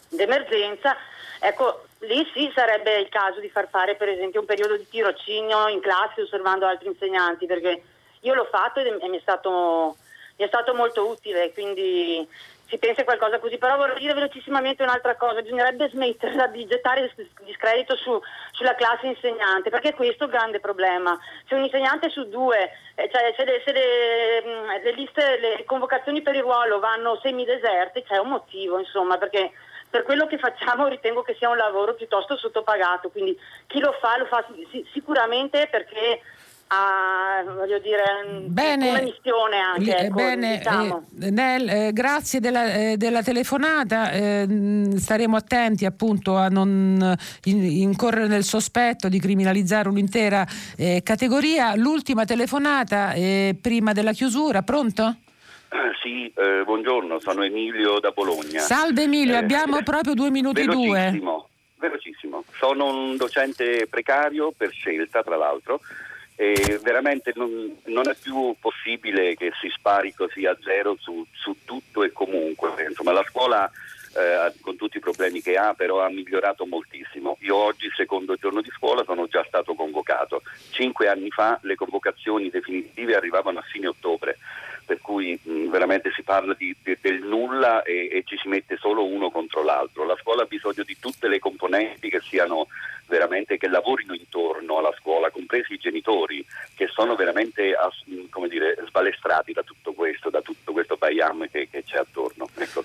d'emergenza, 0.07 0.95
ecco, 1.39 1.85
lì 1.99 2.25
sì 2.33 2.49
sarebbe 2.55 2.99
il 2.99 3.09
caso 3.09 3.39
di 3.41 3.49
far 3.49 3.67
fare 3.69 3.95
per 3.95 4.07
esempio 4.07 4.39
un 4.39 4.45
periodo 4.45 4.77
di 4.77 4.87
tirocinio 4.89 5.67
in 5.67 5.81
classe 5.81 6.21
osservando 6.21 6.65
altri 6.65 6.87
insegnanti, 6.87 7.45
perché 7.45 7.83
io 8.21 8.33
l'ho 8.33 8.47
fatto 8.49 8.79
e 8.79 9.09
mi 9.09 9.17
è 9.17 9.21
stato, 9.21 9.97
mi 10.37 10.45
è 10.45 10.47
stato 10.47 10.73
molto 10.73 11.09
utile, 11.09 11.51
quindi 11.51 12.25
si 12.73 12.79
pensa 12.79 13.03
qualcosa 13.03 13.37
così, 13.37 13.59
però 13.59 13.77
vorrei 13.77 13.99
dire 13.99 14.15
velocissimamente 14.15 14.81
un'altra 14.81 15.15
cosa, 15.15 15.43
bisognerebbe 15.43 15.89
smetterla 15.89 16.47
di 16.47 16.65
gettare 16.65 17.13
discredito 17.45 17.95
su, 17.95 18.19
sulla 18.51 18.73
classe 18.73 19.05
insegnante, 19.05 19.69
perché 19.69 19.93
questo 19.93 20.23
è 20.23 20.25
il 20.25 20.33
grande 20.33 20.59
problema. 20.59 21.15
Se 21.47 21.53
un 21.53 21.63
insegnante 21.63 22.09
su 22.09 22.27
due, 22.29 22.71
eh, 22.95 23.09
cioè 23.11 23.31
se, 23.37 23.45
le, 23.45 23.61
se 23.63 23.71
le, 23.71 24.81
le, 24.81 24.91
liste, 24.93 25.37
le 25.39 25.63
convocazioni 25.65 26.23
per 26.23 26.33
il 26.33 26.41
ruolo 26.41 26.79
vanno 26.79 27.19
semideserte, 27.21 28.01
c'è 28.01 28.17
un 28.17 28.29
motivo, 28.29 28.79
insomma, 28.79 29.19
perché 29.19 29.51
per 29.87 30.01
quello 30.01 30.25
che 30.25 30.39
facciamo 30.39 30.87
ritengo 30.87 31.21
che 31.21 31.35
sia 31.35 31.49
un 31.49 31.57
lavoro 31.57 31.93
piuttosto 31.93 32.35
sottopagato, 32.35 33.09
quindi 33.09 33.37
chi 33.67 33.79
lo 33.79 33.95
fa 34.01 34.17
lo 34.17 34.25
fa 34.25 34.43
sicuramente 34.91 35.67
perché 35.69 36.21
ha 36.67 37.43
voglio 37.55 37.79
dire, 37.79 38.45
bene, 38.45 38.89
una 38.89 39.01
missione 39.01 39.57
anche. 39.57 39.97
Ecco, 39.97 40.15
bene, 40.15 40.57
diciamo. 40.57 41.05
eh, 41.21 41.29
Nel, 41.29 41.69
eh, 41.69 41.93
grazie 41.93 42.39
della, 42.39 42.73
eh, 42.73 42.97
della 42.97 43.21
telefonata, 43.21 44.11
eh, 44.11 44.47
staremo 44.95 45.35
attenti 45.35 45.85
appunto 45.85 46.35
a 46.35 46.47
non 46.47 47.15
in, 47.45 47.63
incorrere 47.63 48.27
nel 48.27 48.43
sospetto 48.43 49.09
di 49.09 49.19
criminalizzare 49.19 49.89
un'intera 49.89 50.45
eh, 50.77 51.01
categoria. 51.03 51.75
L'ultima 51.75 52.25
telefonata 52.25 53.13
eh, 53.13 53.55
prima 53.61 53.93
della 53.93 54.11
chiusura, 54.11 54.61
pronto? 54.61 55.17
Sì, 56.03 56.31
eh, 56.35 56.63
buongiorno, 56.63 57.19
sono 57.19 57.43
Emilio 57.43 57.99
da 57.99 58.11
Bologna. 58.11 58.59
Salve 58.61 59.03
Emilio, 59.03 59.33
eh, 59.33 59.37
abbiamo 59.37 59.81
proprio 59.81 60.13
due 60.13 60.29
minuti 60.29 60.61
velocissimo, 60.61 61.31
due. 61.31 61.47
Velocissimo, 61.77 62.43
sono 62.57 62.87
un 62.87 63.17
docente 63.17 63.87
precario 63.89 64.53
per 64.55 64.69
scelta 64.71 65.23
tra 65.23 65.35
l'altro 65.35 65.81
e 66.35 66.79
veramente 66.81 67.31
non, 67.35 67.77
non, 67.85 68.09
è 68.09 68.15
più 68.19 68.55
possibile 68.59 69.35
che 69.35 69.51
si 69.59 69.69
spari 69.69 70.13
così 70.13 70.45
a 70.45 70.57
zero 70.63 70.95
su, 70.99 71.25
su 71.31 71.55
tutto 71.63 72.03
e 72.03 72.11
comunque. 72.11 72.71
Insomma, 72.87 73.11
la 73.11 73.25
scuola 73.29 73.69
eh, 74.15 74.53
con 74.61 74.75
tutti 74.75 74.97
i 74.97 75.01
problemi 75.01 75.41
che 75.41 75.57
ha, 75.57 75.73
però 75.73 76.01
ha 76.01 76.09
migliorato 76.09 76.65
moltissimo. 76.65 77.37
Io 77.41 77.55
oggi, 77.55 77.89
secondo 77.95 78.35
giorno 78.35 78.61
di 78.61 78.69
scuola, 78.75 79.03
sono 79.03 79.27
già 79.27 79.43
stato 79.47 79.73
convocato. 79.73 80.41
Cinque 80.71 81.07
anni 81.07 81.29
fa 81.29 81.59
le 81.63 81.75
convocazioni 81.75 82.49
definitive 82.49 83.15
arrivavano 83.15 83.59
a 83.59 83.63
fine 83.63 83.87
ottobre 83.87 84.37
per 84.85 84.99
cui 85.01 85.39
mh, 85.41 85.69
veramente 85.69 86.11
si 86.13 86.23
parla 86.23 86.53
di, 86.53 86.75
di, 86.83 86.97
del 86.99 87.21
nulla 87.23 87.83
e, 87.83 88.09
e, 88.11 88.23
ci 88.25 88.37
si 88.37 88.47
mette 88.47 88.77
solo 88.77 89.05
uno 89.05 89.29
contro 89.31 89.63
l'altro. 89.63 90.05
La 90.05 90.17
scuola 90.19 90.43
ha 90.43 90.47
bisogno 90.47 90.83
di 90.83 90.97
tutte 90.99 91.27
le 91.27 91.39
componenti 91.39 92.09
che 92.09 92.19
siano 92.19 92.67
veramente 93.07 93.57
che 93.57 93.67
lavorino 93.67 94.13
intorno 94.13 94.77
alla 94.77 94.93
scuola, 94.99 95.02
compresi 95.53 95.73
i 95.73 95.77
genitori, 95.77 96.43
che 96.75 96.87
sono 96.91 97.15
veramente 97.15 97.75
dire, 98.49 98.75
sbalestrati 98.87 99.53
da 99.53 99.61
tutto 99.61 99.93
questo, 99.93 100.29
da 100.31 100.41
tutto 100.41 100.71
questo 100.71 100.95
bayam 100.97 101.47
che, 101.49 101.67
che 101.69 101.83
c'è 101.83 101.97
attorno. 101.97 102.49
Ecco, 102.55 102.83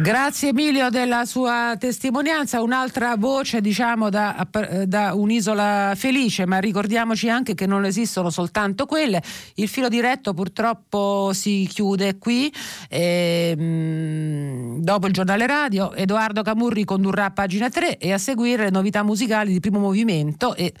Grazie 0.00 0.48
Emilio 0.48 0.90
della 0.90 1.24
sua 1.24 1.76
testimonianza, 1.78 2.60
un'altra 2.60 3.14
voce 3.16 3.60
diciamo 3.60 4.10
da, 4.10 4.46
da, 4.84 5.14
un'isola 5.14 5.92
felice, 5.96 6.46
ma 6.46 6.58
ricordiamoci 6.58 7.28
anche 7.28 7.54
che 7.54 7.66
non 7.66 7.84
esistono 7.84 8.30
soltanto 8.30 8.86
quelle. 8.86 9.22
Il 9.54 9.68
filo 9.68 9.88
diretto 9.88 10.34
purtroppo 10.34 11.32
si 11.32 11.68
chiude 11.70 12.18
qui, 12.18 12.52
e, 12.88 13.54
mh, 13.56 14.80
dopo 14.80 15.06
il 15.06 15.12
giornale 15.12 15.46
radio 15.46 15.92
Edoardo 15.92 16.42
Camurri 16.42 16.84
condurrà 16.84 17.30
pagina 17.30 17.68
3 17.68 17.98
e 17.98 18.12
a 18.12 18.18
seguire 18.18 18.64
le 18.64 18.70
novità 18.70 19.04
musicali 19.04 19.52
di 19.52 19.60
primo 19.60 19.78
movimento 19.78 20.54
e 20.54 20.72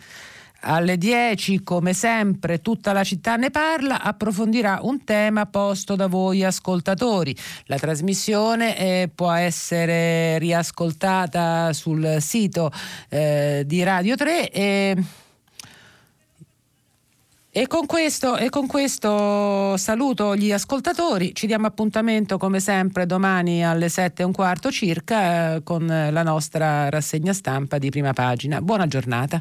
alle 0.64 0.96
10, 0.96 1.62
come 1.62 1.92
sempre, 1.92 2.60
tutta 2.60 2.92
la 2.92 3.04
città 3.04 3.36
ne 3.36 3.50
parla, 3.50 4.02
approfondirà 4.02 4.80
un 4.82 5.04
tema 5.04 5.46
posto 5.46 5.94
da 5.94 6.06
voi 6.06 6.42
ascoltatori. 6.42 7.36
La 7.66 7.78
trasmissione 7.78 8.76
eh, 8.76 9.10
può 9.14 9.30
essere 9.30 10.38
riascoltata 10.38 11.72
sul 11.72 12.16
sito 12.20 12.70
eh, 13.08 13.62
di 13.66 13.82
Radio 13.82 14.16
3 14.16 14.50
e 14.50 14.96
e 17.56 17.68
con, 17.68 17.86
questo, 17.86 18.36
e 18.36 18.48
con, 18.48 18.66
questo, 18.66 19.76
saluto 19.76 20.34
gli 20.34 20.50
ascoltatori, 20.50 21.32
ci 21.36 21.46
diamo 21.46 21.68
appuntamento 21.68 22.36
come 22.36 22.58
sempre 22.58 23.06
domani 23.06 23.64
alle 23.64 23.88
7 23.88 24.22
e 24.22 24.24
un 24.24 24.32
quarto 24.32 24.72
circa 24.72 25.54
eh, 25.54 25.62
con 25.62 25.86
la 25.86 26.22
nostra 26.24 26.88
rassegna 26.90 27.32
stampa 27.32 27.78
di 27.78 27.90
prima 27.90 28.12
pagina. 28.12 28.60
Buona 28.60 28.88
giornata. 28.88 29.40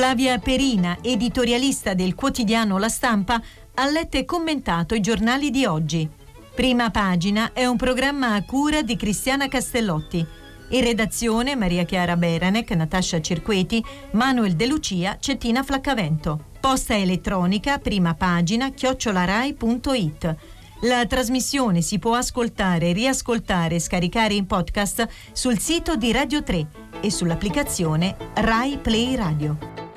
Flavia 0.00 0.38
Perina, 0.38 0.98
editorialista 1.02 1.94
del 1.94 2.14
quotidiano 2.14 2.78
La 2.78 2.88
Stampa, 2.88 3.40
ha 3.74 3.90
letto 3.90 4.16
e 4.16 4.24
commentato 4.24 4.94
i 4.94 5.00
giornali 5.00 5.50
di 5.50 5.66
oggi. 5.66 6.08
Prima 6.54 6.90
pagina 6.90 7.52
è 7.52 7.66
un 7.66 7.76
programma 7.76 8.34
a 8.34 8.42
cura 8.44 8.82
di 8.82 8.96
Cristiana 8.96 9.46
Castellotti. 9.48 10.26
In 10.72 10.84
redazione 10.84 11.56
Maria 11.56 11.84
Chiara 11.84 12.16
Beranec, 12.16 12.70
Natascia 12.72 13.20
Cirqueti, 13.20 13.84
Manuel 14.12 14.54
De 14.54 14.66
Lucia, 14.66 15.16
Cettina 15.18 15.64
Flaccavento. 15.64 16.44
Posta 16.60 16.96
elettronica, 16.96 17.78
prima 17.78 18.14
pagina, 18.14 18.70
chiocciolarai.it. 18.70 20.36
La 20.82 21.04
trasmissione 21.06 21.82
si 21.82 21.98
può 21.98 22.14
ascoltare, 22.14 22.92
riascoltare 22.92 23.74
e 23.74 23.80
scaricare 23.80 24.34
in 24.34 24.46
podcast 24.46 25.08
sul 25.32 25.58
sito 25.58 25.96
di 25.96 26.12
Radio 26.12 26.42
3 26.42 26.66
e 27.00 27.10
sull'applicazione 27.10 28.16
Rai 28.34 28.78
Play 28.78 29.16
Radio. 29.16 29.89